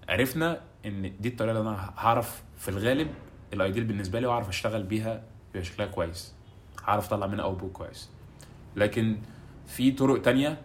عرفنا 0.09 0.61
إن 0.85 1.13
دي 1.19 1.29
الطريقة 1.29 1.57
اللي 1.57 1.69
أنا 1.69 1.93
هعرف 1.97 2.43
في 2.57 2.69
الغالب 2.69 3.07
ال 3.53 3.58
ideal 3.58 3.85
بالنسبة 3.85 4.19
لي 4.19 4.27
وأعرف 4.27 4.49
أشتغل 4.49 4.83
بيها 4.83 5.23
يبقى 5.49 5.63
شكلها 5.65 5.87
كويس 5.87 6.33
هعرف 6.83 7.05
أطلع 7.13 7.27
منها 7.27 7.43
output 7.45 7.71
كويس. 7.71 8.09
لكن 8.75 9.17
في 9.67 9.91
طرق 9.91 10.21
تانية 10.21 10.57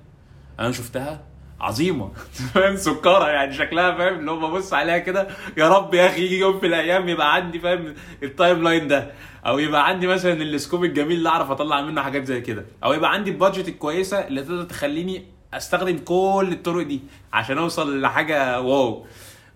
أنا 0.62 0.72
شفتها 0.72 1.24
عظيمة. 1.60 2.12
فاهم؟ 2.54 2.76
سكره 2.76 3.28
يعني 3.28 3.54
شكلها 3.54 3.94
فاهم؟ 3.94 4.18
اللي 4.18 4.30
هو 4.30 4.50
ببص 4.50 4.72
عليها 4.72 4.98
كده 4.98 5.28
يا 5.56 5.68
رب 5.68 5.94
يا 5.94 6.06
أخي 6.06 6.24
يجي 6.24 6.38
يوم 6.38 6.60
في 6.60 6.66
الأيام 6.66 7.08
يبقى 7.08 7.34
عندي 7.34 7.60
فاهم؟ 7.60 7.94
ال 8.22 8.62
timeline 8.62 8.88
ده. 8.88 9.10
أو 9.46 9.58
يبقى 9.58 9.88
عندي 9.88 10.06
مثلا 10.06 10.32
ال 10.32 10.41
scope 10.41 10.84
الجميل 10.84 11.16
اللي 11.18 11.28
أعرف 11.28 11.50
أطلع 11.50 11.80
منه 11.82 12.02
حاجات 12.02 12.24
زي 12.24 12.40
كده. 12.40 12.64
أو 12.84 12.92
يبقى 12.92 13.12
عندي 13.12 13.30
ال 13.30 13.36
budget 13.36 13.68
الكويسة 13.68 14.18
اللي 14.18 14.42
تقدر 14.42 14.62
تخليني 14.64 15.24
أستخدم 15.54 15.98
كل 15.98 16.48
الطرق 16.52 16.86
دي 16.86 17.00
عشان 17.32 17.58
أوصل 17.58 18.00
لحاجة 18.00 18.60
wow. 18.61 19.07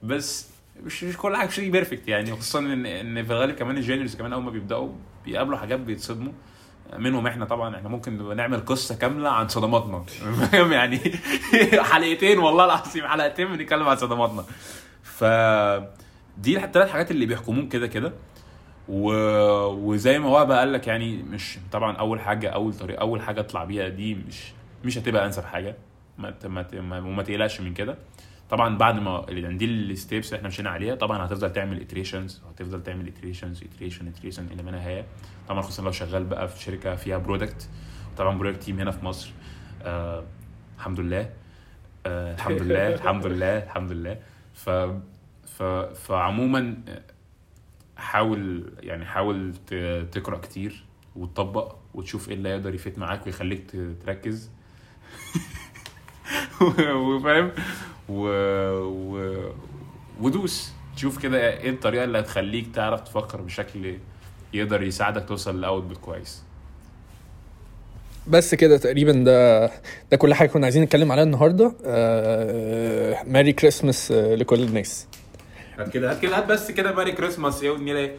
بس 0.02 0.48
مش 0.82 1.04
مش 1.04 1.16
كل 1.16 1.36
حاجة 1.36 1.48
شيء 1.48 1.70
perfect 1.70 2.09
يعني. 2.09 2.32
خصوصا 2.32 2.59
إن 2.59 2.86
إن 2.86 3.24
في 3.24 3.32
الغالب 3.32 3.54
كمان 3.54 3.76
ال 3.76 3.82
juniors 3.82 4.16
كمان 4.16 4.32
أول 4.32 4.42
ما 4.42 4.50
بيبدأوا 4.50 4.88
بيقابلوا 5.24 5.59
حاجات 5.59 5.80
بيتصدموا. 5.80 6.32
منهم 6.99 7.26
إحنا 7.26 7.45
طبعا 7.45 7.76
إحنا 7.76 7.89
ممكن 7.89 8.37
نعمل 8.37 8.64
قصة 8.64 8.95
كاملة 8.95 9.30
عن 9.30 9.49
صدماتنا. 9.49 10.03
فاهم 10.51 10.72
يعني؟ 10.72 11.01
حلقتين 11.93 12.39
والله 12.39 12.64
العظيم 12.64 13.07
حلقتين 13.07 13.47
بنتكلم 13.57 13.89
عن 13.89 13.97
صدماتنا. 13.97 14.45
ف 15.03 15.24
دي 16.39 16.64
الثلاث 16.64 16.91
حاجات 16.91 17.11
اللي 17.11 17.26
بيحكمون 17.26 17.68
كده 17.68 17.87
كده. 17.87 18.12
و... 18.89 19.11
وزي 19.66 20.18
ما 20.18 20.28
هو 20.28 20.47
بقى 20.47 20.59
قال 20.59 20.72
لك 20.72 20.87
يعني 20.87 21.16
مش 21.22 21.59
طبعا 21.72 21.97
أول 21.97 22.20
حاجة 22.20 22.49
أول 22.51 22.74
طريقه 22.74 23.01
أول 23.01 23.20
حاجة 23.22 23.41
اطلع 23.41 23.64
بيها 23.64 23.89
دي 23.89 24.14
مش 24.14 24.53
مش 24.84 24.99
هتبقى 24.99 25.26
أنسب 25.26 25.45
حاجة. 25.45 25.76
ما 26.18 26.34
ما- 26.72 26.99
وما 27.01 27.22
تقلقش 27.22 27.61
من 27.61 27.74
كده. 27.74 27.97
طبعا 28.51 28.78
بعد 28.78 28.99
ما 28.99 29.26
يعني 29.28 29.57
دي 29.57 29.64
ال 29.64 29.76
steps 29.76 30.32
إحنا 30.34 30.49
مشينا 30.49 30.70
عليها 30.70 30.94
طبعا 30.94 31.26
هتفضل 31.26 31.53
تعمل 31.53 31.80
iterations 31.80 32.42
هتفضل 32.51 32.82
تعمل 32.82 33.09
iterations 33.09 33.62
iteration 33.62 34.09
iteration 34.09 34.47
إلى 34.47 34.62
ما 34.62 34.70
لا 34.70 34.76
نهاية. 34.76 35.05
طبعا 35.49 35.61
خصوصا 35.62 35.82
لو 35.82 35.90
شغال 35.90 36.24
بقى 36.24 36.49
في 36.49 36.62
شركة 36.62 36.97
فيها 36.97 37.18
product 37.18 37.68
طبعا 38.16 38.38
product 38.38 38.62
team 38.62 38.80
هنا 38.80 38.90
في 38.90 39.05
مصر. 39.05 39.30
آه 39.82 40.24
الحمد 40.78 41.01
لله. 41.01 41.30
آه 42.07 42.34
الحمد 42.34 42.62
لله 42.62 42.88
الحمد 42.94 43.26
لله 43.26 43.59
الحمد 43.59 43.92
لله. 43.92 44.18
ف 44.55 44.70
ف 45.47 45.62
فعموما 46.07 46.76
حاول 47.97 48.72
يعني 48.80 49.05
حاول 49.05 49.55
تقرأ 50.12 50.38
كتير 50.38 50.84
وتطبق 51.16 51.76
وتشوف 51.94 52.28
إيه 52.28 52.34
اللي 52.34 52.49
يقدر 52.51 52.74
يفيد 52.74 52.99
معاك 52.99 53.26
ويخليك 53.26 53.70
تركز. 54.05 54.51
وفاهم؟ 56.97 57.51
و... 58.09 58.28
و... 58.82 59.40
ودوس. 60.20 60.72
تشوف 60.96 61.18
كده 61.22 61.38
إيه 61.59 61.70
الطريقة 61.70 62.04
اللي 62.04 62.18
هتخليك 62.18 62.66
تعرف 62.74 63.00
تفكر 63.00 63.40
بشكل 63.40 63.94
يقدر 64.52 64.82
يساعدك 64.82 65.28
توصل 65.28 65.61
ل 65.61 65.66
output 65.66 65.97
كويس. 65.96 66.42
بس 68.28 68.54
كده 68.54 68.76
تقريبا 68.76 69.12
ده 69.12 69.66
ده 70.11 70.16
كل 70.16 70.34
حاجة 70.34 70.48
كنا 70.48 70.66
عايزين 70.66 70.82
نتكلم 70.82 71.12
عليها 71.12 71.24
النهارده. 71.24 71.72
آه 71.84 73.22
ماري 73.24 73.52
كريسماس 73.52 74.12
آه 74.12 74.34
لكل 74.34 74.62
الناس. 74.62 75.07
هات 75.78 75.88
كده 75.88 76.11
هات 76.11 76.20
كده 76.20 76.38
هات 76.38 76.46
بس 76.46 76.70
كده 76.70 76.92
Merry 76.92 77.12
Christmas. 77.12 77.62
يا 77.62 77.70
ودني 77.70 78.11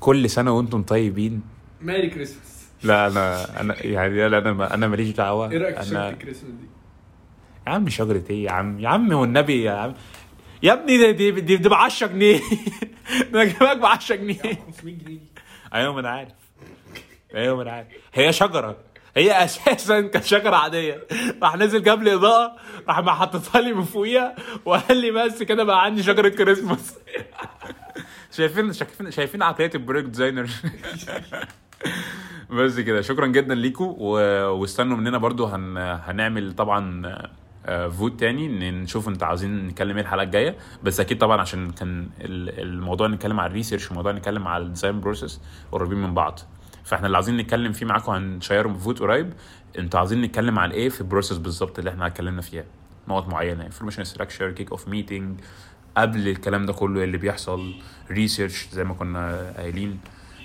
كل 0.00 0.30
سنة 0.30 0.52
وأنتم 0.52 0.82
طيبين. 0.82 1.42
Merry 1.82 2.10
Christmas. 2.10 2.64
لا 2.82 3.06
أنا 3.06 3.60
أنا 3.60 3.86
يعني 3.86 4.28
لا 4.28 4.38
أنا 4.38 4.74
أنا 4.74 4.88
ماليش 4.88 5.10
دعوة. 5.10 5.46
أنا 5.46 6.08
الكريسماس 6.08 6.52
دي؟ 6.52 6.77
يا 7.68 7.72
عم 7.74 7.88
شجرة 7.88 8.22
إيه 8.30 8.44
يا 8.44 8.50
عم 8.50 8.80
يا 8.80 8.88
عم 8.88 9.12
والنبي 9.12 9.62
يا 9.62 9.72
عم 9.72 9.94
يا 10.62 10.72
ابني 10.72 11.12
دي 11.12 11.30
دي 11.30 11.56
دي, 11.56 11.68
ب 11.68 11.72
10 11.74 12.06
جنيه 12.12 12.40
أنا 13.34 13.44
جايبك 13.44 13.76
ب 13.76 13.84
10 13.84 14.16
جنيه 14.16 14.36
500 14.66 14.94
جنيه 14.94 15.18
أيوه 15.74 15.92
ما 15.94 16.00
أنا 16.00 16.10
عارف. 16.10 16.32
أيوه 17.34 17.56
ما 17.56 17.62
أنا 17.62 17.70
عارف. 17.72 17.86
هي 18.14 18.32
شجرة. 18.32 18.76
هي 19.16 19.44
أساسا 19.44 20.00
كانت 20.00 20.24
شجره 20.24 20.56
عادية. 20.56 21.06
راح 21.42 21.56
نزل 21.56 21.82
جاب 21.82 22.02
لي 22.02 22.14
إضاءة 22.14 22.56
راح 22.88 22.98
ما 22.98 23.12
حطيتها 23.12 23.60
لي 23.60 23.72
من 23.72 23.84
فوقيها 23.84 24.34
وقال 24.64 24.96
لي 24.96 25.10
بس 25.10 25.42
كده 25.42 25.64
بقى 25.64 25.84
عندي 25.84 26.02
شجرة 26.02 26.28
كريسماس. 26.28 26.98
شايفين 28.36 28.72
شايفين 28.72 29.10
شايفين 29.10 29.42
عقليه 29.42 29.70
ال 29.74 29.79
broke 29.79 30.04
designer؟ 30.04 30.48
بس 32.50 32.80
كده. 32.80 33.00
شكرا 33.00 33.26
جدا 33.26 33.54
ليكم. 33.54 33.84
واستنوا 33.84 34.96
مننا 34.96 35.18
برضو 35.18 35.44
هن... 35.44 35.76
هنعمل 35.78 36.52
طبعا 36.54 37.12
vote 37.90 38.20
تاني 38.20 38.46
إن 38.68 38.82
نشوف 38.82 39.08
إنتوا 39.08 39.26
عاوزين 39.28 39.66
نتكلم 39.66 39.96
إيه 39.96 40.02
الحلقة 40.02 40.22
الجاية. 40.22 40.56
بس 40.82 41.00
أكيد 41.00 41.18
طبعا 41.18 41.40
عشان 41.40 41.70
كان 41.70 42.08
ال- 42.20 42.60
الموضوع 42.60 43.08
نتكلم 43.08 43.40
على 43.40 43.50
ال 43.50 43.54
research 43.54 43.86
والموضوع 43.86 44.12
نتكلم 44.12 44.48
على 44.48 44.64
ال 44.64 44.69
design 44.69 45.00
process 45.00 45.40
قريبين 45.72 45.98
من 45.98 46.14
بعض. 46.14 46.40
فإحنا 46.84 47.06
اللي 47.06 47.16
عاوزين 47.16 47.36
نتكلم 47.36 47.72
فيه 47.72 47.86
معاكم 47.86 48.12
هنشيرهم 48.12 48.74
في 48.74 48.80
vote 48.84 49.00
قريب. 49.00 49.32
إنتوا 49.78 49.98
عاوزين 50.00 50.22
نتكلم 50.22 50.58
على 50.58 50.74
إيه 50.74 50.88
في 50.88 51.00
ال 51.00 51.05
process 51.05 51.38
بالظبط 51.38 51.78
اللي 51.78 51.90
إحنا 51.90 52.06
اتكلمنا 52.06 52.42
فيها؟ 52.42 52.64
نقط 53.08 53.28
معينة 53.28 53.64
information 53.66 54.04
structure 54.04 54.50
kick 54.50 54.70
off 54.70 54.88
meeting 54.88 55.40
قبل 55.96 56.28
الكلام 56.28 56.66
ده 56.66 56.72
كله 56.72 57.04
اللي 57.04 57.18
بيحصل 57.18 57.74
research 58.10 58.68
زي 58.72 58.84
ما 58.84 58.94
كنا 58.94 59.52
قايلين. 59.56 60.00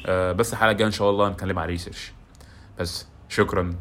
آه، 0.05 0.31
بس 0.31 0.53
الحلقة 0.53 0.71
الجاية 0.71 0.87
إن 0.87 0.91
شاء 0.91 1.09
الله 1.09 1.27
هنتكلم 1.27 1.59
على 1.59 1.71
research 1.71 2.11
بس 2.79 3.07
شكرا. 3.29 3.73